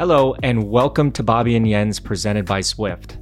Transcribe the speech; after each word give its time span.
Hello, 0.00 0.34
and 0.42 0.70
welcome 0.70 1.12
to 1.12 1.22
Bobby 1.22 1.56
and 1.56 1.66
Jens 1.66 2.00
presented 2.00 2.46
by 2.46 2.60
Zwift. 2.60 3.18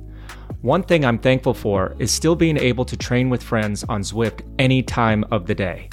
One 0.60 0.84
thing 0.84 1.04
I'm 1.04 1.18
thankful 1.18 1.52
for 1.52 1.96
is 1.98 2.12
still 2.12 2.36
being 2.36 2.56
able 2.56 2.84
to 2.84 2.96
train 2.96 3.28
with 3.28 3.42
friends 3.42 3.82
on 3.88 4.02
Zwift 4.02 4.42
any 4.60 4.84
time 4.84 5.24
of 5.32 5.48
the 5.48 5.56
day. 5.56 5.90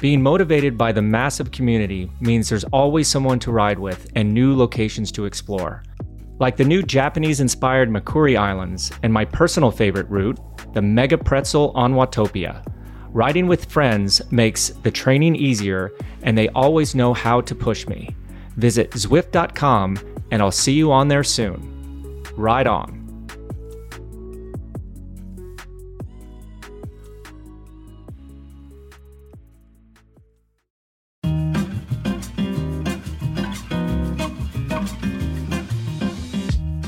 Being 0.00 0.20
motivated 0.20 0.76
by 0.76 0.90
the 0.90 1.00
massive 1.00 1.52
community 1.52 2.10
means 2.20 2.48
there's 2.48 2.64
always 2.64 3.06
someone 3.06 3.38
to 3.38 3.52
ride 3.52 3.78
with 3.78 4.10
and 4.16 4.34
new 4.34 4.56
locations 4.56 5.12
to 5.12 5.26
explore. 5.26 5.84
Like 6.40 6.56
the 6.56 6.64
new 6.64 6.82
Japanese 6.82 7.38
inspired 7.38 7.88
Makuri 7.88 8.36
Islands 8.36 8.90
and 9.04 9.12
my 9.12 9.24
personal 9.24 9.70
favorite 9.70 10.10
route, 10.10 10.40
the 10.74 10.82
Mega 10.82 11.16
Pretzel 11.16 11.70
on 11.76 11.94
Watopia. 11.94 12.66
Riding 13.10 13.46
with 13.46 13.70
friends 13.70 14.22
makes 14.32 14.70
the 14.70 14.90
training 14.90 15.36
easier 15.36 15.92
and 16.24 16.36
they 16.36 16.48
always 16.48 16.96
know 16.96 17.14
how 17.14 17.40
to 17.42 17.54
push 17.54 17.86
me. 17.86 18.16
Visit 18.58 18.90
Zwift.com 18.90 19.98
and 20.30 20.42
I'll 20.42 20.50
see 20.50 20.72
you 20.72 20.92
on 20.92 21.08
there 21.08 21.24
soon. 21.24 22.22
Ride 22.36 22.66
on. 22.66 22.98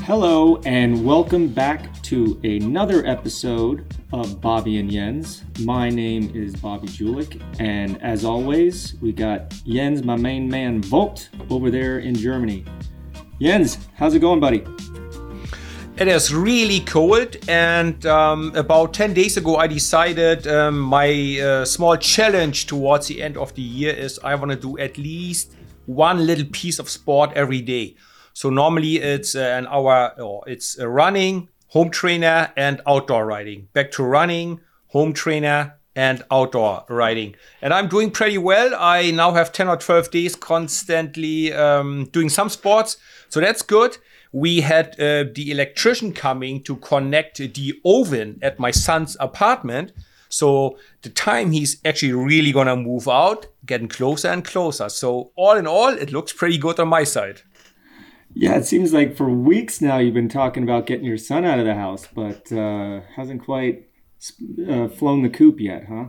Hello, 0.03 0.57
and 0.65 1.05
welcome 1.05 1.47
back 1.47 2.01
to 2.03 2.37
another 2.43 3.05
episode 3.05 3.85
of 4.13 4.41
Bobby 4.41 4.77
and 4.79 4.89
Jens. 4.91 5.43
My 5.61 5.89
name 5.89 6.31
is 6.35 6.55
Bobby 6.55 6.87
Julich, 6.87 7.41
and 7.59 8.01
as 8.01 8.25
always, 8.25 8.95
we 9.01 9.11
got 9.11 9.49
Jens, 9.65 10.03
my 10.03 10.15
main 10.15 10.49
man, 10.49 10.81
Voigt, 10.81 11.29
over 11.49 11.71
there 11.71 11.99
in 11.99 12.15
Germany. 12.15 12.65
Jens, 13.39 13.77
how's 13.95 14.13
it 14.13 14.19
going, 14.19 14.39
buddy? 14.39 14.65
It 15.97 16.07
is 16.07 16.33
really 16.33 16.81
cold, 16.81 17.37
and 17.47 18.05
um, 18.05 18.53
about 18.55 18.93
10 18.93 19.13
days 19.13 19.37
ago, 19.37 19.57
I 19.57 19.67
decided 19.67 20.47
um, 20.47 20.79
my 20.79 21.39
uh, 21.39 21.65
small 21.65 21.95
challenge 21.95 22.67
towards 22.67 23.07
the 23.07 23.21
end 23.21 23.37
of 23.37 23.53
the 23.55 23.61
year 23.61 23.93
is 23.93 24.19
I 24.23 24.35
want 24.35 24.51
to 24.51 24.57
do 24.57 24.77
at 24.77 24.97
least 24.97 25.55
one 25.85 26.25
little 26.25 26.45
piece 26.51 26.79
of 26.79 26.89
sport 26.89 27.31
every 27.35 27.61
day. 27.61 27.95
So 28.33 28.49
normally 28.49 28.97
it's 28.97 29.35
uh, 29.35 29.39
an 29.39 29.67
hour, 29.67 30.13
or 30.19 30.43
it's 30.47 30.79
uh, 30.79 30.87
running, 30.87 31.49
home 31.71 31.89
trainer, 31.89 32.51
and 32.57 32.81
outdoor 32.85 33.25
riding. 33.25 33.67
Back 33.73 33.91
to 33.91 34.03
running, 34.03 34.59
home 34.87 35.13
trainer, 35.13 35.75
and 35.95 36.21
outdoor 36.29 36.83
riding. 36.89 37.35
And 37.61 37.73
I'm 37.73 37.87
doing 37.87 38.11
pretty 38.11 38.37
well. 38.37 38.73
I 38.77 39.11
now 39.11 39.31
have 39.31 39.53
10 39.53 39.69
or 39.69 39.77
12 39.77 40.11
days 40.11 40.35
constantly 40.35 41.53
um, 41.53 42.09
doing 42.11 42.27
some 42.27 42.49
sports. 42.49 42.97
So 43.29 43.39
that's 43.39 43.61
good. 43.61 43.97
We 44.33 44.61
had 44.61 44.99
uh, 44.99 45.31
the 45.33 45.49
electrician 45.49 46.13
coming 46.13 46.61
to 46.63 46.75
connect 46.77 47.37
the 47.37 47.79
oven 47.85 48.39
at 48.41 48.59
my 48.59 48.71
son's 48.71 49.15
apartment. 49.19 49.93
So 50.27 50.77
the 51.01 51.09
time 51.09 51.51
he's 51.51 51.81
actually 51.85 52.13
really 52.13 52.51
gonna 52.51 52.75
move 52.75 53.07
out, 53.07 53.47
getting 53.65 53.89
closer 53.89 54.29
and 54.29 54.43
closer. 54.43 54.87
So 54.89 55.31
all 55.35 55.57
in 55.57 55.67
all, 55.67 55.89
it 55.89 56.11
looks 56.11 56.33
pretty 56.33 56.57
good 56.57 56.79
on 56.79 56.87
my 56.89 57.03
side. 57.03 57.41
Yeah, 58.33 58.55
it 58.55 58.65
seems 58.65 58.93
like 58.93 59.15
for 59.15 59.29
weeks 59.29 59.81
now 59.81 59.97
you've 59.97 60.13
been 60.13 60.29
talking 60.29 60.63
about 60.63 60.85
getting 60.85 61.05
your 61.05 61.17
son 61.17 61.43
out 61.45 61.59
of 61.59 61.65
the 61.65 61.75
house, 61.75 62.07
but 62.13 62.51
uh, 62.51 63.01
hasn't 63.15 63.43
quite 63.43 63.87
uh, 64.69 64.87
flown 64.87 65.21
the 65.21 65.29
coop 65.29 65.59
yet, 65.59 65.85
huh? 65.89 66.05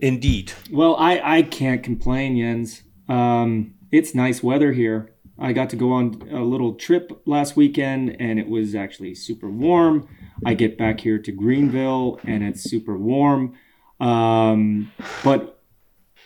Indeed. 0.00 0.52
Well, 0.70 0.96
I, 0.96 1.38
I 1.38 1.42
can't 1.42 1.82
complain, 1.82 2.36
Jens. 2.36 2.82
Um, 3.08 3.74
it's 3.90 4.14
nice 4.14 4.42
weather 4.42 4.72
here. 4.72 5.14
I 5.38 5.52
got 5.52 5.70
to 5.70 5.76
go 5.76 5.92
on 5.92 6.28
a 6.30 6.42
little 6.42 6.74
trip 6.74 7.22
last 7.24 7.56
weekend 7.56 8.16
and 8.20 8.38
it 8.38 8.48
was 8.48 8.74
actually 8.74 9.14
super 9.14 9.48
warm. 9.48 10.08
I 10.44 10.54
get 10.54 10.76
back 10.76 11.00
here 11.00 11.18
to 11.18 11.32
Greenville 11.32 12.20
and 12.24 12.42
it's 12.42 12.62
super 12.62 12.98
warm. 12.98 13.54
Um, 14.00 14.92
but 15.22 15.62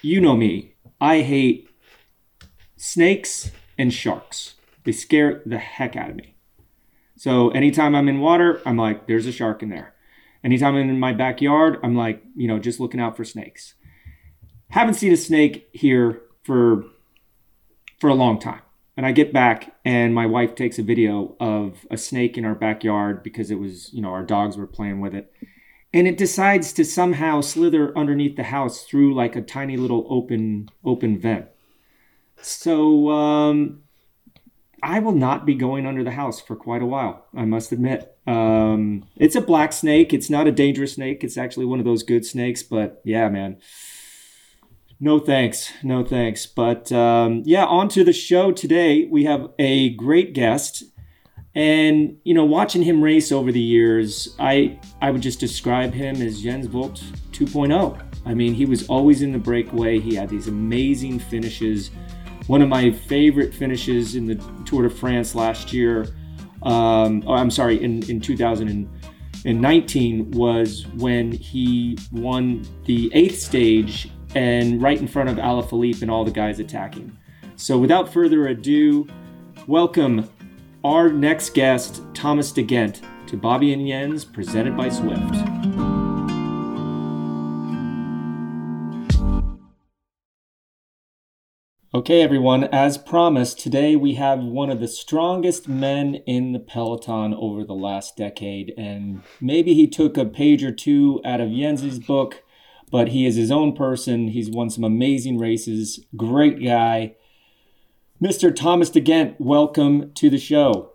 you 0.01 0.21
know 0.21 0.37
me, 0.37 0.75
I 1.01 1.21
hate 1.21 1.69
snakes 2.77 3.51
and 3.79 3.93
sharks. 3.93 4.55
They 4.85 4.93
scare 4.93 5.43
the 5.47 5.59
heck 5.59 5.97
out 5.97 6.11
of 6.11 6.17
me. 6.17 6.35
So 7.17 7.51
anytime 7.51 7.95
I'm 7.95 8.09
in 8.09 8.21
water, 8.21 8.61
I'm 8.67 8.77
like, 8.77 9.07
there's 9.07 9.27
a 9.27 9.33
shark 9.33 9.63
in 9.63 9.69
there. 9.69 9.95
Anytime 10.45 10.75
I'm 10.75 10.89
in 10.89 10.99
my 10.99 11.13
backyard, 11.13 11.79
I'm 11.83 11.95
like, 11.95 12.23
you 12.35 12.49
know, 12.49 12.59
just 12.59 12.81
looking 12.81 13.01
out 13.01 13.17
for 13.17 13.25
snakes. 13.25 13.75
Haven't 14.71 14.95
seen 14.95 15.13
a 15.13 15.17
snake 15.17 15.69
here 15.73 16.23
for 16.43 16.85
for 18.01 18.09
a 18.09 18.15
long 18.15 18.41
time. 18.41 18.63
And 18.97 19.07
I 19.07 19.13
get 19.13 19.33
back 19.33 19.77
and 19.85 20.15
my 20.15 20.27
wife 20.27 20.55
takes 20.55 20.79
a 20.79 20.83
video 20.83 21.37
of 21.39 21.87
a 21.91 21.97
snake 21.97 22.37
in 22.37 22.45
our 22.45 22.55
backyard 22.55 23.23
because 23.23 23.51
it 23.51 23.59
was, 23.59 23.93
you 23.93 24.03
know, 24.03 24.11
our 24.11 24.25
dogs 24.25 24.57
were 24.57 24.67
playing 24.67 25.01
with 25.01 25.15
it. 25.15 25.33
And 25.95 26.09
it 26.09 26.19
decides 26.19 26.73
to 26.73 26.85
somehow 26.85 27.41
slither 27.41 27.97
underneath 27.97 28.37
the 28.37 28.45
house 28.45 28.83
through 28.83 29.15
like 29.15 29.37
a 29.37 29.43
tiny 29.43 29.77
little 29.77 30.07
open 30.11 30.69
open 30.85 31.19
vent. 31.19 31.47
So 32.43 33.11
um, 33.11 33.83
I 34.83 34.99
will 34.99 35.13
not 35.13 35.47
be 35.47 35.55
going 35.55 35.87
under 35.87 36.03
the 36.03 36.11
house 36.11 36.41
for 36.41 36.57
quite 36.57 36.83
a 36.83 36.87
while. 36.87 37.27
I 37.35 37.45
must 37.45 37.73
admit. 37.73 38.17
Um, 38.27 39.05
it's 39.17 39.37
a 39.37 39.41
black 39.41 39.73
snake. 39.73 40.13
It's 40.13 40.29
not 40.29 40.47
a 40.47 40.53
dangerous 40.53 40.95
snake. 40.95 41.23
It's 41.23 41.39
actually 41.39 41.67
one 41.67 41.79
of 41.79 41.85
those 41.85 42.03
good 42.03 42.27
snakes. 42.27 42.63
But 42.63 43.01
yeah, 43.05 43.29
man. 43.29 43.59
No 44.99 45.19
thanks. 45.19 45.73
No 45.83 46.05
thanks. 46.05 46.47
But 46.47 46.93
um, 46.93 47.43
yeah, 47.45 47.65
on 47.65 47.89
to 47.91 48.05
the 48.05 48.13
show 48.13 48.53
today. 48.53 49.07
We 49.11 49.25
have 49.25 49.51
a 49.59 49.91
great 49.95 50.33
guest. 50.33 50.85
And 51.55 52.17
you 52.25 52.35
know, 52.35 52.45
watching 52.45 52.83
him 52.83 53.03
race 53.03 53.31
over 53.31 53.53
the 53.53 53.61
years, 53.61 54.35
I 54.39 54.79
I 55.01 55.11
would 55.11 55.21
just 55.21 55.39
describe 55.39 55.93
him 55.93 56.23
as 56.23 56.41
Jens 56.41 56.67
Voigt 56.67 57.03
2.0. 57.33 58.01
I 58.25 58.35
mean, 58.35 58.55
he 58.55 58.65
was 58.65 58.87
always 58.89 59.23
in 59.23 59.33
the 59.33 59.39
breakaway. 59.39 59.99
He 59.99 60.15
had 60.15 60.29
these 60.29 60.49
amazing 60.49 61.19
finishes 61.19 61.91
one 62.47 62.63
of 62.63 62.69
my 62.69 62.91
favorite 62.91 63.55
finishes 63.55 64.17
in 64.17 64.27
the 64.27 64.35
Tour 64.65 64.83
de 64.83 64.91
France 64.91 65.35
last 65.35 65.73
year. 65.73 66.07
Um, 66.63 67.23
oh, 67.27 67.35
I'm 67.35 67.51
sorry, 67.51 67.83
in, 67.83 68.09
in 68.09 68.21
2019 68.21 70.31
was 70.33 70.87
when 70.97 71.33
he 71.33 71.99
won 72.11 72.67
the 72.85 73.11
eighth 73.15 73.41
stage 73.41 74.11
and 74.35 74.81
right 74.81 74.99
in 74.99 75.07
front 75.07 75.29
of 75.29 75.37
Alaphilippe 75.37 76.03
and 76.03 76.11
all 76.11 76.25
the 76.25 76.31
guys 76.31 76.59
attacking. 76.59 77.17
So 77.57 77.79
without 77.79 78.13
further 78.13 78.49
ado, 78.49 79.07
welcome 79.67 80.29
our 80.85 81.11
next 81.11 81.55
guest, 81.55 82.03
Thomas 82.15 82.51
De 82.51 82.65
Gendt, 82.65 83.03
to 83.29 83.37
Bobby 83.37 83.73
and 83.73 83.87
Jens, 83.87 84.25
presented 84.25 84.77
by 84.77 84.89
Zwift. 84.89 85.72
Okay, 91.95 92.23
everyone, 92.23 92.65
as 92.73 92.97
promised, 92.97 93.61
today 93.61 93.97
we 93.97 94.15
have 94.15 94.39
one 94.39 94.71
of 94.71 94.81
the 94.81 94.89
strongest 94.89 95.69
men 95.69 96.15
in 96.27 96.53
the 96.53 96.59
peloton 96.59 97.35
over 97.35 97.65
the 97.65 97.75
last 97.75 98.17
decade. 98.17 98.73
And 98.79 99.23
maybe 99.43 99.75
he 99.75 99.87
took 99.87 100.17
a 100.17 100.25
page 100.25 100.65
or 100.65 100.73
two 100.73 101.21
out 101.23 101.43
of 101.43 101.53
Jens's 101.53 101.99
book, 101.99 102.45
but 102.91 103.09
he 103.09 103.27
is 103.27 103.37
his 103.37 103.51
own 103.51 103.75
person. 103.77 104.29
He's 104.29 104.49
won 104.49 104.71
some 104.71 104.85
amazing 104.85 105.37
races. 105.37 106.03
Great 106.17 106.65
guy. 106.65 107.15
Mr. 108.23 108.57
Thomas 108.57 108.89
De 108.89 109.03
Gendt, 109.03 109.39
welcome 109.39 110.15
to 110.15 110.31
the 110.31 110.39
show. 110.39 110.93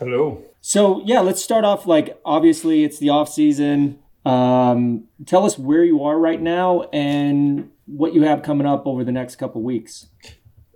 Hello. 0.00 0.42
So, 0.60 1.02
yeah, 1.04 1.20
let's 1.20 1.40
start 1.40 1.64
off 1.64 1.86
like 1.86 2.20
obviously 2.24 2.82
it's 2.82 2.98
the 2.98 3.10
off 3.10 3.28
season. 3.28 4.00
Um, 4.26 5.04
tell 5.24 5.46
us 5.46 5.56
where 5.56 5.84
you 5.84 6.02
are 6.02 6.18
right 6.18 6.42
now 6.42 6.82
and 6.92 7.70
what 7.86 8.14
you 8.14 8.22
have 8.22 8.42
coming 8.42 8.66
up 8.66 8.86
over 8.86 9.04
the 9.04 9.12
next 9.12 9.36
couple 9.36 9.62
weeks. 9.62 10.06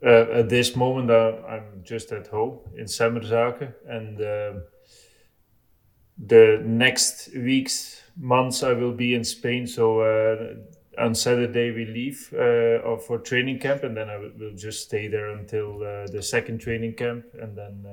Uh, 0.04 0.26
at 0.32 0.48
this 0.48 0.76
moment, 0.76 1.10
uh, 1.10 1.32
I'm 1.48 1.82
just 1.82 2.12
at 2.12 2.26
home 2.26 2.58
in 2.76 2.84
Semmerzaken, 2.84 3.72
and 3.88 4.20
uh, 4.20 4.60
the 6.18 6.60
next 6.64 7.34
weeks, 7.34 8.02
months, 8.16 8.62
I 8.62 8.72
will 8.72 8.92
be 8.92 9.14
in 9.14 9.24
Spain. 9.24 9.66
So 9.66 10.00
uh, 10.00 11.02
on 11.02 11.14
Saturday 11.14 11.70
we 11.70 11.86
leave 11.86 12.32
uh, 12.34 12.96
for 12.98 13.18
training 13.18 13.58
camp, 13.58 13.84
and 13.84 13.96
then 13.96 14.10
I 14.10 14.18
will, 14.18 14.54
just 14.54 14.82
stay 14.82 15.08
there 15.08 15.30
until 15.30 15.82
uh, 15.82 16.06
the 16.06 16.22
second 16.22 16.58
training 16.60 16.94
camp, 16.94 17.24
and 17.40 17.56
then 17.56 17.86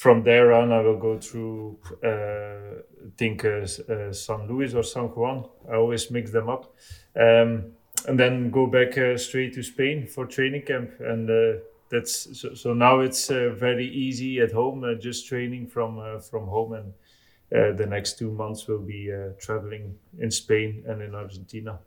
from 0.00 0.22
there 0.22 0.54
on, 0.54 0.72
I 0.72 0.80
will 0.80 0.96
go 0.96 1.18
through, 1.18 1.78
uh, 2.02 2.80
I 3.06 3.10
think, 3.18 3.44
uh, 3.44 3.66
uh, 3.92 4.12
San 4.14 4.48
Luis 4.48 4.72
or 4.72 4.82
San 4.82 5.08
Juan. 5.08 5.44
I 5.70 5.74
always 5.74 6.10
mix 6.10 6.30
them 6.30 6.48
up. 6.48 6.74
Um, 7.14 7.72
and 8.06 8.18
then 8.18 8.50
go 8.50 8.66
back 8.66 8.96
uh, 8.98 9.16
straight 9.16 9.54
to 9.54 9.62
Spain 9.62 10.06
for 10.06 10.26
training 10.26 10.62
camp. 10.62 10.90
And 11.00 11.30
uh, 11.30 11.60
that's 11.90 12.38
so, 12.38 12.54
so, 12.54 12.72
now 12.74 13.00
it's 13.00 13.30
uh, 13.30 13.50
very 13.56 13.86
easy 13.86 14.40
at 14.40 14.52
home, 14.52 14.84
just 15.00 15.26
training 15.26 15.66
from 15.66 16.20
from 16.20 16.46
home. 16.46 16.72
And 16.74 17.78
the 17.78 17.86
next 17.86 18.18
two 18.18 18.30
months 18.30 18.68
will 18.68 18.78
be 18.78 19.12
traveling 19.40 19.98
in 20.18 20.30
Spain 20.30 20.84
and 20.86 21.02
in 21.02 21.14
Argentina. 21.14 21.80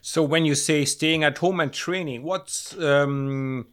So 0.00 0.22
when 0.22 0.44
you 0.44 0.54
say 0.54 0.84
staying 0.84 1.24
at 1.24 1.38
home 1.38 1.60
and 1.60 1.72
training, 1.72 2.22
what's 2.22 2.78
um 2.78 3.66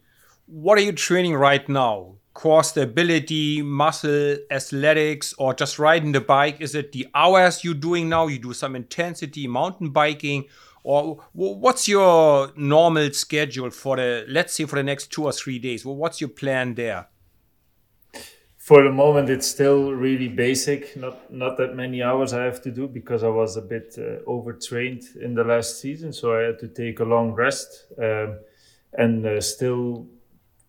what 0.48 0.78
are 0.78 0.82
you 0.82 0.92
training 0.92 1.34
right 1.34 1.68
now? 1.68 2.14
Core 2.32 2.64
stability, 2.64 3.60
muscle, 3.62 4.36
athletics, 4.50 5.34
or 5.38 5.52
just 5.52 5.78
riding 5.78 6.12
the 6.12 6.20
bike? 6.20 6.60
Is 6.60 6.74
it 6.74 6.92
the 6.92 7.06
hours 7.14 7.64
you're 7.64 7.74
doing 7.74 8.08
now? 8.08 8.28
You 8.28 8.38
do 8.38 8.54
some 8.54 8.74
intensity 8.74 9.46
mountain 9.46 9.90
biking, 9.90 10.46
or 10.88 11.22
what's 11.34 11.86
your 11.86 12.50
normal 12.56 13.12
schedule 13.12 13.68
for 13.68 13.96
the, 13.96 14.24
let's 14.26 14.54
say, 14.54 14.64
for 14.64 14.76
the 14.76 14.82
next 14.82 15.12
two 15.12 15.24
or 15.24 15.32
three 15.32 15.58
days? 15.58 15.84
Well, 15.84 15.96
what's 15.96 16.18
your 16.18 16.30
plan 16.30 16.74
there? 16.76 17.08
for 18.56 18.82
the 18.82 18.92
moment 18.92 19.30
it's 19.30 19.46
still 19.46 19.94
really 19.94 20.28
basic 20.28 20.94
not 20.94 21.32
not 21.32 21.56
that 21.56 21.74
many 21.74 22.02
hours 22.02 22.34
i 22.34 22.44
have 22.44 22.60
to 22.60 22.70
do 22.70 22.86
because 22.86 23.24
i 23.24 23.28
was 23.28 23.56
a 23.56 23.62
bit 23.62 23.96
uh, 23.96 24.30
overtrained 24.30 25.04
in 25.22 25.32
the 25.32 25.42
last 25.42 25.80
season 25.80 26.12
so 26.12 26.36
i 26.38 26.42
had 26.42 26.58
to 26.58 26.68
take 26.68 27.00
a 27.00 27.04
long 27.04 27.32
rest 27.32 27.86
um, 27.98 28.38
and 28.92 29.24
uh, 29.24 29.40
still 29.40 30.06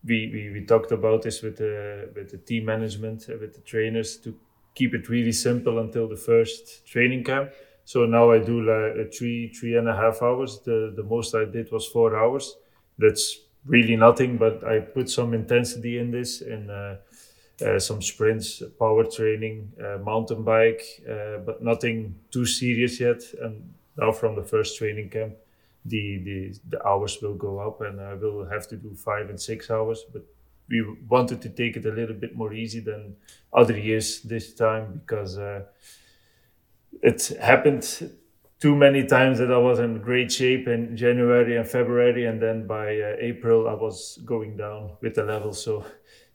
we, 0.06 0.30
we 0.34 0.50
we 0.54 0.66
talked 0.66 0.94
about 0.94 1.24
this 1.24 1.42
with 1.42 1.58
the 1.58 2.10
with 2.16 2.32
the 2.32 2.38
team 2.38 2.64
management 2.64 3.26
uh, 3.28 3.34
with 3.42 3.54
the 3.54 3.62
trainers 3.62 4.16
to 4.16 4.34
keep 4.76 4.94
it 4.94 5.10
really 5.10 5.34
simple 5.34 5.80
until 5.80 6.08
the 6.08 6.16
first 6.16 6.88
training 6.88 7.22
camp 7.22 7.52
so 7.92 8.06
now 8.06 8.26
i 8.32 8.38
do 8.50 8.56
like 8.72 8.94
uh, 9.02 9.10
three 9.18 9.42
three 9.58 9.76
and 9.80 9.88
a 9.94 9.96
half 10.02 10.18
hours 10.22 10.60
the 10.68 10.78
the 11.00 11.04
most 11.14 11.36
i 11.36 11.46
did 11.56 11.72
was 11.72 11.86
four 11.96 12.10
hours 12.22 12.46
that's 12.98 13.26
really 13.66 13.96
nothing 13.96 14.38
but 14.38 14.64
i 14.74 14.80
put 14.80 15.10
some 15.10 15.34
intensity 15.34 15.98
in 16.04 16.12
this 16.12 16.42
and 16.42 16.70
uh, 16.72 16.96
uh, 17.66 17.78
some 17.80 18.02
sprints, 18.02 18.64
power 18.80 19.04
training, 19.04 19.72
uh, 19.84 19.98
mountain 19.98 20.44
bike, 20.44 20.82
uh, 21.10 21.38
but 21.46 21.62
nothing 21.62 22.16
too 22.32 22.46
serious 22.46 23.00
yet. 23.00 23.22
And 23.42 23.74
now 23.98 24.12
from 24.12 24.36
the 24.36 24.44
first 24.44 24.78
training 24.78 25.10
camp, 25.10 25.34
the, 25.86 26.18
the, 26.24 26.54
the 26.70 26.88
hours 26.88 27.18
will 27.22 27.34
go 27.36 27.60
up 27.60 27.82
and 27.82 28.00
I 28.00 28.14
will 28.14 28.46
have 28.46 28.68
to 28.70 28.78
do 28.78 28.94
five 28.96 29.30
and 29.30 29.40
six 29.40 29.70
hours. 29.70 30.06
But 30.12 30.24
we 30.70 30.86
wanted 31.10 31.42
to 31.42 31.50
take 31.50 31.76
it 31.78 31.86
a 31.86 31.92
little 31.92 32.16
bit 32.16 32.36
more 32.36 32.54
easy 32.54 32.80
than 32.80 33.16
other 33.54 33.78
years 33.78 34.22
this 34.22 34.54
time 34.54 35.02
because 35.06 35.38
uh, 35.38 35.64
it 37.02 37.28
happened 37.42 38.12
too 38.60 38.76
many 38.76 39.06
times 39.06 39.40
that 39.40 39.52
I 39.52 39.58
was 39.58 39.80
in 39.80 40.02
great 40.02 40.32
shape 40.32 40.68
in 40.68 40.98
January 40.98 41.58
and 41.58 41.68
February, 41.68 42.26
and 42.26 42.42
then 42.42 42.68
by 42.68 43.00
uh, 43.00 43.16
April 43.20 43.70
I 43.70 43.74
was 43.74 44.20
going 44.26 44.58
down 44.58 44.92
with 45.02 45.16
the 45.16 45.24
level. 45.24 45.54
So 45.54 45.86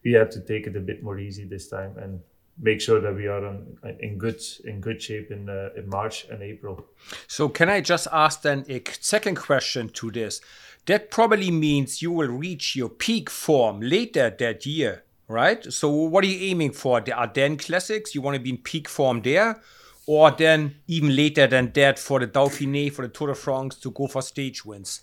we 0.05 0.13
had 0.13 0.31
to 0.33 0.41
take 0.41 0.67
it 0.67 0.77
a 0.77 0.81
bit 0.81 1.03
more 1.03 1.19
easy 1.19 1.45
this 1.45 1.69
time 1.69 1.97
and 1.99 2.21
make 2.61 2.81
sure 2.81 3.01
that 3.01 3.15
we 3.15 3.27
are 3.27 3.45
on, 3.45 3.77
in 4.01 4.17
good 4.17 4.41
in 4.65 4.81
good 4.81 5.03
shape 5.03 5.31
in 5.31 5.49
uh, 5.49 5.71
in 5.77 5.89
March 5.89 6.27
and 6.31 6.43
April. 6.43 6.85
So 7.27 7.49
can 7.49 7.69
I 7.69 7.81
just 7.81 8.07
ask 8.13 8.43
then 8.43 8.65
a 8.69 8.83
second 9.01 9.37
question 9.37 9.89
to 9.91 10.11
this? 10.11 10.41
That 10.87 11.11
probably 11.11 11.51
means 11.51 12.03
you 12.03 12.13
will 12.13 12.29
reach 12.29 12.77
your 12.77 12.91
peak 12.91 13.31
form 13.31 13.81
later 13.81 14.35
that 14.39 14.67
year, 14.67 15.05
right? 15.29 15.65
So 15.73 15.89
what 15.89 16.25
are 16.25 16.27
you 16.27 16.51
aiming 16.51 16.73
for? 16.73 17.01
The 17.01 17.13
Ardennes 17.13 17.65
Classics? 17.65 18.15
You 18.15 18.21
want 18.21 18.37
to 18.37 18.41
be 18.41 18.51
in 18.51 18.59
peak 18.59 18.89
form 18.89 19.23
there? 19.23 19.61
Or 20.07 20.31
then 20.31 20.77
even 20.87 21.17
later 21.17 21.47
than 21.47 21.73
that 21.73 21.99
for 21.99 22.21
the 22.21 22.27
Dauphiné, 22.27 22.93
for 22.93 23.03
the 23.03 23.09
Tour 23.09 23.29
de 23.29 23.35
France 23.35 23.77
to 23.77 23.91
go 23.91 24.07
for 24.07 24.23
stage 24.23 24.65
wins? 24.65 25.01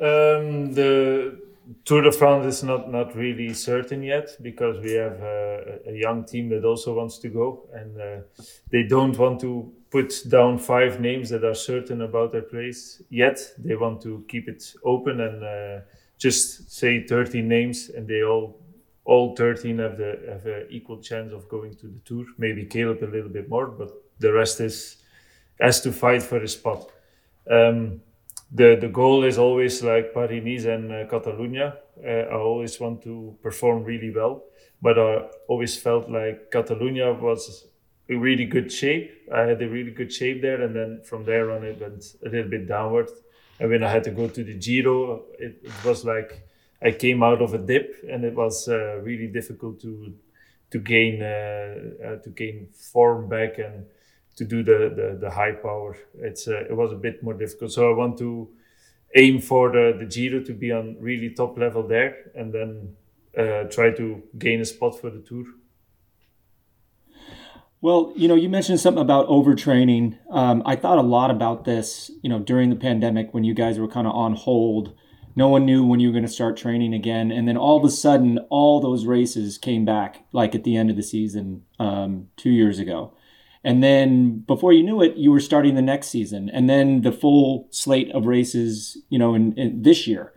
Um, 0.00 0.72
the 0.72 1.38
Tour 1.84 2.02
de 2.02 2.12
France 2.12 2.46
is 2.46 2.62
not 2.62 2.90
not 2.90 3.14
really 3.14 3.54
certain 3.54 4.02
yet 4.02 4.36
because 4.42 4.78
we 4.82 4.92
have 4.92 5.20
a, 5.22 5.78
a 5.86 5.92
young 5.92 6.24
team 6.24 6.48
that 6.50 6.64
also 6.64 6.94
wants 6.94 7.18
to 7.18 7.28
go, 7.28 7.68
and 7.72 8.00
uh, 8.00 8.20
they 8.70 8.82
don't 8.82 9.16
want 9.18 9.40
to 9.40 9.72
put 9.90 10.12
down 10.28 10.58
five 10.58 11.00
names 11.00 11.30
that 11.30 11.44
are 11.44 11.54
certain 11.54 12.02
about 12.02 12.32
their 12.32 12.42
place 12.42 13.02
yet. 13.08 13.38
They 13.58 13.76
want 13.76 14.02
to 14.02 14.24
keep 14.28 14.48
it 14.48 14.74
open 14.84 15.20
and 15.20 15.44
uh, 15.44 15.84
just 16.18 16.70
say 16.70 17.06
13 17.06 17.46
names, 17.46 17.90
and 17.90 18.08
they 18.08 18.22
all 18.22 18.58
all 19.04 19.36
13 19.36 19.78
have 19.78 19.98
the 19.98 20.18
have 20.28 20.46
an 20.46 20.66
equal 20.70 20.98
chance 20.98 21.32
of 21.32 21.48
going 21.48 21.74
to 21.76 21.86
the 21.86 22.00
tour. 22.04 22.24
Maybe 22.38 22.64
Caleb 22.64 23.02
a 23.02 23.06
little 23.06 23.28
bit 23.30 23.48
more, 23.48 23.66
but 23.66 23.90
the 24.18 24.32
rest 24.32 24.60
is 24.60 24.96
has 25.60 25.80
to 25.82 25.92
fight 25.92 26.22
for 26.22 26.42
a 26.42 26.48
spot. 26.48 26.90
Um, 27.50 28.00
the 28.50 28.76
the 28.80 28.88
goal 28.88 29.24
is 29.24 29.38
always 29.38 29.82
like 29.82 30.14
Paris 30.14 30.42
Nice 30.44 30.64
and 30.64 30.92
uh, 30.92 31.06
Catalonia. 31.08 31.78
Uh, 32.02 32.08
I 32.08 32.36
always 32.36 32.80
want 32.80 33.02
to 33.02 33.36
perform 33.42 33.84
really 33.84 34.10
well, 34.10 34.44
but 34.80 34.98
I 34.98 35.28
always 35.48 35.76
felt 35.76 36.10
like 36.10 36.50
Catalonia 36.50 37.12
was 37.12 37.66
a 38.08 38.14
really 38.14 38.44
good 38.44 38.70
shape. 38.70 39.10
I 39.32 39.42
had 39.42 39.62
a 39.62 39.68
really 39.68 39.90
good 39.90 40.12
shape 40.12 40.42
there, 40.42 40.62
and 40.62 40.74
then 40.74 41.02
from 41.04 41.24
there 41.24 41.50
on 41.50 41.64
it 41.64 41.80
went 41.80 42.04
a 42.24 42.28
little 42.28 42.50
bit 42.50 42.68
downward. 42.68 43.10
And 43.60 43.70
when 43.70 43.84
I 43.84 43.90
had 43.90 44.04
to 44.04 44.10
go 44.10 44.28
to 44.28 44.44
the 44.44 44.54
Giro, 44.54 45.22
it, 45.38 45.60
it 45.62 45.84
was 45.84 46.04
like 46.04 46.46
I 46.84 46.92
came 46.92 47.22
out 47.22 47.40
of 47.40 47.54
a 47.54 47.58
dip, 47.58 48.04
and 48.10 48.24
it 48.24 48.34
was 48.34 48.68
uh, 48.68 49.00
really 49.02 49.28
difficult 49.28 49.80
to 49.80 50.14
to 50.70 50.78
gain 50.78 51.22
uh, 51.22 51.74
uh, 52.04 52.16
to 52.16 52.30
gain 52.30 52.68
form 52.72 53.28
back 53.28 53.58
and 53.58 53.86
to 54.36 54.44
do 54.44 54.62
the, 54.64 54.92
the, 54.94 55.18
the 55.20 55.30
high 55.30 55.52
power. 55.52 55.96
It's 56.18 56.46
uh, 56.48 56.64
it 56.68 56.76
was 56.76 56.92
a 56.92 56.96
bit 56.96 57.22
more 57.22 57.34
difficult. 57.34 57.72
So 57.72 57.90
I 57.90 57.96
want 57.96 58.18
to 58.18 58.48
aim 59.14 59.40
for 59.40 59.70
the, 59.70 59.96
the 59.98 60.06
Giro 60.06 60.42
to 60.42 60.52
be 60.52 60.72
on 60.72 60.96
really 61.00 61.30
top 61.30 61.56
level 61.56 61.86
there, 61.86 62.32
and 62.34 62.52
then 62.52 62.96
uh, 63.38 63.64
try 63.70 63.90
to 63.92 64.22
gain 64.38 64.60
a 64.60 64.64
spot 64.64 65.00
for 65.00 65.10
the 65.10 65.20
Tour. 65.20 65.44
Well, 67.80 68.12
you 68.16 68.28
know, 68.28 68.34
you 68.34 68.48
mentioned 68.48 68.80
something 68.80 69.02
about 69.02 69.28
overtraining. 69.28 70.18
Um, 70.30 70.62
I 70.64 70.74
thought 70.74 70.96
a 70.96 71.02
lot 71.02 71.30
about 71.30 71.64
this, 71.64 72.10
you 72.22 72.30
know, 72.30 72.38
during 72.38 72.70
the 72.70 72.76
pandemic 72.76 73.34
when 73.34 73.44
you 73.44 73.52
guys 73.52 73.78
were 73.78 73.88
kind 73.88 74.06
of 74.06 74.14
on 74.14 74.34
hold. 74.34 74.94
No 75.36 75.48
one 75.48 75.66
knew 75.66 75.84
when 75.84 76.00
you 76.00 76.08
were 76.08 76.12
going 76.12 76.26
to 76.26 76.30
start 76.30 76.56
training 76.56 76.94
again, 76.94 77.32
and 77.32 77.48
then 77.48 77.56
all 77.56 77.76
of 77.76 77.84
a 77.84 77.90
sudden, 77.90 78.38
all 78.50 78.80
those 78.80 79.04
races 79.04 79.58
came 79.58 79.84
back, 79.84 80.24
like 80.32 80.54
at 80.54 80.62
the 80.62 80.76
end 80.76 80.90
of 80.90 80.96
the 80.96 81.02
season 81.02 81.64
um, 81.80 82.28
two 82.36 82.50
years 82.50 82.78
ago. 82.78 83.12
And 83.64 83.82
then 83.82 84.38
before 84.40 84.72
you 84.72 84.84
knew 84.84 85.02
it, 85.02 85.16
you 85.16 85.32
were 85.32 85.40
starting 85.40 85.74
the 85.74 85.82
next 85.82 86.06
season, 86.08 86.48
and 86.50 86.70
then 86.70 87.02
the 87.02 87.10
full 87.10 87.66
slate 87.70 88.12
of 88.12 88.26
races, 88.26 88.96
you 89.08 89.18
know, 89.18 89.34
in, 89.34 89.58
in 89.58 89.82
this 89.82 90.06
year. 90.06 90.32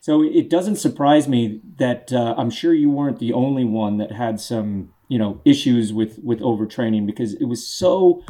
So 0.00 0.22
it 0.22 0.48
doesn't 0.48 0.76
surprise 0.76 1.26
me 1.26 1.60
that 1.78 2.12
uh, 2.12 2.36
I'm 2.38 2.50
sure 2.50 2.72
you 2.72 2.90
weren't 2.90 3.18
the 3.18 3.32
only 3.32 3.64
one 3.64 3.96
that 3.96 4.12
had 4.12 4.38
some, 4.38 4.92
you 5.08 5.18
know, 5.18 5.40
issues 5.44 5.92
with 5.92 6.20
with 6.22 6.38
overtraining 6.38 7.04
because 7.06 7.34
it 7.34 7.46
was 7.46 7.66
so, 7.66 8.22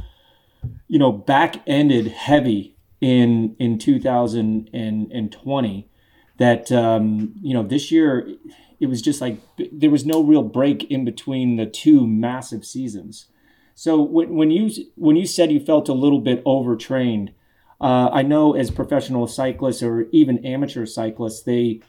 you 0.88 0.98
know, 0.98 1.12
back 1.12 1.56
ended 1.66 2.06
heavy 2.06 2.78
in 3.02 3.54
in 3.58 3.78
2020 3.78 5.90
that 6.38 6.70
um, 6.72 7.34
you 7.40 7.54
know 7.54 7.62
this 7.62 7.90
year 7.90 8.28
it 8.80 8.86
was 8.86 9.00
just 9.00 9.20
like 9.20 9.40
there 9.72 9.90
was 9.90 10.04
no 10.04 10.22
real 10.22 10.42
break 10.42 10.84
in 10.90 11.04
between 11.04 11.56
the 11.56 11.66
two 11.66 12.06
massive 12.06 12.64
seasons. 12.64 13.26
So 13.74 14.00
when, 14.00 14.34
when 14.34 14.50
you 14.50 14.70
when 14.96 15.16
you 15.16 15.26
said 15.26 15.52
you 15.52 15.60
felt 15.60 15.88
a 15.88 15.94
little 15.94 16.20
bit 16.20 16.42
overtrained, 16.44 17.32
uh, 17.80 18.08
I 18.12 18.22
know 18.22 18.54
as 18.54 18.70
professional 18.70 19.26
cyclists 19.26 19.82
or 19.82 20.06
even 20.12 20.44
amateur 20.44 20.86
cyclists, 20.86 21.42
they 21.42 21.80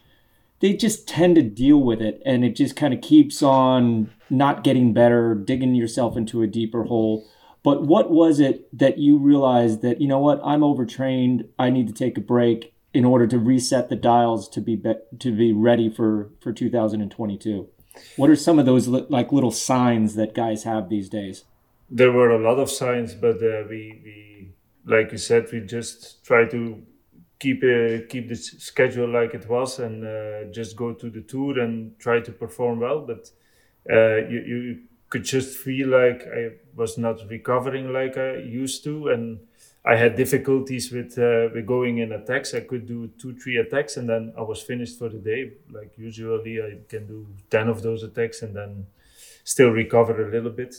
they 0.60 0.72
just 0.74 1.06
tend 1.06 1.36
to 1.36 1.42
deal 1.42 1.78
with 1.78 2.00
it, 2.00 2.22
and 2.24 2.44
it 2.44 2.56
just 2.56 2.76
kind 2.76 2.92
of 2.92 3.00
keeps 3.00 3.42
on 3.42 4.10
not 4.30 4.64
getting 4.64 4.92
better, 4.92 5.34
digging 5.34 5.74
yourself 5.74 6.16
into 6.16 6.42
a 6.42 6.46
deeper 6.46 6.84
hole. 6.84 7.26
But 7.62 7.84
what 7.84 8.10
was 8.10 8.40
it 8.40 8.66
that 8.76 8.98
you 8.98 9.18
realized 9.18 9.82
that 9.82 10.00
you 10.00 10.08
know 10.08 10.20
what 10.20 10.40
I'm 10.44 10.62
overtrained? 10.64 11.48
I 11.58 11.70
need 11.70 11.86
to 11.88 11.92
take 11.92 12.16
a 12.16 12.22
break 12.22 12.72
in 12.94 13.04
order 13.04 13.26
to 13.26 13.38
reset 13.38 13.88
the 13.88 13.96
dials 13.96 14.48
to 14.48 14.60
be, 14.60 14.76
be 14.76 14.94
to 15.18 15.34
be 15.34 15.52
ready 15.52 15.88
for 15.90 16.30
for 16.40 16.52
2022. 16.52 17.68
What 18.16 18.30
are 18.30 18.36
some 18.36 18.58
of 18.58 18.66
those 18.66 18.88
li- 18.88 19.06
like 19.08 19.32
little 19.32 19.50
signs 19.50 20.14
that 20.14 20.34
guys 20.34 20.64
have 20.64 20.88
these 20.88 21.08
days? 21.08 21.44
there 21.90 22.12
were 22.12 22.30
a 22.30 22.38
lot 22.38 22.58
of 22.58 22.70
signs, 22.70 23.14
but 23.14 23.36
uh, 23.36 23.64
we 23.68 24.00
we 24.04 24.52
like 24.84 25.12
you 25.12 25.18
said, 25.18 25.46
we 25.52 25.60
just 25.60 26.24
try 26.24 26.44
to 26.46 26.82
keep 27.38 27.62
uh, 27.62 28.06
keep 28.08 28.28
the 28.28 28.34
schedule 28.34 29.08
like 29.08 29.34
it 29.34 29.48
was 29.48 29.78
and 29.78 30.04
uh, 30.04 30.50
just 30.52 30.76
go 30.76 30.92
to 30.92 31.10
the 31.10 31.22
tour 31.22 31.58
and 31.58 31.98
try 31.98 32.20
to 32.20 32.32
perform 32.32 32.80
well. 32.80 33.00
But 33.00 33.30
uh, 33.90 34.28
you 34.28 34.40
you 34.40 34.78
could 35.08 35.24
just 35.24 35.58
feel 35.58 35.88
like 35.88 36.26
I 36.26 36.50
was 36.76 36.98
not 36.98 37.20
recovering 37.28 37.92
like 37.92 38.18
I 38.18 38.36
used 38.36 38.84
to, 38.84 39.08
and 39.08 39.40
I 39.88 39.96
had 39.96 40.16
difficulties 40.16 40.92
with 40.92 41.18
uh, 41.18 41.48
with 41.54 41.66
going 41.66 41.98
in 41.98 42.12
attacks. 42.12 42.52
I 42.54 42.60
could 42.60 42.86
do 42.86 43.08
two 43.18 43.34
three 43.34 43.56
attacks 43.56 43.96
and 43.96 44.06
then 44.08 44.34
I 44.36 44.42
was 44.42 44.60
finished 44.62 44.98
for 44.98 45.08
the 45.08 45.18
day. 45.18 45.52
Like 45.70 45.92
usually, 45.96 46.60
I 46.60 46.80
can 46.88 47.06
do 47.06 47.26
ten 47.50 47.68
of 47.68 47.82
those 47.82 48.02
attacks 48.02 48.42
and 48.42 48.54
then 48.54 48.86
still 49.44 49.70
recover 49.70 50.28
a 50.28 50.30
little 50.30 50.50
bit. 50.50 50.74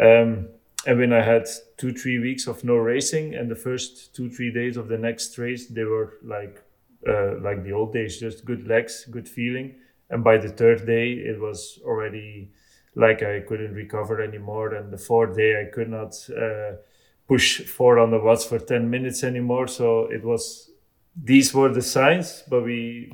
Um, 0.00 0.48
and 0.86 0.98
when 0.98 1.12
I 1.12 1.22
had 1.22 1.46
two, 1.76 1.92
three 1.92 2.18
weeks 2.18 2.46
of 2.46 2.64
no 2.64 2.76
racing, 2.76 3.34
and 3.34 3.50
the 3.50 3.56
first 3.56 4.14
two, 4.14 4.30
three 4.30 4.50
days 4.50 4.78
of 4.78 4.88
the 4.88 4.96
next 4.96 5.36
race, 5.36 5.66
they 5.66 5.84
were 5.84 6.14
like 6.22 6.62
uh, 7.06 7.38
like 7.40 7.64
the 7.64 7.72
old 7.72 7.92
days, 7.92 8.18
just 8.18 8.46
good 8.46 8.66
legs, 8.66 9.04
good 9.10 9.28
feeling. 9.28 9.74
And 10.08 10.24
by 10.24 10.38
the 10.38 10.48
third 10.48 10.86
day, 10.86 11.12
it 11.12 11.38
was 11.38 11.78
already 11.84 12.50
like 12.94 13.22
I 13.22 13.40
couldn't 13.40 13.74
recover 13.74 14.22
anymore. 14.22 14.74
And 14.74 14.90
the 14.90 14.98
fourth 14.98 15.36
day, 15.36 15.60
I 15.60 15.70
could 15.70 15.90
not 15.90 16.14
uh, 16.30 16.76
push 17.28 17.62
400 17.62 18.22
watts 18.22 18.44
for 18.44 18.58
10 18.58 18.90
minutes 18.90 19.22
anymore. 19.22 19.68
So 19.68 20.06
it 20.06 20.24
was 20.24 20.70
these 21.16 21.52
were 21.54 21.72
the 21.72 21.82
signs, 21.82 22.44
but 22.48 22.64
we 22.64 23.12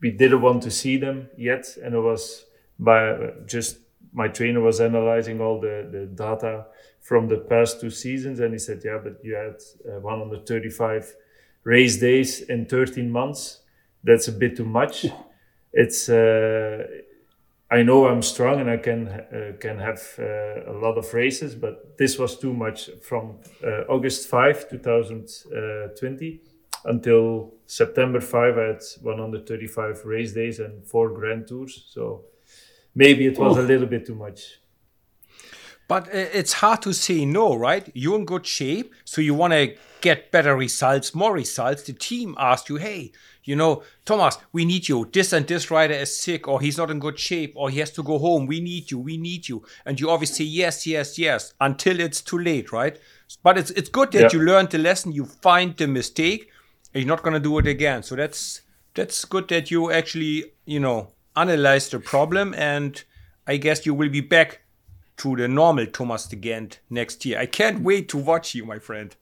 we 0.00 0.10
didn't 0.10 0.42
want 0.42 0.62
to 0.64 0.70
see 0.70 0.96
them 0.96 1.28
yet, 1.36 1.66
and 1.82 1.94
it 1.94 2.00
was 2.00 2.44
by 2.78 3.32
just 3.46 3.78
my 4.12 4.28
trainer 4.28 4.60
was 4.60 4.80
analyzing 4.80 5.40
all 5.40 5.60
the 5.60 5.88
the 5.90 6.06
data 6.06 6.66
from 7.00 7.28
the 7.28 7.38
past 7.38 7.80
two 7.80 7.90
seasons, 7.90 8.40
and 8.40 8.52
he 8.52 8.58
said, 8.58 8.82
"Yeah, 8.84 8.98
but 9.02 9.24
you 9.24 9.34
had 9.34 9.56
uh, 9.88 10.00
135 10.00 11.14
race 11.64 11.98
days 11.98 12.42
in 12.42 12.66
13 12.66 13.10
months. 13.10 13.60
That's 14.04 14.28
a 14.28 14.32
bit 14.32 14.56
too 14.56 14.64
much. 14.64 15.06
It's 15.72 16.08
uh, 16.08 16.84
I 17.72 17.82
know 17.82 18.06
I'm 18.06 18.20
strong 18.20 18.60
and 18.60 18.68
I 18.68 18.76
can 18.76 19.08
uh, 19.08 19.52
can 19.58 19.78
have 19.78 20.02
uh, 20.18 20.70
a 20.70 20.74
lot 20.74 20.98
of 20.98 21.14
races, 21.14 21.54
but 21.54 21.96
this 21.96 22.18
was 22.18 22.38
too 22.38 22.52
much 22.52 22.90
from 23.00 23.38
uh, 23.64 23.84
August 23.88 24.28
5, 24.28 24.68
2020 24.68 26.40
until 26.84 27.54
September 27.66 28.20
5. 28.20 28.58
I 28.58 28.62
had 28.62 28.82
135 29.00 30.04
race 30.04 30.32
days 30.34 30.60
and 30.60 30.84
four 30.84 31.08
Grand 31.14 31.48
Tours, 31.48 31.86
so 31.88 32.24
maybe 32.94 33.24
it 33.24 33.38
was 33.38 33.56
a 33.56 33.62
little 33.62 33.86
bit 33.86 34.04
too 34.04 34.16
much. 34.16 34.60
But 35.88 36.08
uh, 36.08 36.28
it's 36.40 36.52
hard 36.52 36.82
to 36.82 36.92
say 36.92 37.24
no, 37.24 37.54
right? 37.54 37.90
You're 37.94 38.18
in 38.18 38.26
good 38.26 38.46
shape, 38.46 38.94
so 39.04 39.22
you 39.22 39.32
want 39.32 39.54
to 39.54 39.74
get 40.02 40.30
better 40.30 40.54
results, 40.56 41.14
more 41.14 41.32
results. 41.32 41.84
The 41.84 41.94
team 41.94 42.34
asked 42.38 42.68
you, 42.68 42.76
hey, 42.76 43.12
you 43.44 43.56
know, 43.56 43.82
Thomas, 44.04 44.38
we 44.52 44.64
need 44.64 44.88
you. 44.88 45.08
This 45.12 45.32
and 45.32 45.46
this 45.46 45.70
rider 45.70 45.94
is 45.94 46.16
sick, 46.16 46.46
or 46.46 46.60
he's 46.60 46.78
not 46.78 46.90
in 46.90 47.00
good 47.00 47.18
shape, 47.18 47.52
or 47.56 47.70
he 47.70 47.80
has 47.80 47.90
to 47.92 48.02
go 48.02 48.18
home. 48.18 48.46
We 48.46 48.60
need 48.60 48.90
you. 48.90 48.98
We 48.98 49.16
need 49.16 49.48
you. 49.48 49.64
And 49.84 49.98
you 49.98 50.08
always 50.10 50.34
say 50.34 50.44
yes, 50.44 50.86
yes, 50.86 51.18
yes, 51.18 51.52
until 51.60 51.98
it's 51.98 52.20
too 52.20 52.38
late, 52.38 52.72
right? 52.72 52.98
But 53.42 53.58
it's 53.58 53.70
it's 53.72 53.88
good 53.88 54.12
that 54.12 54.32
yeah. 54.32 54.38
you 54.38 54.44
learned 54.44 54.70
the 54.70 54.78
lesson. 54.78 55.12
You 55.12 55.24
find 55.24 55.76
the 55.76 55.88
mistake, 55.88 56.50
and 56.94 57.02
you're 57.02 57.14
not 57.14 57.22
gonna 57.22 57.40
do 57.40 57.58
it 57.58 57.66
again. 57.66 58.02
So 58.02 58.14
that's 58.14 58.62
that's 58.94 59.24
good 59.24 59.48
that 59.48 59.70
you 59.70 59.90
actually, 59.90 60.52
you 60.64 60.78
know, 60.78 61.08
analyze 61.34 61.88
the 61.88 61.98
problem, 61.98 62.54
and 62.54 63.02
I 63.46 63.56
guess 63.56 63.86
you 63.86 63.94
will 63.94 64.10
be 64.10 64.20
back 64.20 64.60
to 65.18 65.36
the 65.36 65.48
normal 65.48 65.86
Thomas 65.86 66.26
de 66.26 66.36
Gendt 66.36 66.78
next 66.90 67.24
year. 67.24 67.38
I 67.38 67.46
can't 67.46 67.80
wait 67.80 68.08
to 68.10 68.18
watch 68.18 68.54
you, 68.54 68.64
my 68.64 68.78
friend. 68.78 69.14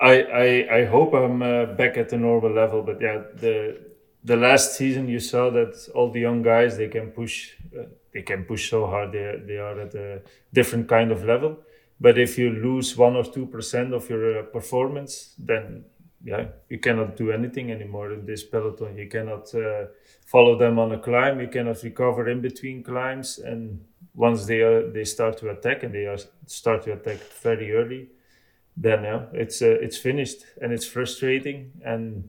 I, 0.00 0.22
I, 0.22 0.78
I 0.78 0.84
hope 0.84 1.12
I'm 1.14 1.42
uh, 1.42 1.66
back 1.66 1.96
at 1.96 2.08
the 2.08 2.18
normal 2.18 2.52
level, 2.52 2.82
but 2.82 3.00
yeah, 3.00 3.22
the 3.34 3.80
the 4.24 4.36
last 4.36 4.76
season 4.76 5.08
you 5.08 5.20
saw 5.20 5.50
that 5.50 5.88
all 5.94 6.10
the 6.10 6.20
young 6.20 6.42
guys 6.42 6.76
they 6.76 6.88
can 6.88 7.10
push 7.10 7.52
uh, 7.78 7.84
they 8.12 8.22
can 8.22 8.44
push 8.44 8.68
so 8.70 8.86
hard 8.86 9.12
they 9.12 9.40
they 9.46 9.58
are 9.58 9.80
at 9.80 9.94
a 9.94 10.22
different 10.52 10.88
kind 10.88 11.10
of 11.12 11.24
level. 11.24 11.58
But 12.00 12.18
if 12.18 12.38
you 12.38 12.50
lose 12.50 12.96
one 12.96 13.16
or 13.16 13.24
two 13.24 13.46
percent 13.46 13.92
of 13.92 14.08
your 14.08 14.38
uh, 14.38 14.42
performance, 14.42 15.34
then 15.38 15.84
yeah, 16.24 16.46
you 16.68 16.78
cannot 16.78 17.16
do 17.16 17.30
anything 17.30 17.70
anymore 17.70 18.12
in 18.12 18.26
this 18.26 18.44
peloton. 18.44 18.96
You 18.98 19.08
cannot 19.08 19.54
uh, 19.54 19.86
follow 20.26 20.58
them 20.58 20.78
on 20.78 20.92
a 20.92 20.98
climb. 20.98 21.40
You 21.40 21.48
cannot 21.48 21.82
recover 21.82 22.28
in 22.28 22.40
between 22.40 22.82
climbs. 22.82 23.38
And 23.38 23.84
once 24.14 24.46
they 24.46 24.60
are, 24.60 24.90
they 24.90 25.04
start 25.04 25.38
to 25.38 25.50
attack, 25.50 25.82
and 25.84 25.94
they 25.94 26.06
are 26.06 26.18
start 26.46 26.82
to 26.84 26.92
attack 26.92 27.18
very 27.42 27.72
early, 27.72 28.08
then 28.80 29.04
yeah, 29.04 29.26
it's 29.32 29.62
uh, 29.62 29.76
it's 29.80 29.98
finished 29.98 30.44
and 30.62 30.72
it's 30.72 30.86
frustrating. 30.86 31.72
And 31.84 32.28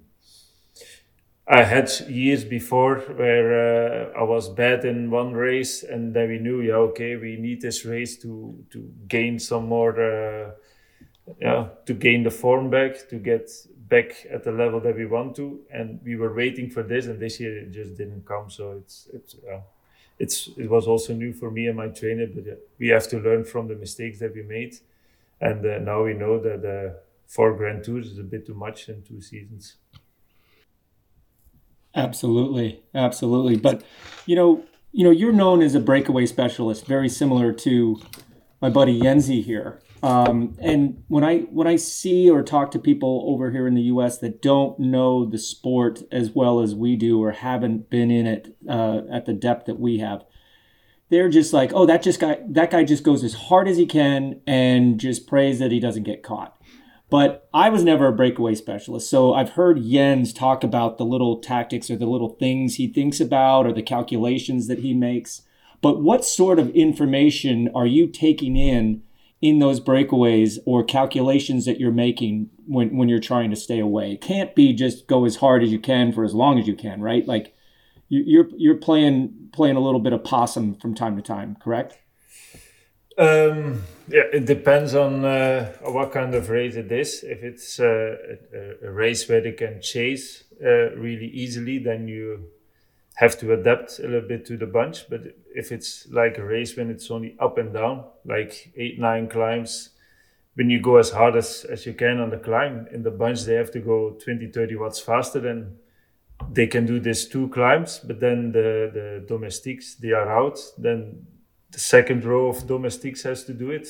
I 1.47 1.63
had 1.63 1.89
years 2.07 2.43
before 2.45 2.99
where 2.99 4.11
uh, 4.13 4.19
I 4.19 4.23
was 4.23 4.49
bad 4.49 4.85
in 4.85 5.09
one 5.09 5.33
race, 5.33 5.81
and 5.83 6.13
then 6.13 6.29
we 6.29 6.37
knew, 6.37 6.61
yeah, 6.61 6.75
okay, 6.91 7.15
we 7.15 7.37
need 7.37 7.61
this 7.61 7.85
race 7.85 8.17
to 8.21 8.63
to 8.69 8.79
gain 9.07 9.39
some 9.39 9.65
more, 9.67 9.93
uh, 9.99 10.51
yeah, 11.41 11.69
to 11.87 11.93
gain 11.93 12.23
the 12.23 12.31
form 12.31 12.69
back, 12.69 13.09
to 13.09 13.17
get 13.17 13.49
back 13.89 14.27
at 14.31 14.43
the 14.43 14.51
level 14.51 14.79
that 14.81 14.95
we 14.95 15.05
want 15.05 15.35
to. 15.37 15.61
And 15.71 15.99
we 16.05 16.15
were 16.17 16.33
waiting 16.33 16.69
for 16.69 16.83
this, 16.83 17.07
and 17.07 17.19
this 17.19 17.39
year 17.39 17.57
it 17.59 17.71
just 17.71 17.97
didn't 17.97 18.25
come. 18.25 18.49
So 18.49 18.73
it's 18.73 19.07
it's. 19.13 19.35
Uh, 19.35 19.61
it's 20.19 20.49
it 20.57 20.69
was 20.69 20.87
also 20.87 21.13
new 21.13 21.33
for 21.33 21.49
me 21.49 21.67
and 21.67 21.77
my 21.77 21.87
trainer, 21.87 22.27
but 22.27 22.43
we 22.79 22.89
have 22.89 23.07
to 23.09 23.19
learn 23.19 23.43
from 23.45 23.67
the 23.69 23.75
mistakes 23.75 24.19
that 24.19 24.35
we 24.35 24.43
made 24.43 24.75
and 25.41 25.65
uh, 25.65 25.79
now 25.79 26.03
we 26.03 26.13
know 26.13 26.39
that 26.39 26.65
uh, 26.65 26.97
four 27.27 27.55
Grand 27.55 27.83
Tours 27.83 28.07
is 28.07 28.19
a 28.19 28.23
bit 28.23 28.45
too 28.45 28.53
much 28.53 28.89
in 28.89 29.03
two 29.03 29.21
seasons. 29.21 29.77
Absolutely, 31.95 32.83
absolutely. 32.93 33.57
But 33.57 33.83
you 34.25 34.35
know, 34.35 34.63
you 34.91 35.03
know, 35.03 35.11
you're 35.11 35.33
known 35.33 35.61
as 35.61 35.75
a 35.75 35.79
breakaway 35.79 36.25
specialist, 36.25 36.85
very 36.85 37.09
similar 37.09 37.53
to 37.53 37.99
my 38.61 38.69
buddy 38.69 38.99
Jensie 38.99 39.43
here. 39.43 39.81
Um, 40.01 40.55
and 40.61 41.03
when 41.07 41.23
I 41.23 41.39
when 41.39 41.67
I 41.67 41.75
see 41.75 42.29
or 42.29 42.41
talk 42.41 42.71
to 42.71 42.79
people 42.79 43.25
over 43.27 43.51
here 43.51 43.67
in 43.67 43.75
the 43.75 43.81
U.S. 43.83 44.17
that 44.19 44.41
don't 44.41 44.79
know 44.79 45.25
the 45.25 45.37
sport 45.37 46.03
as 46.11 46.31
well 46.31 46.61
as 46.61 46.73
we 46.73 46.95
do 46.95 47.21
or 47.21 47.31
haven't 47.31 47.89
been 47.89 48.09
in 48.09 48.25
it 48.25 48.55
uh, 48.67 49.01
at 49.11 49.25
the 49.25 49.33
depth 49.33 49.65
that 49.65 49.79
we 49.79 49.97
have, 49.97 50.23
they're 51.09 51.29
just 51.29 51.53
like, 51.53 51.71
oh, 51.73 51.85
that 51.85 52.03
just 52.03 52.19
guy, 52.19 52.39
that 52.47 52.71
guy 52.71 52.83
just 52.83 53.03
goes 53.03 53.23
as 53.23 53.33
hard 53.33 53.67
as 53.67 53.77
he 53.77 53.85
can 53.85 54.41
and 54.45 54.99
just 54.99 55.27
prays 55.27 55.59
that 55.59 55.71
he 55.71 55.79
doesn't 55.79 56.03
get 56.03 56.23
caught. 56.23 56.55
But 57.09 57.49
I 57.53 57.69
was 57.69 57.83
never 57.83 58.07
a 58.07 58.13
breakaway 58.13 58.53
specialist, 58.53 59.09
so 59.09 59.33
I've 59.33 59.51
heard 59.51 59.83
Jens 59.83 60.31
talk 60.31 60.63
about 60.63 60.99
the 60.99 61.05
little 61.05 61.39
tactics 61.39 61.89
or 61.89 61.95
the 61.95 62.05
little 62.05 62.29
things 62.29 62.75
he 62.75 62.87
thinks 62.87 63.19
about 63.19 63.65
or 63.65 63.73
the 63.73 63.81
calculations 63.81 64.67
that 64.67 64.79
he 64.79 64.93
makes. 64.93 65.41
But 65.81 66.01
what 66.03 66.23
sort 66.23 66.59
of 66.59 66.69
information 66.71 67.69
are 67.73 67.87
you 67.87 68.05
taking 68.05 68.55
in 68.55 69.01
in 69.41 69.57
those 69.57 69.79
breakaways 69.79 70.59
or 70.65 70.83
calculations 70.83 71.65
that 71.65 71.79
you're 71.79 71.91
making 71.91 72.49
when, 72.67 72.95
when 72.95 73.09
you're 73.09 73.19
trying 73.19 73.49
to 73.49 73.55
stay 73.55 73.79
away? 73.79 74.11
It 74.11 74.21
can't 74.21 74.53
be 74.53 74.73
just 74.73 75.07
go 75.07 75.25
as 75.25 75.37
hard 75.37 75.63
as 75.63 75.71
you 75.71 75.79
can 75.79 76.11
for 76.11 76.23
as 76.23 76.35
long 76.35 76.59
as 76.59 76.67
you 76.67 76.75
can, 76.75 77.01
right? 77.01 77.25
Like 77.25 77.55
you're 78.09 78.47
you're 78.57 78.75
playing 78.75 79.49
playing 79.53 79.75
a 79.75 79.79
little 79.79 79.99
bit 79.99 80.13
of 80.13 80.23
possum 80.23 80.75
from 80.75 80.95
time 80.95 81.15
to 81.15 81.21
time, 81.21 81.55
correct? 81.61 81.97
Um, 83.17 83.83
yeah, 84.07 84.23
it 84.31 84.45
depends 84.45 84.95
on 84.95 85.25
uh, 85.25 85.73
what 85.81 86.11
kind 86.13 86.33
of 86.33 86.49
race 86.49 86.75
it 86.75 86.91
is. 86.91 87.23
If 87.23 87.43
it's 87.43 87.79
uh, 87.79 88.15
a, 88.53 88.87
a, 88.87 88.91
race 88.91 89.27
where 89.27 89.41
they 89.41 89.51
can 89.51 89.81
chase 89.81 90.45
uh, 90.63 90.95
really 90.95 91.27
easily, 91.27 91.79
then 91.79 92.07
you 92.07 92.45
have 93.15 93.37
to 93.39 93.51
adapt 93.51 93.99
a 93.99 94.03
little 94.03 94.27
bit 94.27 94.45
to 94.45 94.55
the 94.55 94.65
bunch. 94.65 95.09
But 95.09 95.35
if 95.53 95.73
it's 95.73 96.07
like 96.09 96.37
a 96.37 96.45
race 96.45 96.77
when 96.77 96.89
it's 96.89 97.11
only 97.11 97.35
up 97.41 97.57
and 97.57 97.73
down, 97.73 98.05
like 98.23 98.71
eight, 98.77 98.97
nine 98.97 99.27
climbs, 99.27 99.89
when 100.55 100.69
you 100.69 100.79
go 100.79 100.95
as 100.95 101.11
hard 101.11 101.35
as, 101.35 101.65
as 101.69 101.85
you 101.85 101.93
can 101.93 102.21
on 102.21 102.29
the 102.29 102.37
climb, 102.37 102.87
in 102.93 103.03
the 103.03 103.11
bunch 103.11 103.43
they 103.43 103.55
have 103.55 103.71
to 103.71 103.79
go 103.79 104.11
20, 104.23 104.47
30 104.47 104.75
watts 104.77 104.99
faster 105.01 105.41
than 105.41 105.77
they 106.51 106.67
can 106.67 106.85
do 106.85 106.99
this 106.99 107.27
two 107.27 107.47
climbs, 107.49 107.99
but 107.99 108.19
then 108.19 108.51
the, 108.51 108.89
the 108.93 109.25
domestiques, 109.27 109.95
they 109.95 110.11
are 110.11 110.29
out. 110.29 110.59
Then 110.77 111.27
the 111.71 111.79
second 111.79 112.25
row 112.25 112.47
of 112.47 112.67
domestiques 112.67 113.23
has 113.23 113.43
to 113.45 113.53
do 113.53 113.71
it. 113.71 113.87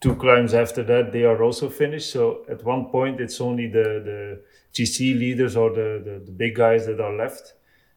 Two 0.00 0.16
climbs 0.16 0.54
after 0.54 0.82
that, 0.84 1.12
they 1.12 1.24
are 1.24 1.42
also 1.42 1.68
finished. 1.68 2.10
So 2.10 2.44
at 2.48 2.64
one 2.64 2.86
point, 2.86 3.20
it's 3.20 3.40
only 3.40 3.68
the, 3.68 4.02
the 4.04 4.42
GC 4.72 5.18
leaders 5.18 5.54
or 5.56 5.70
the, 5.70 6.02
the, 6.04 6.22
the 6.24 6.32
big 6.32 6.56
guys 6.56 6.86
that 6.86 7.00
are 7.00 7.14
left. 7.14 7.54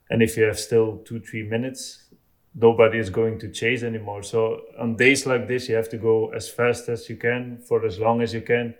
And 0.09 0.21
if 0.21 0.37
you 0.37 0.43
have 0.43 0.59
still 0.59 0.97
two, 0.97 1.19
three 1.19 1.43
minutes, 1.43 2.03
nobody 2.53 2.99
is 2.99 3.09
going 3.09 3.39
to 3.39 3.49
chase 3.49 3.81
anymore. 3.81 4.23
So 4.23 4.61
on 4.79 4.97
days 4.97 5.25
like 5.25 5.47
this, 5.47 5.67
you 5.67 5.75
have 5.75 5.89
to 5.89 5.97
go 5.97 6.29
as 6.29 6.47
fast 6.49 6.89
as 6.89 7.09
you 7.09 7.15
can 7.15 7.57
for 7.57 7.85
as 7.85 7.97
long 7.97 8.21
as 8.21 8.33
you 8.33 8.41
can 8.41 8.75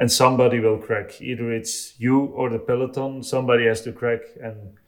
and 0.00 0.10
somebody 0.10 0.60
will 0.60 0.78
crack. 0.78 1.20
Either 1.20 1.52
it's 1.52 2.00
you 2.00 2.24
or 2.24 2.48
the 2.48 2.58
peloton. 2.58 3.22
Somebody 3.22 3.66
has 3.66 3.82
to 3.82 3.92
crack. 3.92 4.20
And 4.42 4.78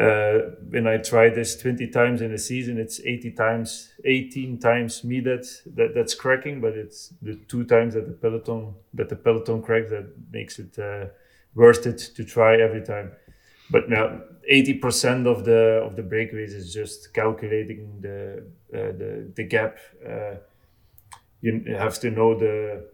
uh, 0.00 0.56
when 0.70 0.86
I 0.86 0.96
try 0.96 1.28
this 1.28 1.54
20 1.60 1.88
times 1.88 2.22
in 2.22 2.32
a 2.32 2.38
season, 2.38 2.78
it's 2.78 2.98
80 2.98 3.32
times, 3.32 3.92
18 4.06 4.58
times 4.58 5.04
me 5.04 5.20
that, 5.20 5.46
that 5.76 5.94
that's 5.94 6.14
cracking. 6.14 6.62
But 6.62 6.78
it's 6.78 7.12
the 7.20 7.34
two 7.46 7.64
times 7.64 7.92
that 7.92 8.06
the 8.06 8.14
peloton 8.14 8.74
that 8.94 9.10
the 9.10 9.16
peloton 9.16 9.60
cracks 9.62 9.90
that 9.90 10.06
makes 10.32 10.58
it 10.58 10.78
uh, 10.78 11.08
worth 11.54 11.86
it 11.86 11.98
to 12.16 12.24
try 12.24 12.56
every 12.56 12.82
time. 12.82 13.12
But 13.70 13.90
now 13.90 14.22
80% 14.50 15.26
of 15.26 15.44
the 15.44 15.82
of 15.84 15.94
the 15.94 16.02
breakaways 16.02 16.54
is 16.54 16.72
just 16.72 17.12
calculating 17.12 18.00
the 18.00 18.46
uh, 18.72 18.92
the 18.96 19.30
the 19.36 19.44
gap. 19.44 19.76
Uh, 20.08 20.36
you 21.42 21.76
have 21.76 22.00
to 22.00 22.10
know 22.10 22.38
the 22.38 22.93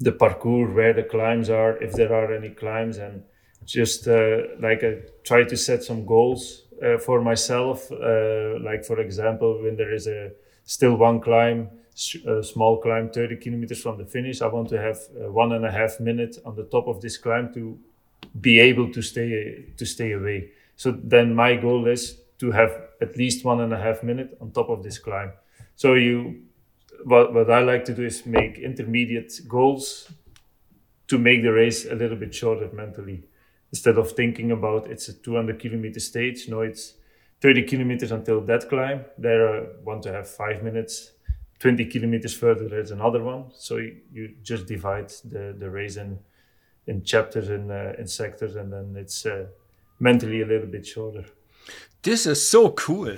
the 0.00 0.12
parcours, 0.12 0.74
where 0.74 0.92
the 0.92 1.02
climbs 1.02 1.50
are, 1.50 1.82
if 1.82 1.92
there 1.92 2.12
are 2.12 2.34
any 2.34 2.50
climbs, 2.50 2.98
and 2.98 3.22
just 3.64 4.06
uh, 4.08 4.38
like 4.60 4.82
I 4.84 4.98
try 5.24 5.44
to 5.44 5.56
set 5.56 5.82
some 5.82 6.04
goals 6.04 6.64
uh, 6.82 6.98
for 6.98 7.20
myself. 7.20 7.90
Uh, 7.90 8.58
like 8.60 8.84
for 8.84 9.00
example, 9.00 9.62
when 9.62 9.76
there 9.76 9.92
is 9.92 10.06
a 10.06 10.32
still 10.64 10.96
one 10.96 11.20
climb, 11.20 11.70
a 12.26 12.42
small 12.42 12.80
climb, 12.80 13.10
30 13.10 13.36
kilometers 13.36 13.80
from 13.80 13.98
the 13.98 14.04
finish, 14.04 14.42
I 14.42 14.48
want 14.48 14.68
to 14.70 14.80
have 14.80 14.98
uh, 15.16 15.30
one 15.30 15.52
and 15.52 15.64
a 15.64 15.70
half 15.70 16.00
minute 16.00 16.38
on 16.44 16.56
the 16.56 16.64
top 16.64 16.88
of 16.88 17.00
this 17.00 17.16
climb 17.16 17.52
to 17.54 17.78
be 18.40 18.58
able 18.58 18.92
to 18.92 19.02
stay 19.02 19.66
to 19.76 19.86
stay 19.86 20.12
away. 20.12 20.50
So 20.76 20.90
then 20.90 21.34
my 21.34 21.54
goal 21.56 21.86
is 21.86 22.18
to 22.38 22.50
have 22.50 22.70
at 23.00 23.16
least 23.16 23.44
one 23.44 23.60
and 23.60 23.72
a 23.72 23.78
half 23.78 24.02
minute 24.02 24.36
on 24.40 24.50
top 24.50 24.68
of 24.68 24.82
this 24.82 24.98
climb. 24.98 25.32
So 25.76 25.94
you 25.94 26.42
what, 27.04 27.34
what 27.34 27.50
I 27.50 27.60
like 27.60 27.84
to 27.86 27.94
do 27.94 28.04
is 28.04 28.26
make 28.26 28.58
intermediate 28.58 29.40
goals 29.48 30.10
to 31.08 31.18
make 31.18 31.42
the 31.42 31.52
race 31.52 31.86
a 31.86 31.94
little 31.94 32.16
bit 32.16 32.34
shorter 32.34 32.70
mentally. 32.72 33.24
instead 33.70 33.98
of 33.98 34.12
thinking 34.12 34.52
about 34.52 34.86
it's 34.86 35.08
a 35.08 35.12
200 35.12 35.58
kilometer 35.58 36.00
stage 36.00 36.48
no 36.48 36.60
it's 36.60 36.94
30 37.40 37.64
kilometers 37.64 38.10
until 38.10 38.40
that 38.40 38.68
climb. 38.68 39.04
There 39.18 39.42
i 39.56 39.66
want 39.84 40.02
to 40.04 40.12
have 40.12 40.26
five 40.26 40.62
minutes. 40.62 41.10
20 41.58 41.84
kilometers 41.86 42.34
further 42.34 42.68
there's 42.68 42.90
another 42.90 43.22
one. 43.22 43.50
So 43.54 43.76
you, 43.76 44.00
you 44.12 44.34
just 44.42 44.66
divide 44.66 45.10
the, 45.24 45.54
the 45.58 45.68
race 45.68 45.96
in 45.96 46.18
in 46.86 47.02
chapters 47.02 47.48
and 47.48 47.70
uh, 47.70 47.92
in 47.98 48.06
sectors 48.06 48.56
and 48.56 48.72
then 48.72 48.94
it's 48.96 49.26
uh, 49.26 49.46
mentally 49.98 50.40
a 50.42 50.46
little 50.46 50.66
bit 50.66 50.86
shorter. 50.86 51.24
This 52.02 52.26
is 52.26 52.48
so 52.48 52.70
cool 52.70 53.16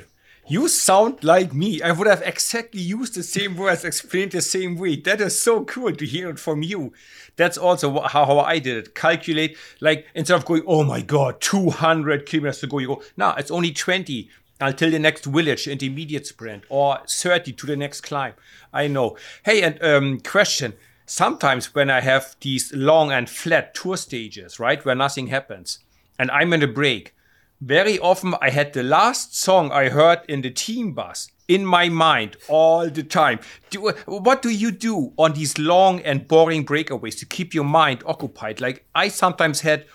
you 0.48 0.68
sound 0.68 1.24
like 1.24 1.52
me. 1.52 1.82
I 1.82 1.92
would 1.92 2.06
have 2.06 2.22
exactly 2.22 2.80
used 2.80 3.14
the 3.14 3.22
same 3.22 3.56
words, 3.56 3.84
explained 3.84 4.32
the 4.32 4.40
same 4.40 4.76
way. 4.76 4.96
That 4.96 5.20
is 5.20 5.40
so 5.40 5.64
cool 5.64 5.92
to 5.92 6.06
hear 6.06 6.30
it 6.30 6.38
from 6.38 6.62
you. 6.62 6.92
That's 7.36 7.58
also 7.58 8.00
how, 8.02 8.26
how 8.26 8.38
I 8.38 8.58
did 8.58 8.76
it. 8.76 8.94
Calculate, 8.94 9.56
like, 9.80 10.06
instead 10.14 10.36
of 10.36 10.44
going, 10.44 10.62
oh 10.66 10.84
my 10.84 11.00
God, 11.02 11.40
200 11.40 12.26
kilometers 12.26 12.60
to 12.60 12.66
go, 12.66 12.78
you 12.78 12.86
go, 12.86 13.02
no, 13.16 13.34
it's 13.36 13.50
only 13.50 13.72
20 13.72 14.30
until 14.60 14.90
the 14.90 14.98
next 14.98 15.24
village, 15.24 15.66
intermediate 15.66 16.26
sprint, 16.26 16.64
or 16.68 16.98
30 17.08 17.52
to 17.52 17.66
the 17.66 17.76
next 17.76 18.02
climb. 18.02 18.34
I 18.72 18.86
know. 18.86 19.16
Hey, 19.44 19.62
and 19.62 19.82
um, 19.82 20.20
question. 20.20 20.74
Sometimes 21.06 21.74
when 21.74 21.90
I 21.90 22.00
have 22.00 22.36
these 22.40 22.72
long 22.72 23.12
and 23.12 23.28
flat 23.28 23.74
tour 23.74 23.96
stages, 23.96 24.58
right, 24.58 24.84
where 24.84 24.94
nothing 24.94 25.28
happens, 25.28 25.80
and 26.18 26.30
I'm 26.30 26.52
in 26.52 26.62
a 26.62 26.68
break, 26.68 27.14
very 27.60 27.98
often 27.98 28.34
I 28.40 28.50
had 28.50 28.72
the 28.72 28.82
last 28.82 29.36
song 29.36 29.70
I 29.72 29.88
heard 29.88 30.20
in 30.28 30.42
the 30.42 30.50
team 30.50 30.92
bus 30.92 31.30
in 31.48 31.64
my 31.64 31.88
mind 31.88 32.36
all 32.48 32.90
the 32.90 33.02
time. 33.02 33.40
Do, 33.70 33.92
what 34.06 34.42
do 34.42 34.50
you 34.50 34.70
do 34.70 35.12
on 35.16 35.32
these 35.32 35.58
long 35.58 36.00
and 36.00 36.26
boring 36.26 36.66
breakaways 36.66 37.18
to 37.20 37.26
keep 37.26 37.54
your 37.54 37.64
mind 37.64 38.02
occupied? 38.06 38.60
Like 38.60 38.86
I 38.94 39.08
sometimes 39.08 39.60
had 39.60 39.86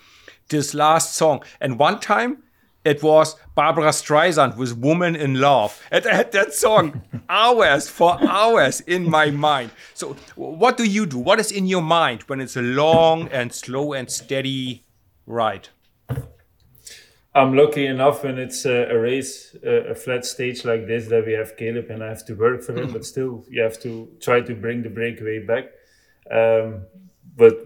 this 0.49 0.73
last 0.73 1.15
song, 1.15 1.43
and 1.59 1.79
one 1.79 1.99
time 1.99 2.43
it 2.83 3.03
was 3.03 3.35
Barbara 3.53 3.89
Streisand 3.89 4.57
with 4.57 4.75
Woman 4.75 5.15
in 5.15 5.39
Love. 5.39 5.79
And 5.91 6.05
I 6.07 6.15
had 6.15 6.31
that 6.31 6.53
song 6.53 7.03
hours 7.29 7.87
for 7.87 8.19
hours 8.23 8.81
in 8.81 9.07
my 9.07 9.29
mind. 9.29 9.69
So, 9.93 10.15
what 10.35 10.77
do 10.77 10.83
you 10.83 11.05
do? 11.05 11.19
What 11.19 11.39
is 11.39 11.51
in 11.51 11.67
your 11.67 11.83
mind 11.83 12.23
when 12.23 12.41
it's 12.41 12.57
a 12.57 12.61
long 12.61 13.27
and 13.27 13.53
slow 13.53 13.93
and 13.93 14.09
steady 14.09 14.83
ride? 15.27 15.69
I'm 17.33 17.55
lucky 17.55 17.85
enough 17.85 18.23
when 18.25 18.37
it's 18.37 18.65
a, 18.65 18.89
a 18.89 18.99
race, 18.99 19.55
a, 19.63 19.91
a, 19.91 19.95
flat 19.95 20.25
stage 20.25 20.65
like 20.65 20.85
this, 20.85 21.07
that 21.07 21.25
we 21.25 21.31
have 21.31 21.55
Caleb 21.55 21.89
and 21.89 22.03
I 22.03 22.09
have 22.09 22.25
to 22.25 22.33
work 22.33 22.61
for 22.61 22.77
him, 22.77 22.91
but 22.91 23.05
still 23.05 23.45
you 23.49 23.61
have 23.61 23.79
to 23.83 24.09
try 24.19 24.41
to 24.41 24.53
bring 24.53 24.83
the 24.83 24.89
breakaway 24.89 25.39
back. 25.39 25.65
Um, 26.29 26.87
but 27.37 27.57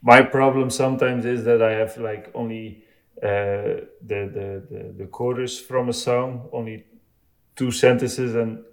my 0.00 0.22
problem 0.22 0.70
sometimes 0.70 1.26
is 1.26 1.44
that 1.44 1.62
I 1.62 1.72
have 1.72 1.98
like 1.98 2.30
only 2.34 2.84
uh, 3.22 3.84
the, 4.00 4.20
the, 4.32 4.66
the, 4.70 4.94
the 5.00 5.06
chorus 5.06 5.60
from 5.60 5.90
a 5.90 5.92
song, 5.92 6.48
only 6.52 6.86
two 7.56 7.70
sentences, 7.70 8.34
and 8.34 8.64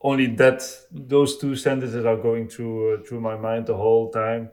only 0.00 0.26
that 0.26 0.62
those 0.90 1.36
two 1.36 1.54
sentences 1.54 2.06
are 2.06 2.16
going 2.16 2.48
through 2.48 2.94
uh, 2.94 3.02
through 3.06 3.20
my 3.20 3.36
mind 3.36 3.66
the 3.66 3.76
whole 3.76 4.10
time. 4.10 4.50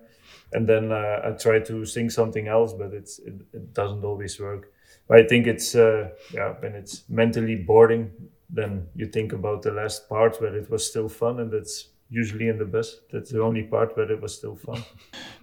And 0.54 0.68
then 0.68 0.92
uh, 0.92 1.22
I 1.24 1.32
try 1.32 1.60
to 1.60 1.86
sing 1.86 2.10
something 2.10 2.50
else, 2.50 2.74
but 2.74 2.94
it's 2.94 3.20
it, 3.20 3.36
it 3.54 3.74
doesn't 3.74 4.04
always 4.04 4.38
work. 4.38 4.72
I 5.10 5.24
think 5.24 5.48
it's 5.48 5.76
uh, 5.76 6.10
yeah 6.34 6.54
when 6.60 6.76
it's 6.76 7.04
mentally 7.10 7.56
boring, 7.56 8.12
then 8.50 8.88
you 8.96 9.08
think 9.08 9.34
about 9.34 9.62
the 9.62 9.72
last 9.72 10.08
part 10.08 10.40
where 10.42 10.56
it 10.56 10.70
was 10.70 10.86
still 10.86 11.10
fun, 11.10 11.40
and 11.40 11.52
that's 11.52 11.90
usually 12.10 12.50
in 12.50 12.58
the 12.58 12.66
best. 12.66 13.02
That's 13.12 13.32
the 13.32 13.42
only 13.42 13.64
part 13.64 13.96
where 13.96 14.12
it 14.12 14.22
was 14.22 14.36
still 14.36 14.56
fun. 14.56 14.84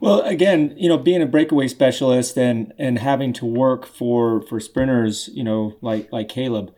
Well, 0.01 0.21
again, 0.21 0.75
you 0.77 0.89
know, 0.89 0.97
being 0.97 1.23
a 1.23 1.27
breakaway 1.27 1.67
specialist 1.67 2.39
and 2.39 2.73
and 2.79 3.01
having 3.01 3.33
to 3.33 3.45
work 3.45 3.85
for 3.85 4.43
for 4.43 4.61
sprinters, 4.61 5.29
you 5.35 5.43
know, 5.43 5.77
like 5.81 6.13
like 6.13 6.29
Caleb, 6.29 6.73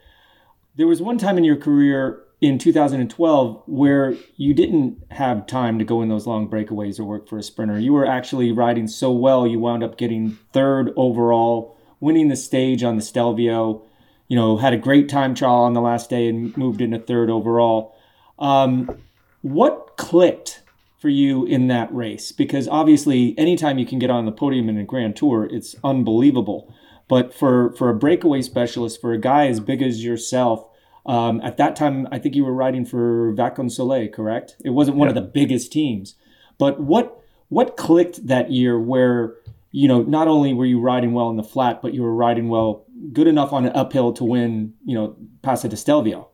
there 0.77 0.87
was 0.87 1.03
one 1.03 1.19
time 1.19 1.37
in 1.37 1.45
your 1.45 1.57
career 1.57 2.23
in 2.41 2.59
2012 2.59 3.63
where 3.67 4.15
you 4.37 4.55
didn't 4.55 5.03
have 5.11 5.47
time 5.47 5.79
to 5.79 5.85
go 5.85 6.01
in 6.01 6.09
those 6.09 6.27
long 6.27 6.49
breakaways 6.49 6.99
or 6.99 7.05
work 7.05 7.29
for 7.29 7.37
a 7.37 7.43
sprinter. 7.43 7.79
You 7.79 7.93
were 7.93 8.07
actually 8.07 8.51
riding 8.53 8.87
so 8.87 9.13
well, 9.13 9.47
you 9.47 9.59
wound 9.61 9.85
up 9.85 9.99
getting 9.99 10.39
third 10.55 10.93
overall 10.97 11.77
winning 12.01 12.29
the 12.29 12.37
stage 12.37 12.83
on 12.83 12.97
the 12.97 13.03
Stelvio. 13.03 13.83
You 14.29 14.37
know, 14.37 14.57
had 14.57 14.73
a 14.73 14.79
great 14.79 15.09
time 15.09 15.35
trial 15.35 15.63
on 15.63 15.75
the 15.75 15.81
last 15.81 16.09
day 16.09 16.29
and 16.29 16.57
moved 16.57 16.81
into 16.81 16.99
third 16.99 17.31
overall. 17.31 17.97
Um, 18.39 18.99
what 19.43 19.97
clicked 19.97 20.63
for 20.99 21.09
you 21.09 21.45
in 21.45 21.69
that 21.69 21.93
race? 21.95 22.33
Because 22.33 22.69
obviously, 22.69 23.35
anytime 23.39 23.79
you 23.79 23.87
can 23.87 23.99
get 23.99 24.11
on 24.11 24.27
the 24.27 24.33
podium 24.33 24.69
in 24.69 24.79
a 24.79 24.85
Grand 24.85 25.17
Tour, 25.17 25.49
it's 25.51 25.75
unbelievable. 25.83 26.73
But 27.09 27.35
for 27.35 27.73
for 27.73 27.91
a 27.91 27.95
breakaway 27.95 28.43
specialist, 28.43 29.01
for 29.01 29.13
a 29.13 29.19
guy 29.19 29.49
as 29.49 29.59
big 29.59 29.83
as 29.83 30.05
yourself, 30.05 30.65
um, 31.07 31.41
at 31.43 31.57
that 31.57 31.75
time, 31.75 32.07
I 32.13 32.19
think 32.19 32.37
you 32.37 32.45
were 32.45 32.55
riding 32.55 32.85
for 32.85 33.33
Vacansoleil, 33.35 34.13
correct? 34.13 34.57
It 34.65 34.71
wasn't 34.71 34.97
one 34.97 35.07
yeah. 35.09 35.11
of 35.11 35.15
the 35.17 35.29
biggest 35.29 35.73
teams. 35.73 36.15
But 36.59 36.81
what 36.81 37.21
what 37.49 37.77
clicked 37.77 38.27
that 38.29 38.53
year 38.53 38.79
where 38.79 39.35
you 39.73 39.87
know, 39.87 40.03
not 40.03 40.29
only 40.29 40.53
were 40.53 40.67
you 40.67 40.81
riding 40.81 41.13
well 41.13 41.31
in 41.31 41.37
the 41.37 41.45
flat, 41.45 41.81
but 41.83 41.95
you 41.95 42.03
were 42.03 42.15
riding 42.15 42.49
well, 42.49 42.85
good 43.13 43.27
enough 43.27 43.53
on 43.53 43.67
an 43.67 43.73
uphill 43.75 44.13
to 44.15 44.25
win, 44.25 44.75
you 44.85 44.95
know, 44.95 45.17
Paso 45.43 45.69
de 45.69 45.77
Stelvio. 45.77 46.29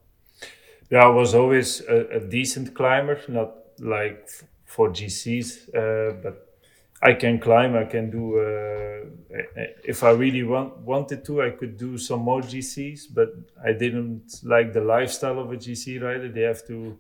Yeah, 0.91 1.05
I 1.05 1.09
was 1.09 1.35
always 1.35 1.81
a, 1.83 2.07
a 2.17 2.21
decent 2.21 2.75
climber, 2.75 3.21
not 3.29 3.55
like 3.79 4.23
f- 4.27 4.45
for 4.65 4.89
GCs, 4.89 5.69
uh, 5.75 6.13
but 6.23 6.57
I 7.03 7.13
can 7.13 7.39
climb. 7.39 7.77
I 7.77 7.85
can 7.85 8.11
do. 8.11 8.39
Uh, 8.39 9.43
if 9.85 10.03
I 10.03 10.11
really 10.11 10.43
want, 10.45 10.79
wanted 10.79 11.25
to, 11.27 11.43
I 11.43 11.51
could 11.51 11.77
do 11.77 11.99
some 11.99 12.21
more 12.21 12.41
GCs, 12.41 13.13
but 13.13 13.35
I 13.63 13.73
didn't 13.73 14.41
like 14.45 14.73
the 14.73 14.81
lifestyle 14.81 15.39
of 15.41 15.53
a 15.53 15.57
GC 15.57 16.01
rider. 16.01 16.31
They 16.31 16.43
have 16.43 16.67
to 16.69 16.97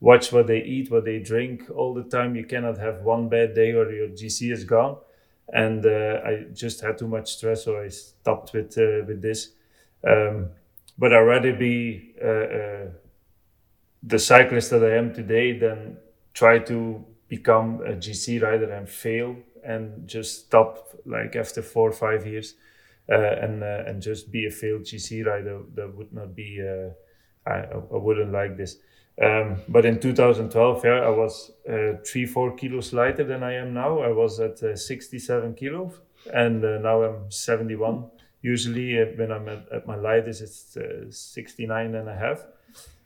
watch 0.00 0.32
what 0.32 0.48
they 0.48 0.62
eat, 0.62 0.90
what 0.90 1.04
they 1.04 1.18
drink 1.20 1.70
all 1.74 1.94
the 1.94 2.04
time. 2.04 2.36
You 2.36 2.44
cannot 2.44 2.76
have 2.78 3.02
one 3.02 3.28
bad 3.28 3.54
day 3.54 3.72
or 3.72 3.90
your 3.90 4.08
GC 4.08 4.52
is 4.52 4.64
gone 4.64 4.98
and 5.52 5.84
uh, 5.86 6.20
I 6.24 6.46
just 6.52 6.80
had 6.80 6.98
too 6.98 7.08
much 7.08 7.36
stress, 7.36 7.64
so 7.64 7.80
I 7.80 7.88
stopped 7.88 8.52
with 8.52 8.76
uh, 8.78 9.04
with 9.06 9.22
this. 9.22 9.50
Um, 10.06 10.50
but 10.98 11.12
I'd 11.12 11.20
rather 11.20 11.52
be 11.54 12.14
uh, 12.22 12.28
uh, 12.28 12.86
the 14.02 14.18
cyclist 14.18 14.70
that 14.70 14.84
I 14.84 14.96
am 14.96 15.12
today 15.12 15.58
than 15.58 15.96
try 16.34 16.58
to 16.60 17.04
become 17.28 17.80
a 17.84 17.94
GC 17.94 18.38
rider 18.38 18.70
and 18.72 18.88
fail 18.88 19.36
and 19.64 20.06
just 20.08 20.46
stop 20.46 20.94
like 21.04 21.36
after 21.36 21.62
four 21.62 21.88
or 21.88 21.92
five 21.92 22.26
years 22.26 22.54
uh, 23.10 23.14
and 23.42 23.62
uh, 23.62 23.84
and 23.86 24.00
just 24.00 24.30
be 24.30 24.46
a 24.46 24.50
failed 24.50 24.82
GC 24.84 25.22
rider. 25.22 25.60
That 25.74 25.94
would 25.96 26.12
not 26.12 26.34
be. 26.34 26.60
I, 27.46 27.50
I 27.50 27.76
wouldn't 27.96 28.32
like 28.32 28.56
this. 28.56 28.76
Um, 29.20 29.56
but 29.68 29.84
in 29.84 29.98
2012, 29.98 30.84
yeah, 30.84 30.90
I 31.00 31.10
was 31.10 31.50
uh, 31.68 31.98
three, 32.06 32.24
four 32.24 32.54
kilos 32.54 32.92
lighter 32.92 33.24
than 33.24 33.42
I 33.42 33.54
am 33.54 33.74
now. 33.74 34.00
I 34.00 34.12
was 34.12 34.38
at 34.38 34.62
uh, 34.62 34.76
67 34.76 35.54
kilos, 35.54 35.98
and 36.32 36.64
uh, 36.64 36.78
now 36.78 37.02
I'm 37.02 37.30
71. 37.30 38.04
Usually, 38.42 39.00
uh, 39.00 39.06
when 39.16 39.32
I'm 39.32 39.48
at, 39.48 39.68
at, 39.72 39.86
my 39.88 39.96
lightest, 39.96 40.42
it's 40.42 40.76
uh, 40.76 41.10
69 41.10 41.96
and 41.96 42.08
a 42.08 42.14
half. 42.14 42.44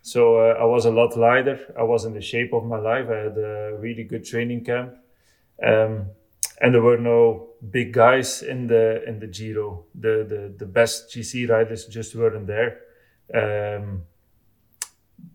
So 0.03 0.37
uh, 0.37 0.55
I 0.61 0.64
was 0.64 0.85
a 0.85 0.90
lot 0.90 1.16
lighter. 1.16 1.72
I 1.79 1.83
was 1.85 2.05
in 2.05 2.12
the 2.12 2.20
shape 2.20 2.53
of 2.53 2.64
my 2.64 2.79
life. 2.79 3.07
I 3.09 3.16
had 3.16 3.38
a 3.38 3.77
really 3.79 4.05
good 4.05 4.27
training 4.27 4.64
camp, 4.64 4.94
um, 5.64 6.07
and 6.61 6.75
there 6.75 6.83
were 6.83 6.98
no 6.98 7.51
big 7.70 7.92
guys 7.94 8.42
in 8.42 8.66
the 8.66 9.03
in 9.07 9.20
the 9.20 9.29
Giro. 9.29 9.85
The 9.94 10.27
the 10.29 10.55
the 10.59 10.66
best 10.66 11.09
GC 11.11 11.48
riders 11.48 11.87
just 11.87 12.14
weren't 12.14 12.46
there. 12.46 12.81
Um, 13.33 14.03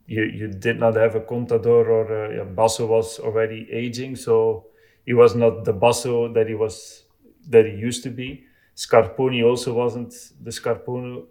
you, 0.07 0.23
you 0.23 0.47
did 0.47 0.79
not 0.79 0.95
have 0.95 1.15
a 1.15 1.21
Contador 1.21 1.87
or 1.87 2.33
yeah, 2.33 2.43
Basso 2.43 2.87
was 2.87 3.19
already 3.19 3.67
aging, 3.71 4.15
so 4.15 4.67
he 5.05 5.13
was 5.13 5.35
not 5.35 5.65
the 5.65 5.73
Basso 5.73 6.31
that 6.33 6.47
he 6.47 6.55
was 6.55 7.03
that 7.49 7.65
he 7.65 7.73
used 7.73 8.03
to 8.03 8.09
be. 8.09 8.43
Scarponi 8.75 9.43
also 9.43 9.73
wasn't 9.73 10.13
the 10.41 10.51
Scarponi 10.51 11.23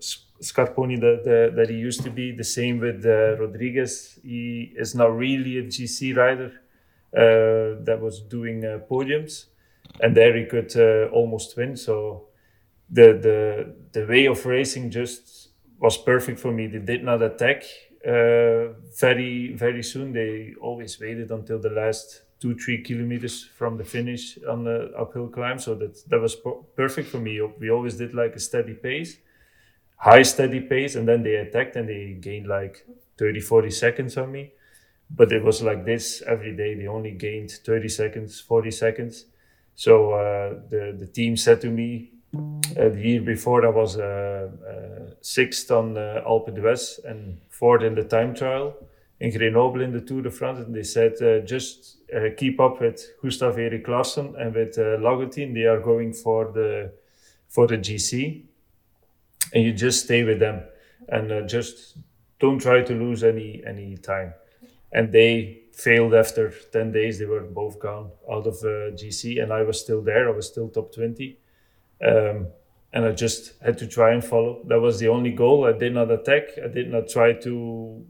Scarponi 0.42 1.00
that, 1.00 1.22
that, 1.24 1.52
that 1.56 1.70
he 1.70 1.76
used 1.76 2.02
to 2.02 2.10
be. 2.10 2.32
The 2.32 2.44
same 2.44 2.78
with 2.80 3.04
uh, 3.06 3.38
Rodriguez. 3.38 4.18
He 4.22 4.72
is 4.76 4.94
not 4.94 5.16
really 5.16 5.58
a 5.58 5.62
GC 5.62 6.12
rider 6.12 6.52
uh, 7.16 7.82
that 7.84 7.98
was 8.00 8.20
doing 8.20 8.64
uh, 8.64 8.80
podiums, 8.90 9.46
and 10.00 10.16
there 10.16 10.36
he 10.36 10.44
could 10.44 10.76
uh, 10.76 11.08
almost 11.12 11.56
win. 11.56 11.76
So 11.76 12.28
the 12.90 13.12
the 13.26 13.74
the 13.92 14.06
way 14.06 14.26
of 14.26 14.44
racing 14.46 14.90
just 14.90 15.50
was 15.78 15.96
perfect 15.98 16.40
for 16.40 16.52
me. 16.52 16.66
They 16.66 16.78
did 16.78 17.04
not 17.04 17.22
attack 17.22 17.64
uh, 18.06 18.72
very 18.98 19.52
very 19.54 19.82
soon. 19.82 20.12
They 20.12 20.54
always 20.60 21.00
waited 21.00 21.30
until 21.30 21.58
the 21.58 21.70
last 21.70 22.22
two 22.40 22.54
three 22.54 22.82
kilometers 22.82 23.44
from 23.44 23.76
the 23.78 23.84
finish 23.84 24.38
on 24.48 24.64
the 24.64 24.92
uphill 24.98 25.28
climb, 25.28 25.58
so 25.58 25.74
that 25.76 25.94
that 26.10 26.20
was 26.20 26.36
perfect 26.76 27.08
for 27.08 27.18
me. 27.18 27.40
We 27.60 27.70
always 27.70 27.96
did 27.96 28.14
like 28.14 28.34
a 28.36 28.40
steady 28.40 28.74
pace, 28.74 29.18
high 29.96 30.22
steady 30.22 30.60
pace, 30.60 30.96
and 30.96 31.08
then 31.08 31.22
they 31.22 31.36
attacked 31.36 31.76
and 31.76 31.88
they 31.88 32.16
gained 32.20 32.46
like 32.46 32.86
30 33.18 33.40
40 33.40 33.70
seconds 33.70 34.16
on 34.16 34.32
me. 34.32 34.52
But 35.10 35.32
it 35.32 35.44
was 35.44 35.62
like 35.62 35.84
this 35.86 36.22
every 36.26 36.56
day. 36.56 36.74
They 36.74 36.88
only 36.88 37.12
gained 37.12 37.52
30 37.52 37.88
seconds, 37.88 38.40
40 38.40 38.70
seconds. 38.72 39.26
So 39.76 40.12
uh, 40.12 40.60
the 40.70 40.96
the 40.98 41.06
team 41.08 41.36
said 41.36 41.60
to 41.62 41.70
me, 41.70 42.10
Uh, 42.76 42.90
the 42.90 43.00
year 43.08 43.22
before, 43.22 43.60
I 43.66 43.70
was 43.70 43.96
uh, 43.98 44.48
uh, 44.72 45.05
sixth 45.20 45.70
on 45.70 45.96
uh, 45.96 46.22
Alpe 46.26 46.54
d'Huez 46.54 47.04
and 47.04 47.38
fourth 47.50 47.82
in 47.82 47.94
the 47.94 48.04
time 48.04 48.34
trial 48.34 48.74
in 49.20 49.30
Grenoble 49.36 49.80
in 49.82 49.92
the 49.92 50.00
Tour 50.00 50.22
de 50.22 50.30
France. 50.30 50.60
And 50.60 50.74
they 50.74 50.82
said, 50.82 51.20
uh, 51.22 51.40
just 51.40 51.98
uh, 52.14 52.30
keep 52.36 52.60
up 52.60 52.80
with 52.80 53.02
Gustav 53.22 53.58
Erik 53.58 53.88
Larsson 53.88 54.34
and 54.38 54.54
with 54.54 54.78
uh, 54.78 54.98
Lagutin. 54.98 55.54
They 55.54 55.64
are 55.64 55.80
going 55.80 56.12
for 56.12 56.52
the 56.52 56.92
for 57.48 57.66
the 57.66 57.78
GC, 57.78 58.42
and 59.54 59.64
you 59.64 59.72
just 59.72 60.04
stay 60.04 60.24
with 60.24 60.40
them 60.40 60.62
and 61.08 61.48
just 61.48 61.96
don't 62.38 62.60
try 62.60 62.82
to 62.82 62.92
lose 62.92 63.24
any 63.24 63.62
any 63.66 63.96
time. 63.96 64.34
And 64.92 65.12
they 65.12 65.62
failed 65.72 66.14
after 66.14 66.52
10 66.72 66.92
days. 66.92 67.18
They 67.18 67.26
were 67.26 67.42
both 67.42 67.78
gone 67.78 68.10
out 68.30 68.46
of 68.46 68.54
GC, 68.54 69.42
and 69.42 69.52
I 69.52 69.62
was 69.62 69.80
still 69.80 70.02
there. 70.02 70.28
I 70.28 70.32
was 70.32 70.48
still 70.48 70.68
top 70.68 70.92
20. 70.92 71.38
Um, 72.06 72.48
and 72.96 73.04
I 73.04 73.12
just 73.12 73.52
had 73.60 73.76
to 73.78 73.86
try 73.86 74.14
and 74.14 74.24
follow. 74.24 74.62
That 74.68 74.80
was 74.80 74.98
the 74.98 75.08
only 75.08 75.30
goal. 75.30 75.66
I 75.66 75.72
did 75.72 75.92
not 75.92 76.10
attack. 76.10 76.44
I 76.64 76.68
did 76.68 76.90
not 76.90 77.10
try 77.10 77.34
to 77.34 78.02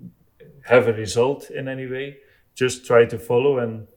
have 0.65 0.87
a 0.87 0.93
result 0.93 1.51
in 1.51 1.67
any 1.67 1.89
way. 1.89 2.19
Just 2.55 2.87
try 2.87 3.05
to 3.07 3.19
follow. 3.19 3.59
And 3.59 3.89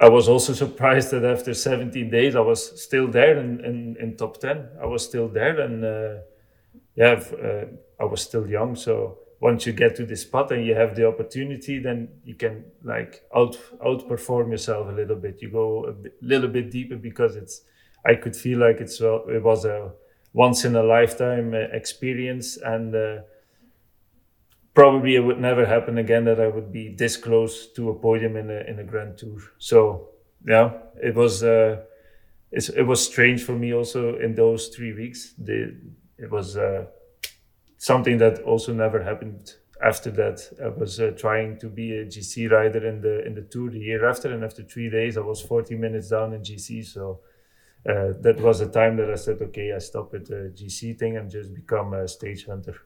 I 0.00 0.08
was 0.08 0.26
also 0.26 0.54
surprised 0.64 1.10
that 1.10 1.22
after 1.22 1.52
17 1.52 2.08
days, 2.08 2.34
I 2.34 2.40
was 2.40 2.82
still 2.82 3.08
there 3.08 3.36
in, 3.36 3.62
in, 3.62 3.96
in 4.00 4.16
top 4.16 4.38
10. 4.38 4.70
I 4.80 4.86
was 4.86 5.04
still 5.04 5.28
there. 5.28 5.60
And 5.60 5.84
uh, 5.84 6.22
yeah, 6.94 7.22
uh, 7.44 7.66
I 8.00 8.06
was 8.06 8.22
still 8.22 8.48
young. 8.48 8.74
So 8.74 9.18
once 9.38 9.66
you 9.66 9.74
get 9.74 9.96
to 9.96 10.06
this 10.06 10.22
spot 10.22 10.50
and 10.50 10.64
you 10.64 10.74
have 10.74 10.96
the 10.96 11.06
opportunity, 11.06 11.78
then 11.78 12.08
you 12.24 12.36
can 12.36 12.64
like 12.82 13.22
out 13.36 13.58
outperform 13.84 14.50
yourself 14.50 14.88
a 14.88 14.92
little 14.92 15.16
bit. 15.16 15.42
You 15.42 15.50
go 15.50 15.90
a 15.90 15.94
little 16.22 16.48
bit 16.48 16.70
deeper 16.70 16.96
because 16.96 17.36
it's. 17.36 17.60
I 18.04 18.14
could 18.14 18.36
feel 18.36 18.58
like 18.58 18.80
it's 18.80 19.00
well, 19.00 19.24
it 19.28 19.42
was 19.42 19.64
a 19.64 19.92
once 20.32 20.64
in 20.64 20.76
a 20.76 20.82
lifetime 20.82 21.54
uh, 21.54 21.58
experience, 21.72 22.56
and 22.56 22.94
uh, 22.94 23.16
probably 24.74 25.16
it 25.16 25.20
would 25.20 25.40
never 25.40 25.66
happen 25.66 25.98
again 25.98 26.24
that 26.24 26.40
I 26.40 26.48
would 26.48 26.72
be 26.72 26.94
this 26.94 27.16
close 27.16 27.66
to 27.72 27.90
a 27.90 27.94
podium 27.94 28.36
in 28.36 28.50
a 28.50 28.60
in 28.68 28.78
a 28.78 28.84
Grand 28.84 29.18
Tour. 29.18 29.40
So 29.58 30.10
yeah, 30.46 30.72
it 31.02 31.14
was. 31.14 31.42
Uh, 31.42 31.82
it 32.52 32.84
was 32.84 33.04
strange 33.04 33.44
for 33.44 33.52
me 33.52 33.72
also 33.72 34.18
in 34.18 34.34
those 34.34 34.68
three 34.68 34.92
weeks. 34.92 35.34
The, 35.38 35.76
it 36.18 36.30
was. 36.30 36.56
Uh, 36.56 36.86
something 37.78 38.18
that 38.18 38.40
also 38.42 38.72
never 38.72 39.02
happened 39.02 39.54
after 39.82 40.10
that. 40.10 40.38
I 40.62 40.68
was 40.68 41.00
uh, 41.00 41.12
trying 41.16 41.58
to 41.60 41.68
be 41.68 41.92
a 41.96 42.04
GC 42.04 42.50
rider 42.50 42.86
in 42.86 43.00
the 43.00 43.26
in 43.26 43.34
the 43.34 43.42
tour 43.42 43.70
the 43.70 43.78
year 43.78 44.08
after, 44.08 44.32
and 44.32 44.44
after 44.44 44.62
three 44.62 44.90
days, 44.90 45.16
I 45.16 45.22
was 45.22 45.40
40 45.40 45.76
minutes 45.76 46.10
down 46.10 46.34
in 46.34 46.42
GC. 46.42 46.84
So 46.84 47.20
uh, 47.88 48.12
that 48.20 48.40
was 48.40 48.58
the 48.58 48.68
time 48.68 48.96
that 48.96 49.10
I 49.10 49.14
said, 49.14 49.40
okay, 49.40 49.72
I 49.72 49.78
stop 49.78 50.12
with 50.12 50.26
the 50.28 50.52
GC 50.54 50.98
thing 50.98 51.16
and 51.16 51.30
just 51.30 51.54
become 51.54 51.94
a 51.94 52.06
stage 52.06 52.46
hunter. 52.46 52.76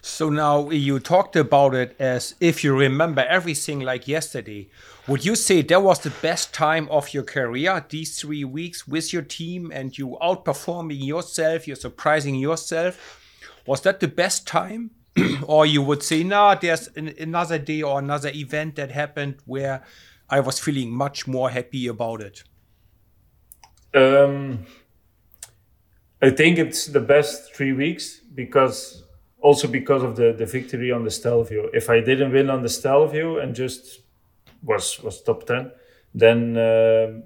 So 0.00 0.30
now 0.30 0.70
you 0.70 0.98
talked 0.98 1.36
about 1.36 1.74
it 1.74 1.94
as 1.98 2.34
if 2.40 2.64
you 2.64 2.74
remember 2.76 3.24
everything 3.28 3.80
like 3.80 4.08
yesterday. 4.08 4.70
Would 5.06 5.24
you 5.24 5.36
say 5.36 5.62
that 5.62 5.82
was 5.82 6.00
the 6.00 6.10
best 6.22 6.54
time 6.54 6.88
of 6.90 7.12
your 7.12 7.22
career, 7.22 7.84
these 7.88 8.18
three 8.20 8.44
weeks 8.44 8.88
with 8.88 9.12
your 9.12 9.22
team 9.22 9.70
and 9.72 9.96
you 9.96 10.16
outperforming 10.22 11.04
yourself, 11.04 11.66
you're 11.66 11.76
surprising 11.76 12.34
yourself? 12.36 13.20
Was 13.66 13.82
that 13.82 14.00
the 14.00 14.08
best 14.08 14.46
time? 14.46 14.90
or 15.46 15.66
you 15.66 15.82
would 15.82 16.02
say, 16.02 16.22
nah, 16.22 16.54
there's 16.54 16.88
an, 16.88 17.14
another 17.18 17.58
day 17.58 17.82
or 17.82 17.98
another 17.98 18.30
event 18.34 18.76
that 18.76 18.90
happened 18.90 19.36
where 19.46 19.82
I 20.30 20.40
was 20.40 20.58
feeling 20.58 20.90
much 20.90 21.26
more 21.26 21.50
happy 21.50 21.86
about 21.86 22.20
it? 22.20 22.44
Um, 23.94 24.66
I 26.20 26.30
think 26.30 26.58
it's 26.58 26.86
the 26.86 27.00
best 27.00 27.54
three 27.54 27.72
weeks 27.72 28.20
because 28.34 29.04
also 29.40 29.68
because 29.68 30.02
of 30.02 30.16
the, 30.16 30.32
the 30.32 30.46
victory 30.46 30.90
on 30.90 31.04
the 31.04 31.10
Stelvio. 31.10 31.68
If 31.72 31.88
I 31.90 32.00
didn't 32.00 32.32
win 32.32 32.50
on 32.50 32.62
the 32.62 32.68
Stelvio 32.68 33.38
and 33.38 33.54
just 33.54 34.00
was 34.62 35.00
was 35.02 35.22
top 35.22 35.46
ten, 35.46 35.70
then 36.14 36.56
uh, 36.56 37.20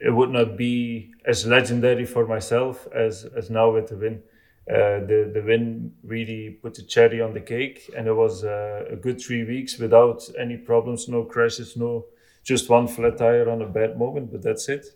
it 0.00 0.10
would 0.10 0.30
not 0.30 0.56
be 0.56 1.12
as 1.26 1.46
legendary 1.46 2.06
for 2.06 2.26
myself 2.26 2.88
as 2.94 3.24
as 3.36 3.50
now 3.50 3.70
with 3.72 3.88
the 3.88 3.96
win. 3.96 4.22
Uh, 4.70 5.00
the 5.10 5.30
the 5.34 5.42
win 5.42 5.92
really 6.04 6.50
put 6.62 6.78
a 6.78 6.86
cherry 6.86 7.20
on 7.20 7.34
the 7.34 7.40
cake, 7.40 7.90
and 7.96 8.06
it 8.06 8.14
was 8.14 8.44
uh, 8.44 8.84
a 8.90 8.96
good 8.96 9.20
three 9.20 9.44
weeks 9.44 9.78
without 9.78 10.22
any 10.38 10.56
problems, 10.56 11.08
no 11.08 11.24
crashes, 11.24 11.76
no 11.76 12.06
just 12.44 12.68
one 12.70 12.88
flat 12.88 13.18
tire 13.18 13.50
on 13.50 13.62
a 13.62 13.66
bad 13.68 13.98
moment, 13.98 14.30
but 14.32 14.42
that's 14.42 14.68
it. 14.68 14.86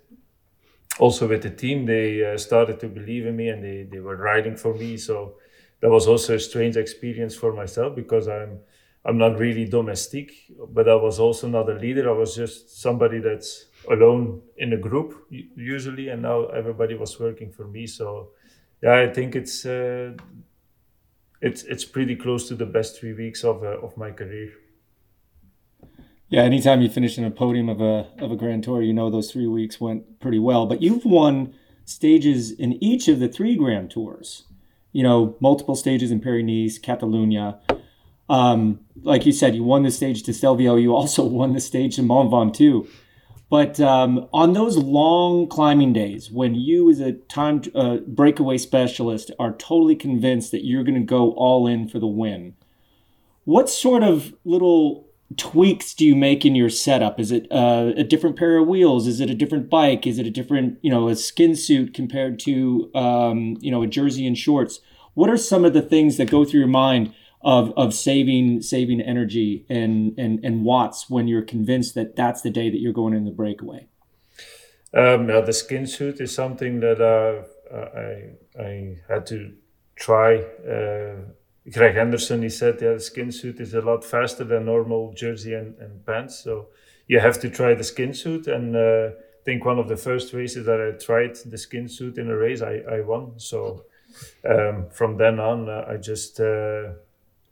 Also 0.99 1.29
with 1.29 1.43
the 1.43 1.51
team, 1.51 1.85
they 1.85 2.25
uh, 2.25 2.39
started 2.39 2.81
to 2.81 2.89
believe 2.89 3.27
in 3.27 3.37
me, 3.37 3.49
and 3.49 3.63
they 3.63 3.87
they 3.91 4.01
were 4.01 4.17
riding 4.17 4.57
for 4.57 4.75
me. 4.75 4.97
So 4.97 5.37
that 5.81 5.91
was 5.91 6.07
also 6.09 6.35
a 6.37 6.41
strange 6.41 6.77
experience 6.77 7.35
for 7.37 7.53
myself 7.53 7.95
because 7.95 8.29
I'm 8.29 8.61
I'm 9.05 9.19
not 9.19 9.39
really 9.39 9.67
domestic, 9.67 10.33
but 10.71 10.89
I 10.89 10.95
was 10.95 11.21
also 11.21 11.49
not 11.49 11.69
a 11.69 11.75
leader. 11.75 12.09
I 12.09 12.13
was 12.13 12.35
just 12.35 12.81
somebody 12.81 13.19
that's 13.21 13.67
alone 13.91 14.41
in 14.57 14.73
a 14.73 14.79
group 14.79 15.27
usually, 15.31 16.09
and 16.09 16.23
now 16.23 16.47
everybody 16.47 16.95
was 16.95 17.21
working 17.21 17.53
for 17.53 17.67
me. 17.69 17.87
So 17.87 18.31
yeah, 18.83 18.95
I 19.01 19.13
think 19.13 19.37
it's 19.37 19.67
uh, 19.67 20.13
it's 21.41 21.63
it's 21.65 21.85
pretty 21.85 22.15
close 22.17 22.49
to 22.49 22.55
the 22.55 22.67
best 22.67 22.99
three 23.01 23.13
weeks 23.15 23.45
of 23.45 23.63
uh, 23.63 23.79
of 23.81 23.97
my 23.97 24.11
career. 24.11 24.51
Yeah, 26.29 26.43
anytime 26.43 26.83
you 26.83 26.89
finish 26.89 27.19
in 27.19 27.25
a 27.25 27.31
podium 27.31 27.69
of 27.69 27.81
a 27.81 28.09
of 28.19 28.33
a 28.33 28.37
Grand 28.37 28.65
Tour, 28.65 28.83
you 28.83 28.93
know 28.93 29.11
those 29.11 29.31
three 29.31 29.47
weeks 29.47 29.81
went 29.81 30.19
pretty 30.19 30.41
well. 30.41 30.67
But 30.67 30.83
you've 30.83 31.05
won 31.05 31.55
stages 31.85 32.51
in 32.51 32.83
each 32.83 33.07
of 33.07 33.21
the 33.21 33.29
three 33.29 33.55
Grand 33.55 33.91
Tours. 33.91 34.45
You 34.93 35.05
know, 35.05 35.37
multiple 35.41 35.77
stages 35.77 36.11
in 36.11 36.21
Paris 36.21 36.45
Nice, 36.45 36.79
Catalunya. 36.81 37.59
Um, 38.29 38.81
like 39.03 39.25
you 39.25 39.31
said, 39.31 39.55
you 39.55 39.63
won 39.63 39.85
the 39.85 39.91
stage 39.93 40.25
to 40.25 40.35
Stelvio. 40.35 40.75
You 40.75 40.97
also 40.97 41.25
won 41.25 41.53
the 41.53 41.61
stage 41.61 41.95
to 41.97 42.03
Mont 42.03 42.31
Ventoux. 42.31 42.89
But 43.49 43.79
um, 43.79 44.29
on 44.33 44.55
those 44.55 44.77
long 44.77 45.47
climbing 45.47 45.93
days, 45.93 46.33
when 46.33 46.57
you, 46.57 46.91
as 46.91 46.99
a 46.99 47.13
time 47.13 47.63
uh, 47.77 47.99
breakaway 47.99 48.59
specialist, 48.59 49.31
are 49.39 49.53
totally 49.53 49.95
convinced 49.95 50.51
that 50.51 50.65
you're 50.65 50.83
going 50.83 50.99
to 50.99 51.07
go 51.07 51.31
all 51.35 51.69
in 51.69 51.89
for 51.89 52.01
the 52.01 52.09
win, 52.09 52.57
what 53.45 53.69
sort 53.69 54.03
of 54.03 54.35
little 54.45 55.06
tweaks 55.37 55.95
do 55.95 56.05
you 56.05 56.15
make 56.15 56.45
in 56.45 56.55
your 56.55 56.71
setup? 56.71 57.19
Is 57.19 57.33
it 57.33 57.47
uh, 57.51 57.93
a 57.97 58.05
different 58.05 58.37
pair 58.37 58.59
of 58.59 58.69
wheels? 58.69 59.07
Is 59.07 59.21
it 59.21 59.31
a 59.31 59.35
different 59.35 59.69
bike? 59.69 60.07
Is 60.07 60.19
it 60.19 60.27
a 60.27 60.31
different, 60.31 60.79
you 60.83 60.91
know, 60.91 61.09
a 61.09 61.17
skin 61.17 61.57
suit 61.57 61.95
compared 61.95 62.39
to, 62.41 62.91
um, 62.95 63.57
you 63.61 63.71
know, 63.71 63.83
a 63.83 63.87
jersey 63.87 64.27
and 64.27 64.39
shorts? 64.39 64.81
What 65.15 65.31
are 65.31 65.37
some 65.37 65.65
of 65.65 65.73
the 65.73 65.83
things 65.83 66.17
that 66.17 66.31
go 66.31 66.45
through 66.45 66.61
your 66.61 66.69
mind? 66.69 67.13
of 67.43 67.73
of 67.77 67.95
saving 67.95 68.61
saving 68.61 69.01
energy 69.01 69.65
and 69.69 70.19
and 70.19 70.45
and 70.45 70.65
watts 70.65 71.09
when 71.09 71.29
you're 71.29 71.43
convinced 71.43 71.95
that 71.95 72.17
that's 72.17 72.43
the 72.43 72.51
day 72.51 72.69
that 72.71 72.79
you're 72.79 72.93
going 72.93 73.15
in 73.15 73.25
the 73.25 73.31
breakaway? 73.31 73.87
Um, 74.93 75.29
yeah, 75.29 75.41
the 75.41 75.53
skin 75.53 75.87
suit 75.87 76.21
is 76.21 76.35
something 76.35 76.81
that 76.81 77.01
uh, 77.01 77.43
I 77.97 78.61
I 78.61 78.97
had 79.09 79.27
to 79.27 79.53
try. 79.95 80.39
Uh, 80.69 81.33
Greg 81.73 81.95
Henderson 81.95 82.43
he 82.43 82.49
said 82.49 82.81
yeah 82.81 82.95
the 82.95 83.01
skin 83.01 83.33
suit 83.33 83.61
is 83.61 83.75
a 83.75 83.81
lot 83.81 84.05
faster 84.05 84.45
than 84.45 84.67
normal 84.67 85.13
jersey 85.13 85.55
and, 85.55 85.77
and 85.79 86.05
pants, 86.07 86.39
so 86.39 86.69
you 87.09 87.21
have 87.21 87.41
to 87.41 87.51
try 87.51 87.75
the 87.75 87.85
skin 87.85 88.13
suit. 88.13 88.47
And 88.47 88.77
uh, 88.77 89.11
I 89.11 89.45
think 89.45 89.65
one 89.65 89.79
of 89.79 89.89
the 89.89 89.97
first 89.97 90.33
races 90.33 90.67
that 90.67 90.81
I 90.81 90.99
tried 91.03 91.37
the 91.37 91.59
skin 91.59 91.89
suit 91.89 92.19
in 92.19 92.31
a 92.31 92.37
race, 92.37 92.63
I, 92.63 92.83
I 92.91 93.01
won. 93.01 93.39
So 93.39 93.85
um, 94.49 94.87
from 94.91 95.17
then 95.17 95.41
on, 95.41 95.69
uh, 95.69 95.87
I 95.89 95.97
just 95.97 96.41
uh, 96.41 96.93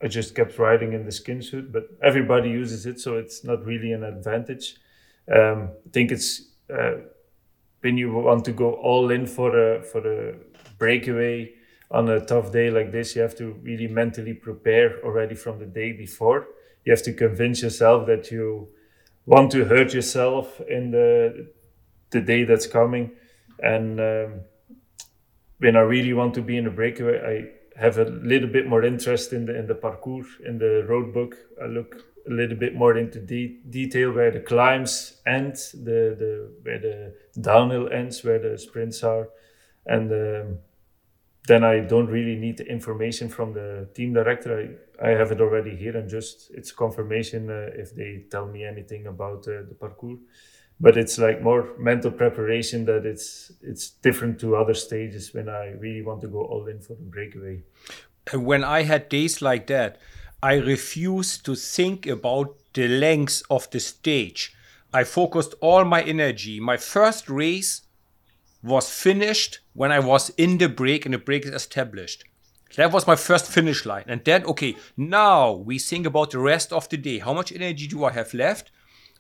I 0.03 0.09
just 0.09 0.35
kept 0.35 0.59
riding 0.59 0.93
in 0.93 1.05
the 1.05 1.13
skin 1.13 1.41
suit, 1.43 1.73
but 1.73 1.89
everybody 2.03 2.51
uses 2.51 2.87
it, 2.87 3.01
so 3.01 3.17
it's 3.17 3.45
not 3.45 3.65
really 3.65 3.93
an 3.93 4.05
advantage. 4.05 4.77
Um, 5.35 5.71
I 5.87 5.91
think 5.93 6.13
it's 6.13 6.43
uh, 6.73 6.97
when 7.81 7.97
you 7.97 8.13
want 8.13 8.45
to 8.45 8.53
go 8.53 8.75
all 8.75 9.11
in 9.11 9.27
for 9.27 9.77
a 9.77 9.83
for 9.83 10.07
a 10.07 10.35
breakaway 10.79 11.53
on 11.91 12.09
a 12.09 12.25
tough 12.25 12.53
day 12.53 12.71
like 12.71 12.91
this, 12.93 13.15
you 13.15 13.23
have 13.23 13.37
to 13.37 13.53
really 13.63 13.89
mentally 13.89 14.35
prepare 14.35 15.01
already 15.05 15.35
from 15.35 15.59
the 15.59 15.67
day 15.67 15.93
before. 15.93 16.47
You 16.85 16.93
have 16.93 17.03
to 17.03 17.13
convince 17.13 17.63
yourself 17.63 18.07
that 18.07 18.31
you 18.31 18.69
want 19.27 19.53
to 19.53 19.65
hurt 19.65 19.95
yourself 19.95 20.61
in 20.69 20.91
the 20.91 21.49
the 22.11 22.21
day 22.21 22.45
that's 22.45 22.67
coming, 22.67 23.13
and 23.61 24.01
um, 24.01 24.41
when 25.59 25.77
I 25.77 25.81
really 25.81 26.13
want 26.13 26.35
to 26.35 26.43
be 26.43 26.57
in 26.57 26.67
a 26.67 26.71
breakaway, 26.71 27.21
I 27.77 27.81
have 27.81 27.99
a 27.99 28.05
little 28.05 28.49
bit 28.49 28.67
more 28.67 28.85
interest 28.85 29.33
in 29.33 29.47
the 29.47 29.59
in 29.59 29.67
the 29.67 29.75
parcours 29.75 30.27
in 30.45 30.59
the 30.59 30.85
road 30.89 31.13
book. 31.13 31.37
I 31.63 31.67
look 31.67 31.97
a 32.27 32.31
little 32.31 32.57
bit 32.57 32.75
more 32.75 32.97
into 32.97 33.21
de- 33.21 33.59
detail 33.69 34.13
where 34.13 34.31
the 34.31 34.41
climbs 34.41 35.21
end, 35.27 35.57
the 35.73 36.15
the 36.19 36.51
where 36.63 36.79
the 36.79 37.15
downhill 37.41 37.89
ends, 37.93 38.23
where 38.25 38.39
the 38.39 38.59
sprints 38.59 39.03
are, 39.03 39.29
and 39.87 40.13
um, 40.13 40.59
then 41.47 41.63
I 41.63 41.81
don't 41.81 42.07
really 42.07 42.37
need 42.37 42.57
the 42.57 42.67
information 42.67 43.29
from 43.29 43.53
the 43.53 43.89
team 43.95 44.15
director. 44.15 44.79
I, 45.01 45.09
I 45.09 45.11
have 45.11 45.31
it 45.33 45.41
already 45.41 45.77
here, 45.77 45.97
and 45.97 46.09
just 46.09 46.51
it's 46.53 46.73
confirmation 46.73 47.51
uh, 47.51 47.71
if 47.75 47.95
they 47.95 48.25
tell 48.31 48.47
me 48.47 48.65
anything 48.65 49.07
about 49.07 49.47
uh, 49.49 49.63
the 49.69 49.77
parcours. 49.79 50.21
but 50.81 50.97
it's 50.97 51.19
like 51.19 51.43
more 51.43 51.69
mental 51.79 52.11
preparation 52.11 52.85
that 52.85 53.07
it's 53.07 53.53
it's 53.63 53.91
different 53.91 54.41
to 54.41 54.57
other 54.57 54.75
stages 54.75 55.33
when 55.33 55.49
I 55.49 55.73
really 55.79 56.03
want 56.03 56.21
to 56.23 56.29
go 56.29 56.43
all 56.45 56.67
in 56.67 56.81
for 56.81 56.95
the 56.95 57.03
breakaway. 57.03 57.63
When 58.33 58.65
I 58.65 58.83
had 58.83 59.09
days 59.09 59.41
like 59.43 59.67
that, 59.69 59.99
I 60.43 60.55
refused 60.55 61.45
to 61.47 61.55
think 61.55 62.07
about 62.07 62.57
the 62.73 62.89
length 62.89 63.43
of 63.51 63.71
the 63.71 63.81
stage. 63.81 64.55
I 64.93 65.05
focused 65.05 65.55
all 65.61 65.85
my 65.85 66.03
energy. 66.03 66.61
My 66.61 66.77
first 66.77 67.29
race 67.29 67.83
was 68.65 68.91
finished 68.91 69.59
when 69.75 69.93
I 69.93 70.01
was 70.01 70.31
in 70.31 70.57
the 70.57 70.71
break 70.71 71.05
and 71.05 71.13
the 71.13 71.19
break 71.19 71.45
is 71.45 71.53
established. 71.53 72.25
That 72.77 72.91
was 72.91 73.07
my 73.07 73.15
first 73.15 73.47
finish 73.47 73.85
line. 73.85 74.05
And 74.09 74.25
then, 74.25 74.45
okay, 74.47 74.77
now 74.97 75.53
we 75.53 75.79
think 75.79 76.07
about 76.07 76.31
the 76.31 76.39
rest 76.39 76.73
of 76.73 76.89
the 76.89 76.97
day. 76.97 77.19
How 77.19 77.35
much 77.35 77.53
energy 77.53 77.87
do 77.87 78.05
I 78.05 78.13
have 78.13 78.33
left? 78.33 78.71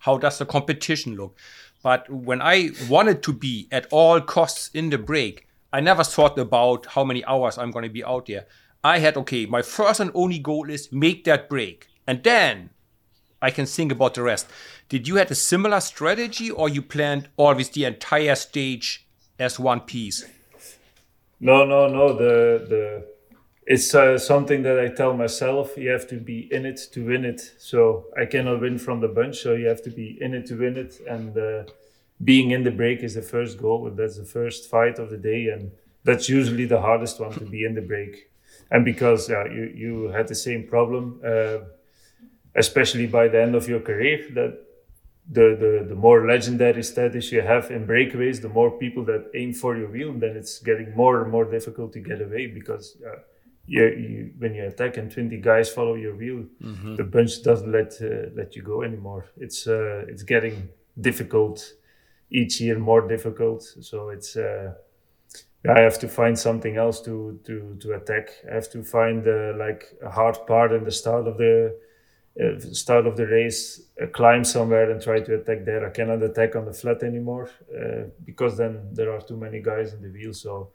How 0.00 0.16
does 0.16 0.38
the 0.38 0.46
competition 0.46 1.14
look? 1.14 1.36
But 1.82 2.10
when 2.10 2.40
I 2.40 2.70
wanted 2.88 3.22
to 3.24 3.32
be 3.34 3.68
at 3.70 3.86
all 3.92 4.20
costs 4.22 4.70
in 4.72 4.88
the 4.88 4.98
break, 4.98 5.46
I 5.72 5.80
never 5.80 6.02
thought 6.02 6.38
about 6.38 6.86
how 6.86 7.04
many 7.04 7.24
hours 7.26 7.58
I'm 7.58 7.70
going 7.70 7.84
to 7.84 7.90
be 7.90 8.02
out 8.02 8.26
there. 8.26 8.46
I 8.82 8.98
had, 8.98 9.16
okay, 9.18 9.44
my 9.44 9.60
first 9.60 10.00
and 10.00 10.10
only 10.14 10.38
goal 10.38 10.70
is 10.70 10.90
make 10.90 11.24
that 11.24 11.50
break. 11.50 11.88
And 12.06 12.22
then 12.22 12.70
I 13.42 13.50
can 13.50 13.66
think 13.66 13.92
about 13.92 14.14
the 14.14 14.22
rest. 14.22 14.46
Did 14.88 15.06
you 15.06 15.16
have 15.16 15.30
a 15.30 15.34
similar 15.34 15.80
strategy 15.80 16.50
or 16.50 16.68
you 16.68 16.80
planned 16.80 17.28
always 17.36 17.68
the 17.68 17.84
entire 17.84 18.34
stage 18.34 19.03
as 19.38 19.58
one 19.58 19.80
piece? 19.80 20.24
No, 21.40 21.64
no, 21.64 21.88
no. 21.88 22.12
The, 22.12 22.66
the, 22.68 23.06
it's 23.66 23.94
uh, 23.94 24.18
something 24.18 24.62
that 24.62 24.78
I 24.78 24.88
tell 24.88 25.14
myself. 25.14 25.76
You 25.76 25.90
have 25.90 26.08
to 26.08 26.16
be 26.16 26.52
in 26.52 26.64
it 26.66 26.80
to 26.92 27.06
win 27.06 27.24
it. 27.24 27.40
So 27.58 28.06
I 28.16 28.26
cannot 28.26 28.60
win 28.60 28.78
from 28.78 29.00
the 29.00 29.08
bunch. 29.08 29.38
So 29.38 29.54
you 29.54 29.66
have 29.66 29.82
to 29.82 29.90
be 29.90 30.18
in 30.20 30.34
it 30.34 30.46
to 30.46 30.58
win 30.58 30.76
it. 30.76 31.00
And 31.08 31.36
uh, 31.36 31.64
being 32.22 32.52
in 32.52 32.64
the 32.64 32.70
break 32.70 33.02
is 33.02 33.14
the 33.14 33.22
first 33.22 33.58
goal. 33.58 33.90
That's 33.90 34.18
the 34.18 34.24
first 34.24 34.70
fight 34.70 34.98
of 34.98 35.10
the 35.10 35.18
day. 35.18 35.48
And 35.48 35.72
that's 36.04 36.28
usually 36.28 36.66
the 36.66 36.80
hardest 36.80 37.20
one 37.20 37.32
to 37.32 37.44
be 37.44 37.64
in 37.64 37.74
the 37.74 37.82
break. 37.82 38.30
And 38.70 38.84
because 38.84 39.30
uh, 39.30 39.44
you, 39.46 39.72
you 39.74 40.08
had 40.08 40.28
the 40.28 40.34
same 40.34 40.66
problem, 40.66 41.20
uh, 41.24 41.58
especially 42.54 43.06
by 43.06 43.28
the 43.28 43.42
end 43.42 43.54
of 43.54 43.68
your 43.68 43.80
career, 43.80 44.26
that 44.34 44.63
the, 45.30 45.56
the, 45.58 45.86
the 45.88 45.94
more 45.94 46.26
legendary 46.26 46.82
status 46.82 47.32
you 47.32 47.40
have 47.40 47.70
in 47.70 47.86
breakaways, 47.86 48.42
the 48.42 48.48
more 48.48 48.70
people 48.70 49.04
that 49.06 49.30
aim 49.34 49.54
for 49.54 49.76
your 49.76 49.88
wheel, 49.88 50.12
then 50.12 50.36
it's 50.36 50.58
getting 50.58 50.94
more 50.94 51.22
and 51.22 51.30
more 51.30 51.44
difficult 51.44 51.92
to 51.94 52.00
get 52.00 52.20
away 52.20 52.46
because 52.46 52.96
uh, 53.06 53.20
you, 53.66 53.84
you, 53.84 54.30
when 54.38 54.54
you 54.54 54.66
attack 54.66 54.98
and 54.98 55.10
20 55.10 55.38
guys 55.38 55.70
follow 55.70 55.94
your 55.94 56.14
wheel, 56.14 56.44
mm-hmm. 56.62 56.96
the 56.96 57.04
bunch 57.04 57.42
doesn't 57.42 57.72
let 57.72 57.94
uh, 58.02 58.30
let 58.36 58.54
you 58.54 58.62
go 58.62 58.82
anymore. 58.82 59.26
It's 59.38 59.66
uh, 59.66 60.04
it's 60.08 60.22
getting 60.22 60.68
difficult 61.00 61.72
each 62.30 62.60
year, 62.60 62.78
more 62.78 63.08
difficult. 63.08 63.62
So 63.62 64.10
it's 64.10 64.36
uh, 64.36 64.74
I 65.66 65.80
have 65.80 65.98
to 66.00 66.08
find 66.08 66.38
something 66.38 66.76
else 66.76 67.00
to 67.02 67.40
to 67.44 67.76
to 67.80 67.92
attack. 67.94 68.28
I 68.50 68.54
have 68.54 68.70
to 68.72 68.82
find 68.82 69.26
uh, 69.26 69.54
like 69.56 69.96
a 70.02 70.10
hard 70.10 70.46
part 70.46 70.72
in 70.72 70.84
the 70.84 70.92
start 70.92 71.26
of 71.26 71.38
the 71.38 71.74
uh, 72.42 72.58
start 72.72 73.06
of 73.06 73.16
the 73.16 73.26
race, 73.26 73.80
uh, 74.02 74.06
climb 74.06 74.44
somewhere 74.44 74.90
and 74.90 75.00
try 75.00 75.20
to 75.20 75.34
attack 75.36 75.64
there. 75.64 75.86
I 75.86 75.90
cannot 75.90 76.22
attack 76.22 76.56
on 76.56 76.64
the 76.64 76.72
flat 76.72 77.02
anymore 77.02 77.50
because 78.24 78.56
then 78.56 78.88
there 78.92 79.12
are 79.12 79.20
too 79.20 79.36
many 79.36 79.60
guys 79.60 79.92
in 79.92 80.02
the 80.02 80.08
wheel. 80.08 80.34
So 80.34 80.70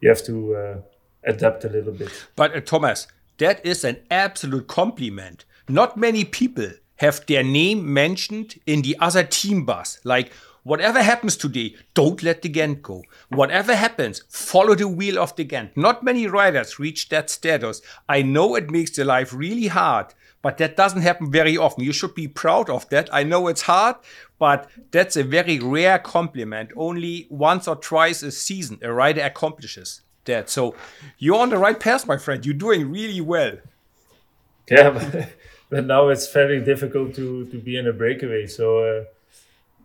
you 0.00 0.08
have 0.08 0.24
to 0.24 0.82
adapt 1.24 1.64
a 1.64 1.68
little 1.68 1.92
bit. 1.92 2.10
But 2.34 2.56
uh, 2.56 2.60
Thomas, 2.60 3.06
that 3.38 3.64
is 3.64 3.84
an 3.84 3.98
absolute 4.10 4.66
compliment. 4.66 5.44
Not 5.68 5.96
many 5.96 6.24
people 6.24 6.70
have 6.96 7.24
their 7.26 7.42
name 7.42 7.92
mentioned 7.92 8.58
in 8.66 8.82
the 8.82 8.96
other 8.98 9.22
team 9.22 9.64
bus. 9.64 10.00
Like, 10.04 10.32
whatever 10.62 11.02
happens 11.02 11.36
today, 11.36 11.76
don't 11.94 12.22
let 12.22 12.42
De 12.42 12.48
Gendt 12.48 12.82
go. 12.82 13.02
Whatever 13.28 13.74
happens, 13.74 14.22
follow 14.28 14.74
the 14.74 14.88
wheel 14.88 15.18
of 15.18 15.36
De 15.36 15.44
Gendt. 15.44 15.76
Not 15.76 16.02
many 16.02 16.26
riders 16.26 16.78
reach 16.78 17.08
that 17.10 17.30
status. 17.30 17.82
I 18.08 18.22
know 18.22 18.54
it 18.54 18.70
makes 18.70 18.92
the 18.92 19.04
life 19.04 19.32
really 19.32 19.68
hard, 19.68 20.14
but 20.42 20.58
that 20.58 20.76
doesn't 20.76 21.02
happen 21.02 21.30
very 21.30 21.56
often. 21.56 21.84
You 21.84 21.92
should 21.92 22.14
be 22.14 22.28
proud 22.28 22.68
of 22.68 22.88
that. 22.90 23.08
I 23.12 23.22
know 23.22 23.46
it's 23.46 23.62
hard, 23.62 23.96
but 24.38 24.68
that's 24.90 25.16
a 25.16 25.22
very 25.22 25.60
rare 25.60 25.98
compliment. 26.00 26.70
Only 26.76 27.26
once 27.30 27.68
or 27.68 27.76
twice 27.76 28.22
a 28.22 28.32
season 28.32 28.78
a 28.82 28.92
rider 28.92 29.22
accomplishes 29.22 30.02
that. 30.24 30.50
So 30.50 30.74
you're 31.18 31.40
on 31.40 31.50
the 31.50 31.58
right 31.58 31.78
path, 31.78 32.06
my 32.06 32.16
friend. 32.16 32.44
You're 32.44 32.54
doing 32.54 32.90
really 32.90 33.20
well. 33.20 33.56
Yeah, 34.70 34.90
but, 35.12 35.28
but 35.70 35.86
now 35.86 36.08
it's 36.08 36.30
very 36.32 36.60
difficult 36.60 37.14
to 37.14 37.46
to 37.46 37.58
be 37.58 37.76
in 37.76 37.86
a 37.86 37.92
breakaway. 37.92 38.46
So. 38.46 38.78
Uh, 38.78 39.04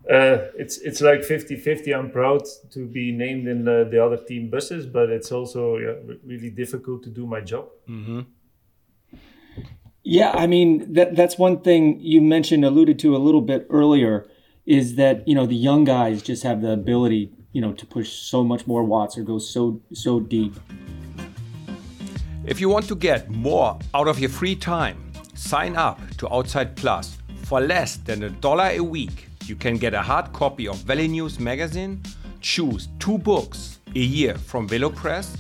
uh, 0.09 0.47
it's 0.57 0.77
it's 0.77 1.01
like 1.01 1.19
50-50 1.19 1.93
i'm 1.93 2.09
proud 2.09 2.41
to 2.71 2.85
be 2.85 3.11
named 3.11 3.45
in 3.45 3.65
the, 3.65 3.85
the 3.91 4.01
other 4.01 4.15
team 4.15 4.49
buses 4.49 4.85
but 4.85 5.09
it's 5.09 5.33
also 5.33 5.75
yeah, 5.75 5.95
really 6.25 6.49
difficult 6.49 7.03
to 7.03 7.09
do 7.09 7.27
my 7.27 7.41
job 7.41 7.67
mm-hmm. 7.89 8.21
Yeah 10.09 10.31
i 10.35 10.47
mean 10.47 10.93
that 10.93 11.17
that's 11.17 11.37
one 11.37 11.59
thing 11.59 11.99
you 11.99 12.21
mentioned 12.21 12.63
alluded 12.63 12.97
to 12.99 13.13
a 13.13 13.19
little 13.27 13.41
bit 13.41 13.67
earlier 13.69 14.25
is 14.65 14.95
that 14.95 15.27
you 15.27 15.35
know 15.35 15.45
the 15.45 15.61
young 15.69 15.83
guys 15.83 16.21
just 16.21 16.43
have 16.43 16.61
the 16.61 16.71
ability 16.71 17.29
you 17.51 17.59
know 17.59 17.73
to 17.73 17.85
push 17.85 18.09
so 18.13 18.41
much 18.41 18.65
more 18.67 18.83
watts 18.83 19.17
or 19.17 19.23
go 19.23 19.37
so 19.37 19.81
so 19.91 20.21
deep. 20.21 20.53
If 22.45 22.61
you 22.61 22.69
want 22.69 22.87
to 22.87 22.95
get 22.95 23.29
more 23.29 23.77
out 23.93 24.07
of 24.07 24.17
your 24.17 24.29
free 24.29 24.55
time, 24.55 24.97
sign 25.33 25.75
up 25.75 25.99
to 26.19 26.33
Outside 26.33 26.77
Plus. 26.77 27.17
For 27.43 27.59
less 27.59 27.97
than 27.97 28.23
a 28.23 28.29
dollar 28.29 28.69
a 28.71 28.79
week, 28.79 29.27
you 29.45 29.57
can 29.57 29.75
get 29.75 29.93
a 29.93 30.01
hard 30.01 30.31
copy 30.31 30.69
of 30.69 30.77
VeloNews 30.77 31.39
magazine, 31.39 32.01
choose 32.39 32.87
two 32.99 33.17
books 33.17 33.79
a 33.93 33.99
year 33.99 34.35
from 34.37 34.69
VeloPress, 34.69 35.37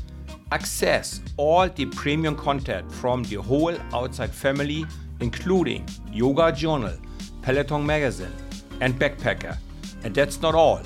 access 0.51 1.21
all 1.37 1.67
the 1.69 1.85
premium 1.85 2.35
content 2.35 2.91
from 2.91 3.23
the 3.23 3.35
whole 3.35 3.75
Outside 3.93 4.31
family, 4.31 4.85
including 5.19 5.87
Yoga 6.11 6.51
Journal, 6.51 6.93
Peloton 7.41 7.85
magazine, 7.85 8.33
and 8.81 8.93
Backpacker. 8.99 9.57
And 10.03 10.13
that's 10.13 10.41
not 10.41 10.55
all. 10.55 10.81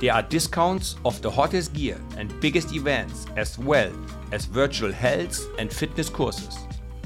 There 0.00 0.14
are 0.14 0.22
discounts 0.22 0.96
of 1.04 1.20
the 1.20 1.30
hottest 1.30 1.74
gear 1.74 2.00
and 2.16 2.38
biggest 2.40 2.74
events, 2.74 3.26
as 3.36 3.58
well 3.58 3.92
as 4.32 4.46
virtual 4.46 4.92
health 4.92 5.46
and 5.58 5.72
fitness 5.72 6.08
courses. 6.08 6.56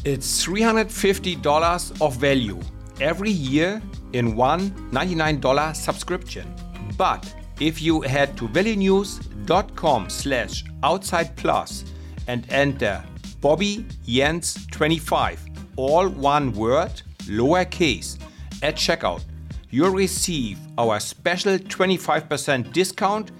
It's 0.04 0.44
$350 0.44 2.00
of 2.00 2.16
value 2.16 2.60
every 3.00 3.30
year 3.30 3.82
in 4.12 4.36
one 4.36 4.70
$99 4.92 5.74
subscription. 5.74 6.54
But 6.96 7.34
if 7.60 7.80
you 7.80 8.00
head 8.02 8.36
to 8.36 8.48
velonews.com 8.48 10.10
slash 10.10 10.64
outside 10.82 11.36
plus 11.36 11.84
and 12.26 12.50
enter 12.50 13.04
Bobby 13.40 13.86
Jens 14.06 14.66
25, 14.70 15.40
all 15.76 16.08
one 16.08 16.52
word, 16.52 17.02
lowercase, 17.24 18.18
at 18.62 18.76
checkout, 18.76 19.22
you'll 19.70 19.90
receive 19.90 20.58
our 20.78 20.98
special 21.00 21.58
25% 21.58 22.72
discount 22.72 23.30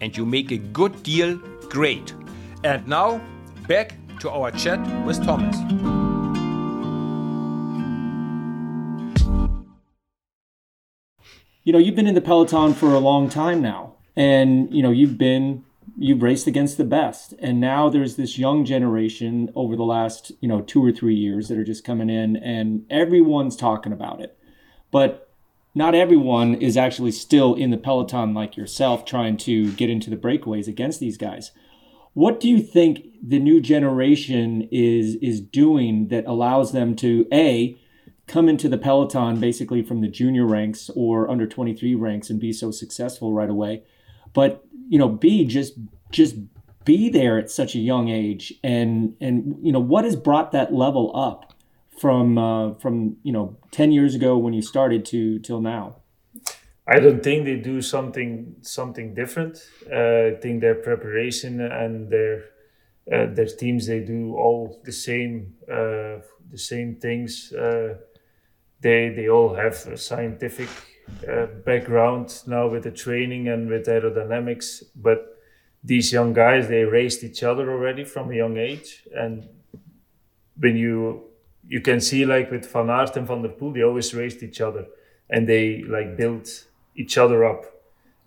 and 0.00 0.16
you 0.16 0.24
make 0.24 0.50
a 0.50 0.56
good 0.56 1.02
deal 1.02 1.36
great. 1.68 2.14
And 2.64 2.86
now, 2.86 3.20
back 3.68 3.94
to 4.20 4.30
our 4.30 4.50
chat 4.50 4.80
with 5.04 5.22
Thomas. 5.24 5.56
You 11.64 11.72
know, 11.72 11.78
you've 11.78 11.94
been 11.94 12.06
in 12.06 12.14
the 12.14 12.20
peloton 12.20 12.74
for 12.74 12.94
a 12.94 12.98
long 12.98 13.28
time 13.28 13.60
now, 13.60 13.94
and 14.16 14.72
you 14.74 14.82
know, 14.82 14.90
you've 14.90 15.18
been 15.18 15.64
you've 16.02 16.22
raced 16.22 16.46
against 16.46 16.78
the 16.78 16.84
best. 16.84 17.34
And 17.40 17.60
now 17.60 17.90
there's 17.90 18.16
this 18.16 18.38
young 18.38 18.64
generation 18.64 19.52
over 19.54 19.76
the 19.76 19.84
last 19.84 20.32
you 20.40 20.48
know 20.48 20.62
two 20.62 20.84
or 20.84 20.90
three 20.90 21.14
years 21.14 21.48
that 21.48 21.58
are 21.58 21.64
just 21.64 21.84
coming 21.84 22.08
in 22.08 22.36
and 22.36 22.86
everyone's 22.88 23.54
talking 23.54 23.92
about 23.92 24.20
it. 24.20 24.36
But 24.90 25.30
not 25.74 25.94
everyone 25.94 26.54
is 26.54 26.78
actually 26.78 27.12
still 27.12 27.54
in 27.54 27.70
the 27.70 27.76
peloton 27.76 28.32
like 28.32 28.56
yourself 28.56 29.04
trying 29.04 29.36
to 29.36 29.70
get 29.72 29.90
into 29.90 30.08
the 30.08 30.16
breakaways 30.16 30.66
against 30.66 31.00
these 31.00 31.18
guys. 31.18 31.52
What 32.14 32.40
do 32.40 32.48
you 32.48 32.62
think 32.62 33.06
the 33.22 33.38
new 33.38 33.60
generation 33.60 34.68
is 34.72 35.16
is 35.16 35.42
doing 35.42 36.08
that 36.08 36.26
allows 36.26 36.72
them 36.72 36.96
to 36.96 37.28
a 37.30 37.76
come 38.26 38.48
into 38.48 38.70
the 38.70 38.78
peloton 38.78 39.38
basically 39.38 39.82
from 39.82 40.00
the 40.00 40.08
junior 40.08 40.46
ranks 40.46 40.88
or 40.96 41.28
under 41.28 41.46
23 41.46 41.94
ranks 41.94 42.30
and 42.30 42.40
be 42.40 42.54
so 42.54 42.70
successful 42.70 43.34
right 43.34 43.50
away 43.50 43.82
but 44.32 44.64
you 44.88 44.98
know 44.98 45.08
b 45.08 45.44
just 45.44 45.74
just 46.10 46.36
be 46.84 47.08
there 47.08 47.38
at 47.38 47.50
such 47.50 47.74
a 47.74 47.78
young 47.78 48.08
age 48.08 48.54
and 48.64 49.14
and 49.20 49.56
you 49.62 49.72
know 49.72 49.80
what 49.80 50.04
has 50.04 50.16
brought 50.16 50.52
that 50.52 50.72
level 50.72 51.10
up 51.14 51.50
from 52.00 52.38
uh, 52.38 52.74
from 52.74 53.16
you 53.22 53.32
know 53.32 53.56
10 53.72 53.92
years 53.92 54.14
ago 54.14 54.38
when 54.38 54.54
you 54.54 54.62
started 54.62 55.04
to 55.06 55.38
till 55.40 55.60
now? 55.60 55.96
I 56.88 56.98
don't 56.98 57.22
think 57.22 57.44
they 57.44 57.56
do 57.56 57.82
something 57.82 58.56
something 58.62 59.14
different. 59.14 59.58
Uh, 59.92 60.32
i 60.32 60.34
think 60.40 60.60
their 60.60 60.74
preparation 60.74 61.60
and 61.60 62.10
their 62.10 62.36
uh, 63.12 63.26
their 63.34 63.46
teams 63.62 63.86
they 63.86 64.00
do 64.00 64.34
all 64.34 64.80
the 64.84 64.92
same 64.92 65.54
uh, 65.70 66.16
the 66.50 66.58
same 66.58 66.96
things. 66.96 67.52
Uh, 67.52 67.94
they 68.80 69.10
they 69.10 69.28
all 69.28 69.54
have 69.54 69.76
scientific 69.96 70.68
uh, 71.28 71.46
background 71.64 72.42
now 72.46 72.68
with 72.68 72.84
the 72.84 72.90
training 72.90 73.48
and 73.48 73.68
with 73.68 73.86
aerodynamics, 73.86 74.82
but 74.94 75.38
these 75.82 76.12
young 76.12 76.32
guys 76.32 76.68
they 76.68 76.84
raced 76.84 77.24
each 77.24 77.42
other 77.42 77.70
already 77.70 78.04
from 78.04 78.30
a 78.30 78.34
young 78.34 78.56
age, 78.56 79.02
and 79.14 79.48
when 80.58 80.76
you 80.76 81.24
you 81.66 81.80
can 81.80 82.00
see 82.00 82.24
like 82.24 82.50
with 82.50 82.70
Van 82.72 82.90
Aert 82.90 83.16
and 83.16 83.26
Van 83.26 83.42
der 83.42 83.48
Poel, 83.48 83.74
they 83.74 83.82
always 83.82 84.14
raced 84.14 84.42
each 84.42 84.60
other, 84.60 84.86
and 85.28 85.48
they 85.48 85.82
like 85.82 86.16
built 86.16 86.66
each 86.96 87.16
other 87.16 87.44
up, 87.44 87.64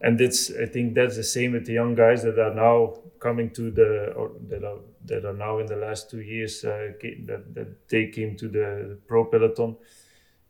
and 0.02 0.20
it's 0.20 0.52
I 0.52 0.66
think 0.66 0.96
that's 0.96 1.16
the 1.16 1.24
same 1.24 1.52
with 1.52 1.66
the 1.66 1.74
young 1.74 1.96
guys 1.96 2.24
that 2.24 2.40
are 2.40 2.54
now 2.54 2.98
coming 3.20 3.50
to 3.52 3.72
the 3.72 4.14
or 4.16 4.32
that 4.50 4.64
are 4.64 4.80
that 5.06 5.26
are 5.26 5.34
now 5.34 5.60
in 5.60 5.68
the 5.68 5.76
last 5.76 6.10
two 6.10 6.22
years 6.22 6.64
uh, 6.64 6.92
that, 7.02 7.54
that 7.56 7.90
they 7.90 8.08
came 8.08 8.36
to 8.38 8.48
the 8.48 8.98
pro 9.08 9.26
peloton. 9.26 9.76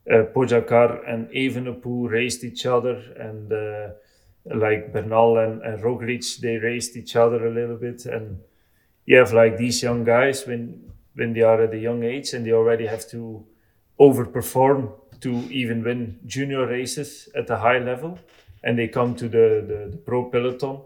Uh, 0.09 0.23
Pogacar 0.35 1.09
and 1.09 1.29
Evenepoel 1.29 2.09
raced 2.09 2.43
each 2.43 2.65
other, 2.65 2.95
and 3.17 3.51
uh, 3.53 3.89
like 4.45 4.91
Bernal 4.91 5.37
and, 5.37 5.61
and 5.61 5.81
Roglic, 5.81 6.39
they 6.39 6.57
raced 6.57 6.97
each 6.97 7.15
other 7.15 7.47
a 7.47 7.49
little 7.49 7.77
bit. 7.77 8.05
And 8.05 8.41
you 9.05 9.17
have 9.17 9.31
like 9.31 9.57
these 9.57 9.81
young 9.81 10.03
guys 10.03 10.45
when 10.45 10.91
when 11.15 11.33
they 11.33 11.41
are 11.41 11.61
at 11.61 11.73
a 11.73 11.77
young 11.77 12.03
age 12.03 12.33
and 12.33 12.45
they 12.45 12.51
already 12.51 12.87
have 12.87 13.07
to 13.07 13.45
overperform 13.99 14.91
to 15.21 15.31
even 15.51 15.83
win 15.83 16.19
junior 16.25 16.65
races 16.65 17.29
at 17.35 17.49
a 17.49 17.57
high 17.57 17.77
level, 17.77 18.19
and 18.63 18.77
they 18.77 18.87
come 18.87 19.15
to 19.15 19.29
the, 19.29 19.63
the, 19.67 19.89
the 19.91 19.97
pro 19.97 20.25
peloton 20.25 20.81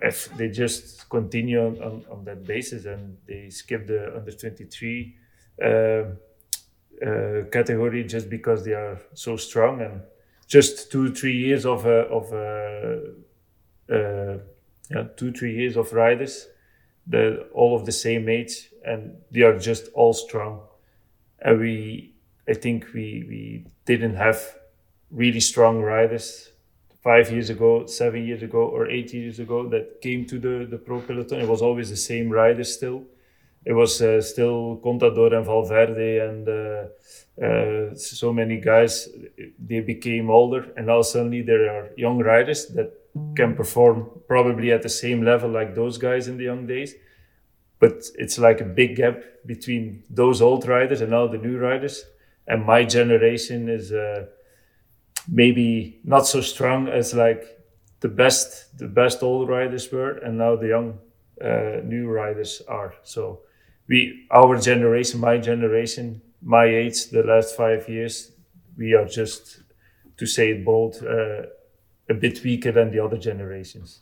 if 0.00 0.34
they 0.36 0.48
just 0.48 1.08
continue 1.08 1.60
on, 1.60 1.82
on, 1.82 2.04
on, 2.10 2.24
that 2.24 2.44
basis 2.44 2.86
and 2.86 3.16
they 3.26 3.48
skip 3.50 3.86
the 3.86 4.16
under 4.16 4.32
23 4.32 5.14
uh, 5.62 6.02
uh, 7.04 7.48
category 7.50 8.04
just 8.04 8.28
because 8.30 8.64
they 8.64 8.72
are 8.72 9.00
so 9.14 9.36
strong 9.36 9.80
and 9.80 10.02
just 10.46 10.90
two 10.92 11.12
three 11.12 11.36
years 11.36 11.64
of 11.66 11.86
uh, 11.86 12.06
of 12.10 12.32
uh, 12.32 12.96
uh, 13.92 14.38
yeah, 14.90 15.04
two 15.16 15.32
three 15.32 15.54
years 15.54 15.76
of 15.76 15.92
riders 15.92 16.46
the 17.06 17.46
all 17.52 17.74
of 17.74 17.84
the 17.86 17.92
same 17.92 18.28
age 18.28 18.70
and 18.84 19.16
they 19.30 19.42
are 19.42 19.58
just 19.58 19.88
all 19.94 20.12
strong 20.12 20.60
and 21.40 21.60
we 21.60 22.12
I 22.48 22.54
think 22.54 22.86
we 22.94 23.24
we 23.28 23.66
didn't 23.84 24.16
have 24.16 24.56
really 25.10 25.40
strong 25.40 25.80
riders 25.80 26.50
five 27.02 27.30
years 27.32 27.50
ago, 27.50 27.86
seven 27.86 28.26
years 28.26 28.42
ago, 28.42 28.60
or 28.60 28.88
eight 28.88 29.12
years 29.12 29.38
ago 29.40 29.68
that 29.68 30.00
came 30.00 30.24
to 30.26 30.38
the, 30.38 30.66
the 30.70 30.78
pro 30.78 31.00
peloton. 31.00 31.40
It 31.40 31.48
was 31.48 31.60
always 31.62 31.90
the 31.90 31.96
same 31.96 32.30
riders 32.30 32.72
still. 32.72 33.04
It 33.64 33.72
was 33.72 34.02
uh, 34.02 34.20
still 34.20 34.80
Contador 34.84 35.36
and 35.36 35.46
Valverde 35.46 36.18
and 36.18 36.48
uh, 36.48 37.44
uh, 37.44 37.94
so 37.94 38.32
many 38.32 38.60
guys. 38.60 39.08
They 39.58 39.80
became 39.80 40.30
older, 40.30 40.72
and 40.76 40.86
now 40.86 41.02
suddenly 41.02 41.42
there 41.42 41.70
are 41.70 41.90
young 41.96 42.18
riders 42.18 42.66
that 42.74 42.92
can 43.36 43.54
perform 43.54 44.10
probably 44.26 44.72
at 44.72 44.82
the 44.82 44.88
same 44.88 45.22
level 45.24 45.50
like 45.50 45.74
those 45.74 45.98
guys 45.98 46.28
in 46.28 46.38
the 46.38 46.44
young 46.44 46.66
days. 46.66 46.94
But 47.78 48.04
it's 48.16 48.38
like 48.38 48.60
a 48.60 48.64
big 48.64 48.96
gap 48.96 49.22
between 49.46 50.04
those 50.08 50.40
old 50.40 50.66
riders 50.66 51.00
and 51.00 51.10
now 51.10 51.26
the 51.26 51.38
new 51.38 51.58
riders. 51.58 52.04
And 52.46 52.64
my 52.64 52.84
generation 52.84 53.68
is 53.68 53.92
uh, 53.92 54.26
maybe 55.28 56.00
not 56.04 56.26
so 56.26 56.40
strong 56.40 56.88
as 56.88 57.14
like 57.14 57.44
the 58.00 58.08
best 58.08 58.76
the 58.78 58.88
best 58.88 59.22
old 59.22 59.48
riders 59.48 59.90
were 59.92 60.18
and 60.18 60.36
now 60.38 60.56
the 60.56 60.68
young 60.68 60.98
uh, 61.40 61.80
new 61.84 62.08
riders 62.08 62.62
are 62.68 62.94
so 63.02 63.40
we 63.88 64.26
our 64.30 64.58
generation 64.58 65.20
my 65.20 65.38
generation 65.38 66.20
my 66.40 66.64
age 66.64 67.10
the 67.10 67.22
last 67.22 67.56
five 67.56 67.88
years 67.88 68.32
we 68.76 68.94
are 68.94 69.06
just 69.06 69.62
to 70.16 70.26
say 70.26 70.50
it 70.50 70.64
bold 70.64 71.02
uh, 71.02 71.42
a 72.08 72.14
bit 72.14 72.42
weaker 72.44 72.72
than 72.72 72.90
the 72.90 72.98
other 73.02 73.18
generations 73.18 74.00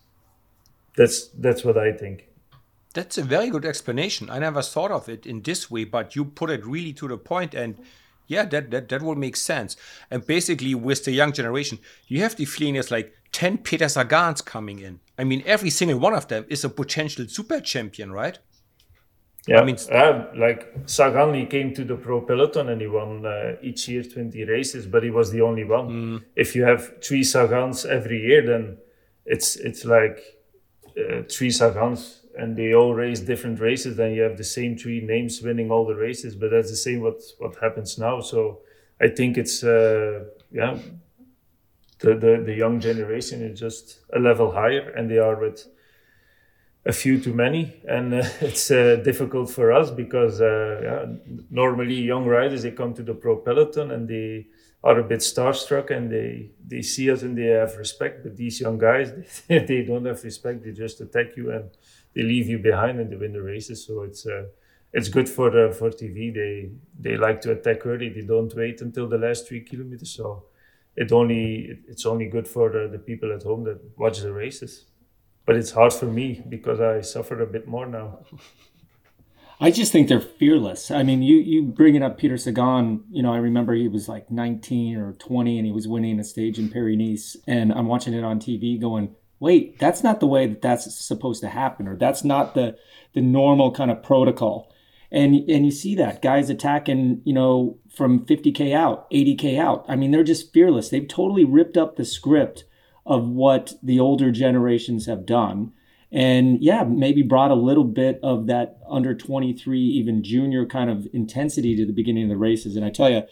that's 0.97 1.29
that's 1.29 1.65
what 1.65 1.77
i 1.79 1.93
think 1.93 2.27
that's 2.93 3.19
a 3.19 3.23
very 3.23 3.51
good 3.51 3.65
explanation 3.65 4.29
i 4.31 4.39
never 4.39 4.63
thought 4.63 4.91
of 4.91 5.09
it 5.09 5.27
in 5.27 5.43
this 5.43 5.71
way 5.71 5.85
but 5.85 6.17
you 6.17 6.25
put 6.25 6.51
it 6.51 6.65
really 6.67 6.93
to 6.93 7.09
the 7.09 7.19
point 7.19 7.55
and 7.55 7.77
yeah, 8.31 8.45
that, 8.45 8.71
that, 8.71 8.89
that 8.91 9.03
will 9.03 9.17
make 9.17 9.35
sense. 9.35 9.77
And 10.09 10.25
basically, 10.25 10.73
with 10.73 11.05
the 11.05 11.11
young 11.11 11.33
generation, 11.33 11.81
you 12.07 12.21
have 12.21 12.37
the 12.37 12.45
feeling 12.45 12.75
there's 12.75 12.93
like 12.93 13.13
10 13.33 13.59
Peter 13.59 13.87
Sagans 13.87 14.45
coming 14.45 14.79
in. 14.79 15.01
I 15.19 15.25
mean, 15.25 15.43
every 15.45 15.71
single 15.71 15.99
one 15.99 16.15
of 16.15 16.29
them 16.29 16.45
is 16.49 16.63
a 16.63 16.69
potential 16.69 17.27
super 17.27 17.59
champion, 17.61 18.13
right? 18.13 18.39
Yeah, 19.47 19.61
I 19.61 19.65
mean, 19.65 19.77
uh, 19.91 20.27
like 20.37 20.73
Sagan, 20.87 21.35
he 21.35 21.47
came 21.47 21.75
to 21.75 21.85
the 21.85 21.97
pro 21.97 22.21
peloton 22.21 22.69
and 22.69 22.81
he 22.81 22.87
won 22.87 23.25
uh, 23.25 23.57
each 23.63 23.89
year 23.89 24.03
20 24.03 24.45
races, 24.45 24.87
but 24.87 25.03
he 25.03 25.11
was 25.11 25.31
the 25.31 25.41
only 25.41 25.65
one. 25.65 25.89
Mm. 25.89 26.25
If 26.37 26.55
you 26.55 26.65
have 26.65 27.03
three 27.03 27.23
Sagans 27.23 27.87
every 27.87 28.21
year, 28.21 28.47
then 28.47 28.77
it's 29.25 29.57
it's 29.57 29.85
like 29.85 30.21
uh, 30.99 31.23
three 31.29 31.49
Sagans 31.49 32.21
and 32.37 32.57
they 32.57 32.75
all 32.75 32.95
race 32.95 33.21
different 33.21 33.61
races 33.61 33.97
then 33.97 34.13
you 34.13 34.23
have 34.23 34.37
the 34.37 34.45
same 34.45 34.77
three 34.77 35.01
names 35.01 35.43
winning 35.43 35.71
all 35.71 35.87
the 35.87 35.95
races 35.95 36.35
but 36.35 36.51
that's 36.51 36.71
the 36.71 36.77
same 36.77 37.01
what 37.01 37.21
what 37.39 37.57
happens 37.61 37.99
now 37.99 38.21
so 38.21 38.61
i 39.01 39.09
think 39.09 39.37
it's 39.37 39.65
uh, 39.65 40.25
yeah 40.53 40.79
the, 42.01 42.15
the 42.15 42.43
the 42.47 42.55
young 42.55 42.81
generation 42.81 43.43
is 43.43 43.59
just 43.59 44.01
a 44.15 44.19
level 44.19 44.53
higher 44.53 44.91
and 44.91 45.11
they 45.11 45.19
are 45.19 45.37
with 45.37 45.67
a 46.87 46.93
few 46.93 47.21
too 47.21 47.35
many 47.35 47.75
and 47.87 48.15
uh, 48.15 48.23
it's 48.41 48.71
uh, 48.71 48.97
difficult 49.05 49.51
for 49.51 49.73
us 49.73 49.91
because 49.91 50.41
uh, 50.41 50.81
yeah, 50.83 51.41
normally 51.51 51.95
young 51.95 52.27
riders 52.27 52.63
they 52.63 52.71
come 52.71 52.95
to 52.95 53.03
the 53.03 53.15
pro 53.15 53.37
peloton 53.37 53.91
and 53.91 54.09
they 54.09 54.47
are 54.83 54.99
a 54.99 55.05
bit 55.05 55.21
starstruck 55.21 55.91
and 55.91 56.11
they 56.11 56.51
they 56.67 56.81
see 56.81 57.11
us 57.11 57.23
and 57.23 57.37
they 57.37 57.47
have 57.47 57.77
respect 57.77 58.23
but 58.23 58.37
these 58.37 58.61
young 58.61 58.79
guys 58.79 59.13
they, 59.49 59.59
they 59.59 59.83
don't 59.83 60.07
have 60.07 60.23
respect 60.25 60.65
they 60.65 60.73
just 60.73 61.01
attack 61.01 61.37
you 61.37 61.51
and 61.51 61.71
they 62.15 62.23
leave 62.23 62.49
you 62.49 62.59
behind 62.59 62.99
and 62.99 63.11
they 63.11 63.17
win 63.17 63.33
the 63.33 63.43
races. 63.43 63.85
So 63.87 64.03
it's 64.03 64.27
uh, 64.27 64.47
it's 64.93 65.09
good 65.09 65.29
for 65.29 65.51
the 65.51 65.75
for 65.77 65.91
TV. 65.91 66.35
They 66.35 66.71
they 66.99 67.17
like 67.17 67.41
to 67.43 67.53
attack 67.53 67.87
early. 67.87 68.09
They 68.09 68.23
don't 68.23 68.55
wait 68.55 68.81
until 68.81 69.09
the 69.09 69.19
last 69.19 69.49
three 69.49 69.61
kilometers. 69.61 70.11
So 70.11 70.45
it 70.97 71.13
only 71.13 71.79
it's 71.89 72.07
only 72.07 72.27
good 72.27 72.49
for 72.49 72.71
the, 72.71 72.89
the 72.91 72.99
people 72.99 73.33
at 73.33 73.43
home 73.43 73.65
that 73.65 73.81
watch 73.97 74.21
the 74.21 74.33
races. 74.33 74.87
But 75.47 75.57
it's 75.57 75.73
hard 75.73 75.93
for 75.93 76.07
me 76.07 76.43
because 76.49 76.81
I 76.81 77.01
suffer 77.01 77.41
a 77.41 77.47
bit 77.47 77.67
more 77.67 77.87
now. 77.87 78.21
I 79.63 79.71
just 79.71 79.93
think 79.93 80.09
they're 80.09 80.21
fearless. 80.21 80.91
I 80.91 81.03
mean, 81.03 81.23
you 81.23 81.37
you 81.37 81.63
bringing 81.63 82.03
up 82.03 82.17
Peter 82.17 82.39
Sagan. 82.39 83.05
You 83.11 83.23
know, 83.23 83.35
I 83.35 83.37
remember 83.37 83.75
he 83.75 83.89
was 83.89 84.09
like 84.09 84.31
19 84.31 84.97
or 84.97 85.13
20, 85.13 85.59
and 85.59 85.67
he 85.67 85.73
was 85.73 85.87
winning 85.87 86.19
a 86.19 86.25
stage 86.25 86.59
in 86.59 86.71
Paris 86.71 86.97
Nice, 86.97 87.37
and 87.47 87.71
I'm 87.71 87.87
watching 87.87 88.15
it 88.15 88.25
on 88.25 88.41
TV, 88.41 88.81
going, 88.81 89.15
wait, 89.39 89.79
that's 89.79 90.03
not 90.03 90.21
the 90.21 90.27
way 90.27 90.47
that 90.47 90.63
that's 90.63 90.95
supposed 90.95 91.43
to 91.43 91.49
happen, 91.49 91.87
or 91.87 91.97
that's 91.97 92.25
not 92.25 92.55
the 92.55 92.79
the 93.13 93.21
normal 93.21 93.71
kind 93.71 93.91
of 93.91 94.03
protocol. 94.03 94.73
And 95.13 95.35
and 95.35 95.67
you 95.67 95.73
see 95.73 95.95
that 95.97 96.23
guys 96.23 96.49
attacking, 96.49 97.21
you 97.25 97.35
know, 97.35 97.79
from 97.95 98.25
50k 98.25 98.73
out, 98.73 99.11
80k 99.11 99.59
out. 99.59 99.85
I 99.89 99.97
mean, 99.97 100.11
they're 100.11 100.25
just 100.25 100.55
fearless. 100.55 100.89
They've 100.89 101.07
totally 101.07 101.45
ripped 101.45 101.77
up 101.77 101.97
the 101.97 102.07
script 102.07 102.65
of 103.11 103.27
what 103.27 103.75
the 103.83 103.99
older 103.99 104.31
generations 104.31 105.07
have 105.07 105.27
done. 105.27 105.73
And 106.13 106.63
yeah, 106.63 106.85
maybe 106.85 107.23
brought 107.23 107.51
a 107.51 107.57
little 107.57 107.85
bit 107.85 108.21
of 108.23 108.47
that 108.47 108.79
under 108.89 109.15
23, 109.15 109.81
even 109.81 110.23
junior 110.23 110.65
kind 110.65 110.89
of 110.89 111.09
intensity 111.13 111.77
to 111.77 111.85
the 111.85 111.93
beginning 111.93 112.25
of 112.25 112.29
the 112.31 112.37
races. 112.37 112.77
And 112.77 112.85
I 112.85 112.91
tell 112.91 113.11
you, 113.11 113.25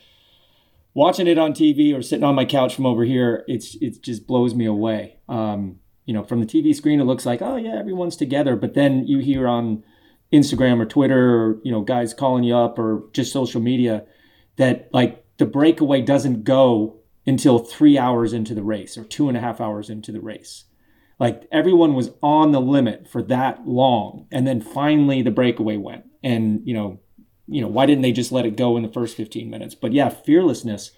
watching 0.94 1.28
it 1.28 1.38
on 1.38 1.52
TV 1.52 1.96
or 1.96 2.02
sitting 2.02 2.24
on 2.24 2.34
my 2.34 2.44
couch 2.44 2.74
from 2.74 2.86
over 2.86 3.04
here, 3.04 3.44
it's 3.46 3.76
it 3.80 4.02
just 4.02 4.26
blows 4.26 4.52
me 4.52 4.66
away. 4.66 5.18
Um, 5.28 5.78
you 6.06 6.12
know, 6.12 6.24
from 6.24 6.40
the 6.40 6.46
TV 6.46 6.74
screen, 6.74 7.00
it 7.00 7.04
looks 7.04 7.24
like, 7.24 7.40
oh 7.40 7.56
yeah, 7.56 7.78
everyone's 7.78 8.16
together. 8.16 8.56
But 8.56 8.74
then 8.74 9.06
you 9.06 9.18
hear 9.18 9.46
on 9.46 9.84
Instagram 10.32 10.80
or 10.80 10.86
Twitter 10.86 11.36
or, 11.36 11.58
you 11.62 11.70
know, 11.70 11.82
guys 11.82 12.14
calling 12.14 12.42
you 12.42 12.56
up 12.56 12.78
or 12.80 13.04
just 13.12 13.32
social 13.32 13.60
media 13.60 14.04
that 14.56 14.88
like 14.92 15.24
the 15.36 15.46
breakaway 15.46 16.02
doesn't 16.02 16.42
go 16.42 16.98
until 17.28 17.58
three 17.58 17.98
hours 17.98 18.32
into 18.32 18.54
the 18.54 18.62
race 18.62 18.96
or 18.96 19.04
two 19.04 19.28
and 19.28 19.36
a 19.36 19.40
half 19.40 19.60
hours 19.60 19.90
into 19.90 20.10
the 20.10 20.20
race. 20.20 20.64
Like 21.20 21.46
everyone 21.52 21.94
was 21.94 22.10
on 22.22 22.52
the 22.52 22.60
limit 22.60 23.08
for 23.08 23.22
that 23.24 23.66
long. 23.66 24.26
And 24.32 24.46
then 24.46 24.60
finally 24.60 25.22
the 25.22 25.30
breakaway 25.30 25.76
went. 25.76 26.04
And, 26.22 26.62
you 26.64 26.74
know, 26.74 27.00
you 27.46 27.60
know, 27.60 27.68
why 27.68 27.86
didn't 27.86 28.02
they 28.02 28.12
just 28.12 28.32
let 28.32 28.46
it 28.46 28.56
go 28.56 28.76
in 28.76 28.82
the 28.82 28.92
first 28.92 29.16
15 29.16 29.48
minutes? 29.50 29.74
But 29.74 29.92
yeah, 29.92 30.08
fearlessness 30.08 30.92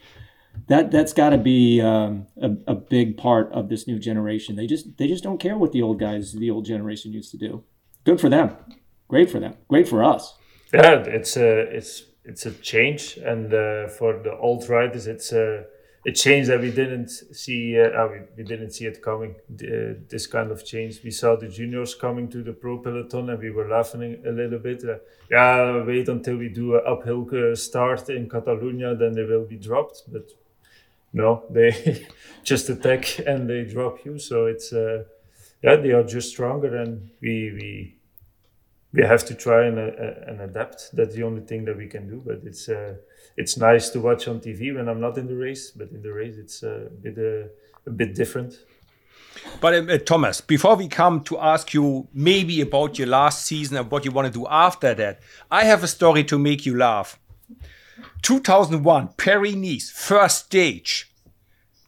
that 0.67 0.91
that's 0.91 1.13
got 1.13 1.31
to 1.31 1.39
be 1.39 1.81
um, 1.81 2.27
a, 2.41 2.51
a 2.67 2.75
big 2.75 3.17
part 3.17 3.53
of 3.53 3.69
this 3.69 3.87
new 3.87 3.99
generation. 3.99 4.57
They 4.57 4.67
just 4.67 4.97
they 4.99 5.07
just 5.07 5.25
don't 5.25 5.39
care 5.39 5.57
what 5.57 5.73
the 5.73 5.83
old 5.83 5.99
guys, 5.99 6.33
the 6.33 6.51
old 6.51 6.65
generation 6.65 7.13
used 7.13 7.31
to 7.33 7.39
do. 7.39 7.65
Good 8.05 8.21
for 8.21 8.29
them. 8.29 8.57
Great 9.09 9.31
for 9.31 9.41
them. 9.41 9.55
Great 9.69 9.89
for 9.89 10.05
us. 10.05 10.37
Yeah, 10.73 11.03
it's 11.07 11.37
a 11.37 11.61
it's 11.61 12.05
it's 12.25 12.47
a 12.47 12.53
change, 12.53 13.17
and 13.17 13.53
uh, 13.53 13.89
for 13.89 14.21
the 14.23 14.37
old 14.39 14.69
riders, 14.69 15.07
it's 15.07 15.33
a 15.33 15.65
a 16.07 16.13
change 16.13 16.47
that 16.47 16.61
we 16.61 16.71
didn't 16.71 17.11
see. 17.11 17.79
Uh, 17.79 18.07
we, 18.09 18.19
we 18.39 18.43
didn't 18.45 18.71
see 18.71 18.87
it 18.87 19.03
coming. 19.03 19.35
Uh, 19.53 20.01
this 20.09 20.27
kind 20.27 20.51
of 20.51 20.65
change. 20.65 21.01
We 21.05 21.11
saw 21.11 21.37
the 21.37 21.49
juniors 21.49 21.95
coming 21.95 22.29
to 22.31 22.43
the 22.43 22.53
pro 22.53 22.79
peloton, 22.79 23.29
and 23.31 23.39
we 23.39 23.51
were 23.51 23.69
laughing 23.69 24.23
a 24.27 24.31
little 24.31 24.59
bit. 24.59 24.83
Uh, 24.85 24.97
yeah, 25.31 25.85
wait 25.85 26.09
until 26.09 26.37
we 26.39 26.49
do 26.49 26.77
an 26.77 26.83
uphill 26.87 27.29
uh, 27.35 27.55
start 27.55 28.09
in 28.09 28.29
Catalonia, 28.31 28.95
then 28.95 29.13
they 29.13 29.25
will 29.25 29.45
be 29.45 29.57
dropped. 29.59 30.03
But 30.09 30.31
no, 31.13 31.45
they 31.51 32.07
just 32.45 32.69
attack 32.69 33.19
and 33.27 33.49
they 33.49 33.65
drop 33.65 34.05
you. 34.05 34.19
So 34.19 34.47
it's 34.47 34.73
uh, 34.73 35.05
yeah, 35.63 35.77
they 35.77 35.93
are 35.93 36.05
just 36.05 36.31
stronger, 36.31 36.77
and 36.77 37.11
we 37.21 37.53
we 37.53 37.97
we 38.93 39.03
have 39.03 39.25
to 39.27 39.35
try 39.35 39.67
and, 39.67 39.79
uh, 39.79 39.93
and 40.27 40.41
adapt. 40.41 40.91
That's 40.95 41.15
the 41.15 41.23
only 41.23 41.43
thing 41.43 41.65
that 41.67 41.77
we 41.77 41.87
can 41.87 42.09
do. 42.09 42.23
But 42.25 42.41
it's 42.45 42.69
it's 43.37 43.57
nice 43.57 43.91
to 43.91 44.01
watch 44.01 44.29
on 44.29 44.41
TV 44.41 44.75
when 44.75 44.89
I'm 44.89 45.01
not 45.01 45.19
in 45.19 45.27
the 45.27 45.37
race. 45.37 45.71
But 45.71 45.91
in 45.91 46.03
the 46.03 46.13
race, 46.13 46.37
it's 46.37 46.63
uh, 46.63 46.87
a 46.87 46.91
bit 46.91 47.19
uh, 47.19 47.49
a 47.87 47.91
bit 47.91 48.15
different. 48.15 48.59
But 49.61 49.91
uh, 49.91 49.99
Thomas, 49.99 50.41
before 50.41 50.77
we 50.77 50.89
come 50.89 51.23
to 51.25 51.39
ask 51.39 51.73
you 51.73 52.09
maybe 52.13 52.61
about 52.61 52.99
your 52.99 53.09
last 53.09 53.45
season 53.45 53.77
and 53.77 53.91
what 53.91 54.05
you 54.05 54.11
want 54.11 54.27
to 54.27 54.33
do 54.33 54.47
after 54.49 54.95
that, 54.95 55.21
I 55.51 55.65
have 55.65 55.83
a 55.83 55.89
story 55.89 56.25
to 56.25 56.39
make 56.39 56.67
you 56.67 56.77
laugh. 56.77 57.19
2001, 58.23 59.11
Paris 59.17 59.55
Nice, 59.55 59.91
first 59.91 60.47
stage. 60.47 61.11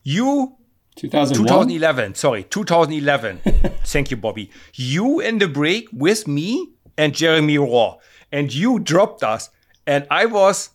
You 0.03 0.57
2001? 0.97 1.47
2011, 1.47 2.15
sorry, 2.15 2.45
2011. 2.45 3.41
Thank 3.85 4.11
you, 4.11 4.17
Bobby. 4.17 4.51
You 4.75 5.21
in 5.21 5.39
the 5.39 5.49
break 5.49 5.89
with 5.93 6.27
me 6.29 6.73
and 6.97 7.15
Jeremy 7.15 7.59
Roy, 7.59 7.95
and 8.31 8.53
you 8.53 8.79
dropped 8.79 9.23
us, 9.23 9.51
and 9.87 10.07
I 10.11 10.27
was, 10.27 10.71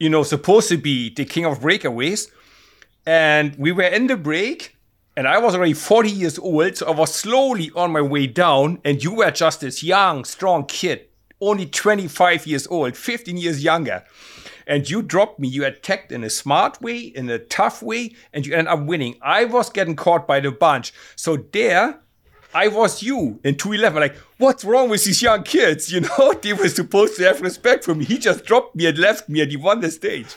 you 0.00 0.08
know, 0.08 0.24
supposed 0.24 0.68
to 0.70 0.76
be 0.76 1.14
the 1.14 1.24
king 1.24 1.44
of 1.44 1.60
breakaways, 1.60 2.28
and 3.06 3.54
we 3.56 3.70
were 3.70 3.84
in 3.84 4.08
the 4.08 4.16
break, 4.16 4.76
and 5.16 5.28
I 5.28 5.38
was 5.38 5.54
already 5.54 5.74
40 5.74 6.10
years 6.10 6.38
old, 6.38 6.76
so 6.76 6.86
I 6.88 6.90
was 6.90 7.14
slowly 7.14 7.70
on 7.76 7.92
my 7.92 8.00
way 8.00 8.26
down, 8.26 8.80
and 8.84 9.04
you 9.04 9.14
were 9.14 9.30
just 9.30 9.60
this 9.60 9.84
young, 9.84 10.24
strong 10.24 10.66
kid, 10.66 11.06
only 11.40 11.66
25 11.66 12.46
years 12.48 12.66
old, 12.66 12.96
15 12.96 13.36
years 13.36 13.62
younger 13.62 14.04
and 14.70 14.88
you 14.88 15.02
dropped 15.02 15.40
me. 15.40 15.48
You 15.48 15.64
attacked 15.64 16.12
in 16.12 16.22
a 16.22 16.30
smart 16.30 16.80
way, 16.80 16.98
in 16.98 17.28
a 17.28 17.40
tough 17.40 17.82
way, 17.82 18.14
and 18.32 18.46
you 18.46 18.54
ended 18.54 18.72
up 18.72 18.86
winning. 18.86 19.16
I 19.20 19.44
was 19.44 19.68
getting 19.68 19.96
caught 19.96 20.28
by 20.28 20.38
the 20.38 20.52
bunch. 20.52 20.94
So 21.16 21.36
there, 21.36 22.00
I 22.52 22.68
was 22.68 23.02
you 23.02 23.40
in 23.44 23.56
211. 23.56 24.00
Like, 24.00 24.16
what's 24.38 24.64
wrong 24.64 24.90
with 24.90 25.04
these 25.04 25.22
young 25.22 25.42
kids? 25.42 25.92
You 25.92 26.00
know, 26.00 26.32
they 26.42 26.52
were 26.52 26.68
supposed 26.68 27.16
to 27.16 27.24
have 27.24 27.40
respect 27.40 27.84
for 27.84 27.94
me. 27.94 28.04
He 28.04 28.18
just 28.18 28.44
dropped 28.44 28.74
me 28.76 28.86
and 28.86 28.98
left 28.98 29.28
me 29.28 29.40
and 29.40 29.50
he 29.50 29.56
won 29.56 29.80
the 29.80 29.90
stage. 29.90 30.34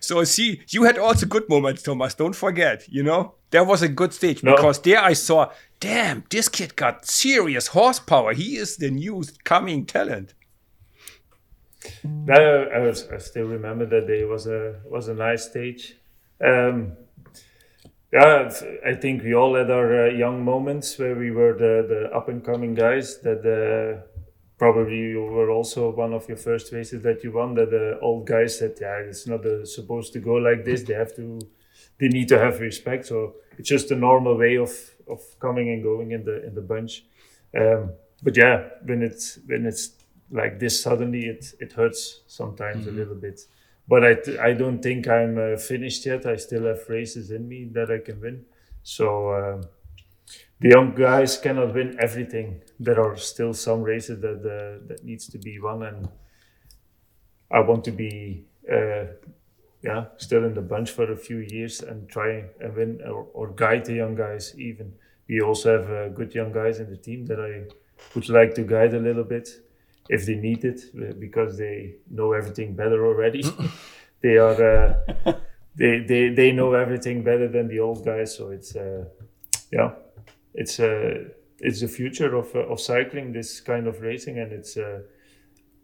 So 0.00 0.22
see, 0.24 0.60
you 0.68 0.84
had 0.84 0.98
also 0.98 1.26
good 1.26 1.48
moments, 1.48 1.82
Thomas. 1.82 2.14
Don't 2.14 2.34
forget, 2.34 2.84
you 2.88 3.02
know, 3.02 3.34
there 3.50 3.64
was 3.64 3.82
a 3.82 3.88
good 3.88 4.12
stage 4.12 4.42
no. 4.42 4.54
because 4.54 4.80
there 4.82 5.00
I 5.00 5.14
saw, 5.14 5.50
damn, 5.80 6.24
this 6.30 6.48
kid 6.48 6.76
got 6.76 7.06
serious 7.06 7.68
horsepower. 7.68 8.32
He 8.32 8.56
is 8.56 8.76
the 8.76 8.90
new 8.90 9.24
coming 9.44 9.84
talent. 9.84 10.34
No, 12.04 12.68
I, 12.74 12.78
was, 12.80 13.08
I 13.08 13.18
still 13.18 13.46
remember 13.46 13.86
that 13.86 14.06
day 14.06 14.20
it 14.20 14.28
was 14.28 14.46
a 14.46 14.80
was 14.84 15.08
a 15.08 15.14
nice 15.14 15.44
stage. 15.48 15.94
Um, 16.44 16.96
yeah, 18.16 18.50
I 18.86 18.94
think 18.94 19.22
we 19.22 19.34
all 19.34 19.54
had 19.54 19.70
our 19.70 20.06
uh, 20.06 20.10
young 20.10 20.42
moments 20.42 20.98
where 20.98 21.14
we 21.14 21.30
were 21.30 21.52
the, 21.52 21.86
the 21.86 22.16
up 22.16 22.28
and 22.28 22.42
coming 22.42 22.74
guys. 22.74 23.18
That 23.20 23.44
uh, 23.44 24.00
probably 24.58 24.96
you 24.96 25.22
were 25.22 25.50
also 25.50 25.90
one 25.90 26.14
of 26.14 26.26
your 26.28 26.38
first 26.38 26.72
races 26.72 27.02
that 27.02 27.22
you 27.22 27.32
won. 27.32 27.54
That 27.54 27.70
the 27.70 27.98
old 28.00 28.26
guys 28.26 28.58
said, 28.58 28.78
"Yeah, 28.80 28.96
it's 29.10 29.26
not 29.26 29.44
uh, 29.44 29.66
supposed 29.66 30.12
to 30.14 30.20
go 30.20 30.34
like 30.34 30.64
this. 30.64 30.82
They 30.82 30.94
have 30.94 31.14
to, 31.16 31.38
they 31.98 32.08
need 32.08 32.28
to 32.28 32.38
have 32.38 32.60
respect." 32.60 33.06
So 33.06 33.34
it's 33.58 33.68
just 33.68 33.90
a 33.90 33.96
normal 33.96 34.36
way 34.38 34.56
of 34.56 34.72
of 35.06 35.20
coming 35.38 35.68
and 35.68 35.82
going 35.82 36.12
in 36.12 36.24
the 36.24 36.46
in 36.46 36.54
the 36.54 36.62
bunch. 36.62 37.04
Um, 37.54 37.90
but 38.22 38.34
yeah, 38.36 38.68
when 38.82 39.02
it's 39.02 39.38
when 39.46 39.66
it's 39.66 39.90
like 40.30 40.58
this 40.58 40.82
suddenly 40.82 41.26
it 41.26 41.52
it 41.60 41.72
hurts 41.72 42.22
sometimes 42.26 42.86
mm-hmm. 42.86 42.96
a 42.96 42.98
little 42.98 43.14
bit 43.14 43.40
but 43.88 44.04
i 44.40 44.52
don't 44.52 44.82
think 44.82 45.08
i'm 45.08 45.38
uh, 45.38 45.56
finished 45.56 46.06
yet. 46.06 46.26
I 46.26 46.36
still 46.36 46.64
have 46.66 46.88
races 46.88 47.30
in 47.30 47.48
me 47.48 47.64
that 47.72 47.90
i 47.90 47.98
can 47.98 48.20
win. 48.20 48.44
So 48.82 49.30
uh, 49.30 49.62
the 50.60 50.70
young 50.70 50.94
guys 50.94 51.36
cannot 51.36 51.74
win 51.74 51.96
everything. 52.00 52.62
There 52.80 53.00
are 53.00 53.16
still 53.16 53.52
some 53.54 53.82
races 53.82 54.20
that 54.20 54.40
uh, 54.40 54.86
that 54.88 55.04
needs 55.04 55.28
to 55.28 55.38
be 55.38 55.58
won 55.60 55.82
and 55.82 56.08
i 57.50 57.60
want 57.60 57.84
to 57.84 57.92
be 57.92 58.44
uh, 58.72 59.04
yeah 59.82 60.06
still 60.16 60.44
in 60.44 60.54
the 60.54 60.62
bunch 60.62 60.90
for 60.90 61.12
a 61.12 61.16
few 61.16 61.38
years 61.38 61.80
and 61.80 62.08
try 62.08 62.44
and 62.60 62.74
win 62.74 63.00
or, 63.06 63.26
or 63.34 63.48
guide 63.50 63.84
the 63.84 63.94
young 63.94 64.14
guys 64.14 64.54
even. 64.58 64.92
We 65.28 65.40
also 65.40 65.78
have 65.78 65.90
uh, 65.90 66.08
good 66.08 66.34
young 66.34 66.52
guys 66.52 66.78
in 66.78 66.88
the 66.88 66.96
team 66.96 67.26
that 67.26 67.40
i 67.40 67.64
would 68.14 68.28
like 68.28 68.54
to 68.54 68.62
guide 68.62 68.94
a 68.94 69.00
little 69.00 69.24
bit 69.24 69.48
if 70.08 70.26
they 70.26 70.36
need 70.36 70.64
it 70.64 70.80
uh, 70.96 71.12
because 71.18 71.58
they 71.58 71.96
know 72.10 72.32
everything 72.32 72.74
better 72.74 73.06
already. 73.06 73.44
they 74.22 74.36
are 74.36 74.98
uh, 75.26 75.32
they, 75.76 76.00
they 76.00 76.30
they 76.30 76.52
know 76.52 76.72
everything 76.74 77.22
better 77.22 77.48
than 77.48 77.68
the 77.68 77.80
old 77.80 78.04
guys. 78.04 78.36
So 78.36 78.50
it's 78.50 78.74
uh, 78.74 79.04
yeah, 79.72 79.90
it's 80.54 80.80
uh, 80.80 81.24
it's 81.60 81.80
the 81.80 81.88
future 81.88 82.34
of 82.34 82.54
uh, 82.54 82.60
of 82.72 82.80
cycling. 82.80 83.32
This 83.32 83.60
kind 83.60 83.86
of 83.86 84.00
racing, 84.00 84.38
and 84.38 84.52
it's 84.52 84.76
uh, 84.76 85.00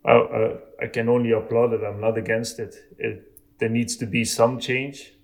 I, 0.04 0.56
I 0.82 0.86
can 0.88 1.08
only 1.08 1.32
applaud 1.32 1.74
it. 1.74 1.82
I'm 1.84 2.00
not 2.00 2.18
against 2.18 2.58
it. 2.58 2.74
it 2.98 3.38
there 3.58 3.68
needs 3.68 3.96
to 3.98 4.06
be 4.06 4.24
some 4.24 4.58
change, 4.58 5.14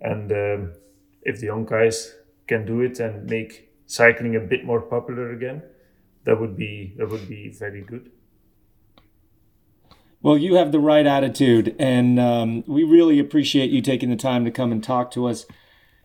and 0.00 0.32
um, 0.32 0.72
if 1.22 1.40
the 1.40 1.46
young 1.46 1.66
guys 1.66 2.14
can 2.46 2.64
do 2.64 2.80
it 2.80 3.00
and 3.00 3.28
make 3.28 3.70
cycling 3.86 4.36
a 4.36 4.40
bit 4.40 4.64
more 4.64 4.80
popular 4.80 5.32
again, 5.32 5.62
that 6.24 6.40
would 6.40 6.56
be 6.56 6.94
that 6.96 7.08
would 7.10 7.28
be 7.28 7.50
very 7.50 7.82
good. 7.82 8.11
Well, 10.22 10.38
you 10.38 10.54
have 10.54 10.70
the 10.70 10.78
right 10.78 11.04
attitude, 11.04 11.74
and 11.80 12.20
um, 12.20 12.62
we 12.68 12.84
really 12.84 13.18
appreciate 13.18 13.70
you 13.70 13.82
taking 13.82 14.08
the 14.08 14.16
time 14.16 14.44
to 14.44 14.52
come 14.52 14.70
and 14.70 14.82
talk 14.82 15.10
to 15.12 15.26
us. 15.26 15.46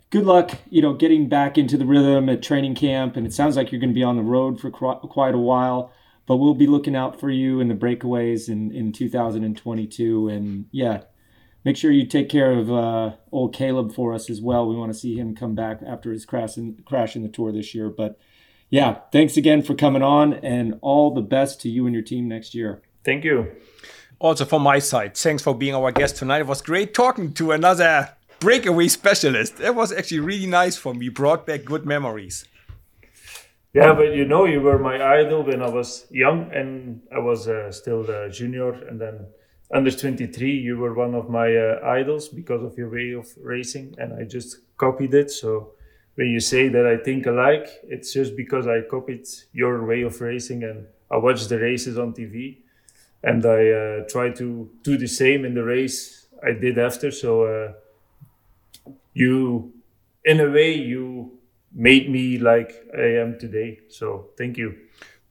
Good 0.10 0.26
luck, 0.26 0.58
you 0.72 0.82
know, 0.82 0.94
getting 0.94 1.30
back 1.30 1.56
into 1.56 1.78
the 1.78 1.86
rhythm 1.86 2.28
at 2.28 2.42
training 2.42 2.74
camp, 2.74 3.16
and 3.16 3.28
it 3.28 3.34
sounds 3.34 3.56
like 3.56 3.72
you're 3.72 3.80
going 3.80 3.92
to 3.92 3.96
be 3.96 4.04
on 4.04 4.16
the 4.16 4.24
road 4.24 4.60
for 4.60 4.72
quite 4.72 5.36
a 5.36 5.40
while. 5.40 5.92
But 6.26 6.38
we'll 6.38 6.56
be 6.56 6.66
looking 6.66 6.96
out 6.96 7.20
for 7.20 7.30
you 7.30 7.60
in 7.60 7.68
the 7.68 7.76
breakaways 7.76 8.50
in, 8.50 8.72
in 8.72 8.92
2022, 8.92 10.28
and 10.28 10.66
yeah, 10.72 11.04
make 11.64 11.78
sure 11.78 11.92
you 11.92 12.08
take 12.08 12.28
care 12.28 12.54
of 12.54 12.72
uh, 12.72 13.12
old 13.32 13.54
Caleb 13.54 13.94
for 13.94 14.16
us 14.16 14.32
as 14.32 14.42
well. 14.42 14.68
We 14.68 14.76
want 14.76 14.92
to 14.92 14.98
see 14.98 15.16
him 15.16 15.36
come 15.36 15.54
back 15.54 15.82
after 15.86 16.12
his 16.12 16.26
crash 16.26 16.58
in, 16.58 16.82
crash 16.86 17.16
in 17.16 17.22
the 17.22 17.30
tour 17.30 17.52
this 17.52 17.76
year. 17.76 17.90
But 17.90 18.20
yeah, 18.72 19.02
thanks 19.12 19.38
again 19.38 19.62
for 19.62 19.76
coming 19.76 20.02
on, 20.02 20.34
and 20.34 20.80
all 20.82 21.14
the 21.14 21.22
best 21.22 21.62
to 21.62 21.70
you 21.70 21.86
and 21.86 21.94
your 21.94 22.04
team 22.04 22.28
next 22.28 22.56
year. 22.56 22.82
Thank 23.04 23.24
you 23.24 23.52
also 24.20 24.46
from 24.46 24.64
my 24.64 24.80
side, 24.80 25.16
thanks 25.16 25.44
for 25.44 25.56
being 25.56 25.76
our 25.76 25.92
guest 25.92 26.18
tonight. 26.18 26.40
It 26.40 26.48
was 26.48 26.62
great 26.62 26.94
talking 26.94 27.34
to 27.34 27.52
another 27.52 28.10
breakaway 28.40 28.88
specialist. 28.88 29.60
It 29.60 29.76
was 29.76 29.92
actually 29.92 30.22
really 30.22 30.48
nice 30.48 30.76
for 30.78 30.94
me, 30.94 31.10
brought 31.10 31.46
back 31.46 31.66
good 31.66 31.86
memories. 31.86 32.46
Yeah, 33.74 33.94
but 33.94 34.16
you 34.16 34.26
know, 34.26 34.46
you 34.46 34.62
were 34.62 34.80
my 34.80 35.20
idol 35.20 35.44
when 35.44 35.62
I 35.62 35.70
was 35.70 36.08
young 36.10 36.52
and 36.52 37.02
I 37.14 37.20
was 37.20 37.48
uh, 37.48 37.72
still 37.72 38.10
a 38.10 38.30
junior. 38.30 38.74
And 38.88 39.00
then 39.00 39.28
under 39.72 39.92
23, 39.92 40.52
you 40.52 40.78
were 40.78 40.96
one 40.96 41.14
of 41.14 41.30
my 41.30 41.56
uh, 41.56 41.80
idols 41.84 42.28
because 42.28 42.64
of 42.64 42.76
your 42.78 42.90
way 42.90 43.12
of 43.12 43.28
racing. 43.40 43.94
And 44.00 44.14
I 44.14 44.24
just 44.24 44.58
copied 44.78 45.14
it. 45.14 45.30
So 45.30 45.74
when 46.16 46.28
you 46.28 46.40
say 46.40 46.70
that 46.70 46.88
I 46.88 46.98
think 46.98 47.28
alike, 47.28 47.68
it's 47.84 48.14
just 48.14 48.36
because 48.36 48.66
I 48.66 48.82
copied 48.90 49.28
your 49.54 49.86
way 49.86 50.02
of 50.02 50.20
racing 50.22 50.64
and 50.64 50.88
I 51.12 51.18
watched 51.18 51.50
the 51.50 51.60
races 51.60 52.00
on 52.00 52.14
TV 52.14 52.58
and 53.24 53.46
I 53.46 53.70
uh, 53.70 54.04
try 54.10 54.30
to 54.32 54.70
do 54.84 54.98
the 54.98 55.08
same 55.08 55.46
in 55.46 55.54
the 55.54 55.64
race 55.64 56.28
I 56.44 56.52
did 56.52 56.78
after. 56.78 57.12
So 57.12 57.44
uh, 57.44 57.74
you, 59.14 59.74
in 60.24 60.40
a 60.40 60.50
way, 60.50 60.76
you 60.76 61.38
made 61.74 62.10
me 62.10 62.38
like 62.38 62.74
I 62.98 63.20
am 63.20 63.40
today. 63.40 63.80
So 63.90 64.30
thank 64.38 64.58
you. 64.58 64.76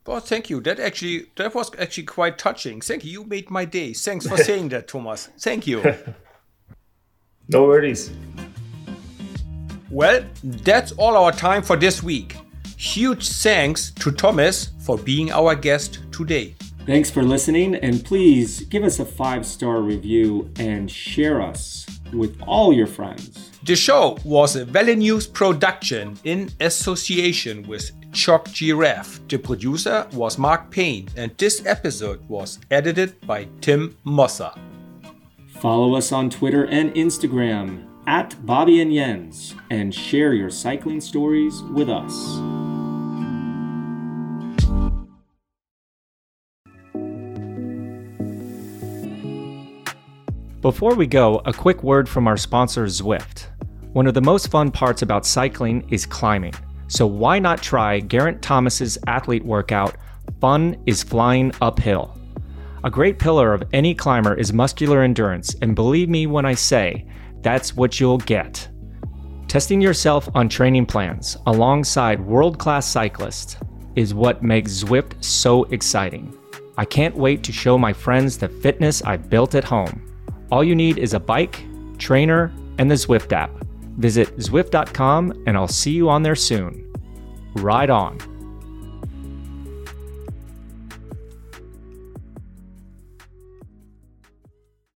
Well, 0.07 0.21
thank 0.21 0.51
you. 0.51 0.61
That 0.61 0.79
actually 0.79 1.27
that 1.37 1.55
was 1.55 1.71
actually 1.79 2.05
quite 2.05 2.39
touching. 2.39 2.81
Thank 2.81 3.05
you. 3.05 3.11
You 3.11 3.25
made 3.25 3.51
my 3.51 3.65
day. 3.65 3.93
Thanks 3.93 4.27
for 4.27 4.37
saying 4.49 4.69
that, 4.69 4.89
Thomas. 4.89 5.29
Thank 5.39 5.67
you. 5.67 5.83
no 7.49 7.65
worries. 7.65 8.13
Well, 9.91 10.25
that's 10.43 10.93
all 10.93 11.17
our 11.17 11.33
time 11.33 11.63
for 11.63 11.77
this 11.77 12.03
week. 12.03 12.37
Huge 12.77 13.29
thanks 13.29 13.91
to 13.93 14.13
Thomas 14.13 14.71
for 14.81 14.99
being 14.99 15.33
our 15.33 15.55
guest 15.55 16.01
today. 16.13 16.55
Thanks 16.87 17.11
for 17.11 17.25
listening, 17.25 17.75
and 17.75 18.05
please 18.05 18.61
give 18.61 18.85
us 18.85 19.01
a 19.01 19.05
five 19.05 19.45
star 19.45 19.81
review 19.81 20.49
and 20.57 20.89
share 20.89 21.43
us 21.43 21.85
with 22.13 22.41
all 22.47 22.73
your 22.73 22.87
friends. 22.87 23.51
The 23.65 23.75
show 23.75 24.19
was 24.23 24.55
a 24.55 24.65
VeloNews 24.65 25.33
production 25.33 26.17
in 26.23 26.49
association 26.61 27.67
with 27.67 27.91
Shocked 28.13 28.53
Giraffe. 28.53 29.19
The 29.27 29.37
producer 29.37 30.07
was 30.13 30.39
Mark 30.39 30.71
Payne, 30.71 31.09
and 31.17 31.37
this 31.39 31.67
episode 31.67 32.21
was 32.29 32.61
edited 32.71 33.21
by 33.27 33.49
Tim 33.61 33.97
Mossa. 34.07 34.57
Follow 35.59 35.97
us 35.97 36.13
on 36.13 36.31
Twitter 36.31 36.67
and 36.67 36.95
Instagram 36.95 37.85
at 38.07 38.37
Bobby 38.47 38.81
and 38.81 38.93
Jens 38.93 39.57
and 39.71 39.93
share 39.93 40.35
your 40.35 40.51
cycling 40.51 41.01
stories 41.01 41.63
with 41.75 41.89
us. 41.89 42.76
Before 50.67 50.97
we 50.97 51.07
go, 51.07 51.43
a 51.45 51.53
quick 51.53 51.85
word 51.85 52.09
from 52.09 52.27
our 52.27 52.37
sponsor 52.37 52.87
Zwift. 52.87 53.47
One 53.93 54.09
of 54.09 54.15
the 54.15 54.21
most 54.21 54.49
fun 54.49 54.73
parts 54.73 55.03
about 55.03 55.25
cycling 55.25 55.89
is 55.91 56.05
climbing. 56.05 56.55
So 56.89 57.07
why 57.07 57.39
not 57.39 57.63
try 57.63 58.01
Geraint 58.01 58.43
Thomas's 58.43 58.99
athlete 59.07 59.45
workout, 59.45 59.95
Fun 60.41 60.77
is 60.85 61.05
Flying 61.05 61.53
Uphill? 61.61 62.19
A 62.83 62.91
great 62.91 63.21
pillar 63.21 63.55
of 63.55 63.63
any 63.73 63.95
climber 63.95 64.35
is 64.35 64.53
muscular 64.53 65.03
endurance, 65.03 65.55
and 65.63 65.77
believe 65.77 66.09
me 66.09 66.27
when 66.27 66.45
I 66.45 66.55
say, 66.55 67.07
that's 67.43 67.77
what 67.77 68.01
you'll 68.01 68.19
get. 68.19 68.69
Testing 69.47 69.81
yourself 69.81 70.29
on 70.35 70.49
training 70.49 70.87
plans 70.87 71.37
alongside 71.47 72.19
world 72.19 72.59
class 72.59 72.89
cyclists 72.89 73.57
is 73.95 74.15
what 74.15 74.43
makes 74.43 74.83
Zwift 74.83 75.23
so 75.23 75.63
exciting. 75.67 76.37
I 76.77 76.85
can't 76.85 77.17
wait 77.17 77.45
to 77.45 77.53
show 77.53 77.79
my 77.79 77.93
friends 77.93 78.37
the 78.37 78.49
fitness 78.49 79.01
I've 79.03 79.31
built 79.31 79.55
at 79.55 79.63
home. 79.63 80.03
All 80.51 80.63
you 80.63 80.77
need 80.77 80.99
is 80.99 81.15
a 81.15 81.21
bike, 81.21 81.65
trainer, 81.99 82.53
and 82.79 82.91
the 82.91 82.95
Zwift 82.95 83.33
app. 83.33 83.51
Visit 83.99 84.37
Zwift.com 84.37 85.45
and 85.47 85.57
I'll 85.57 85.69
see 85.69 85.93
you 85.93 86.09
on 86.09 86.23
there 86.23 86.37
soon. 86.37 86.93
Ride 87.55 87.91
on. 87.91 88.19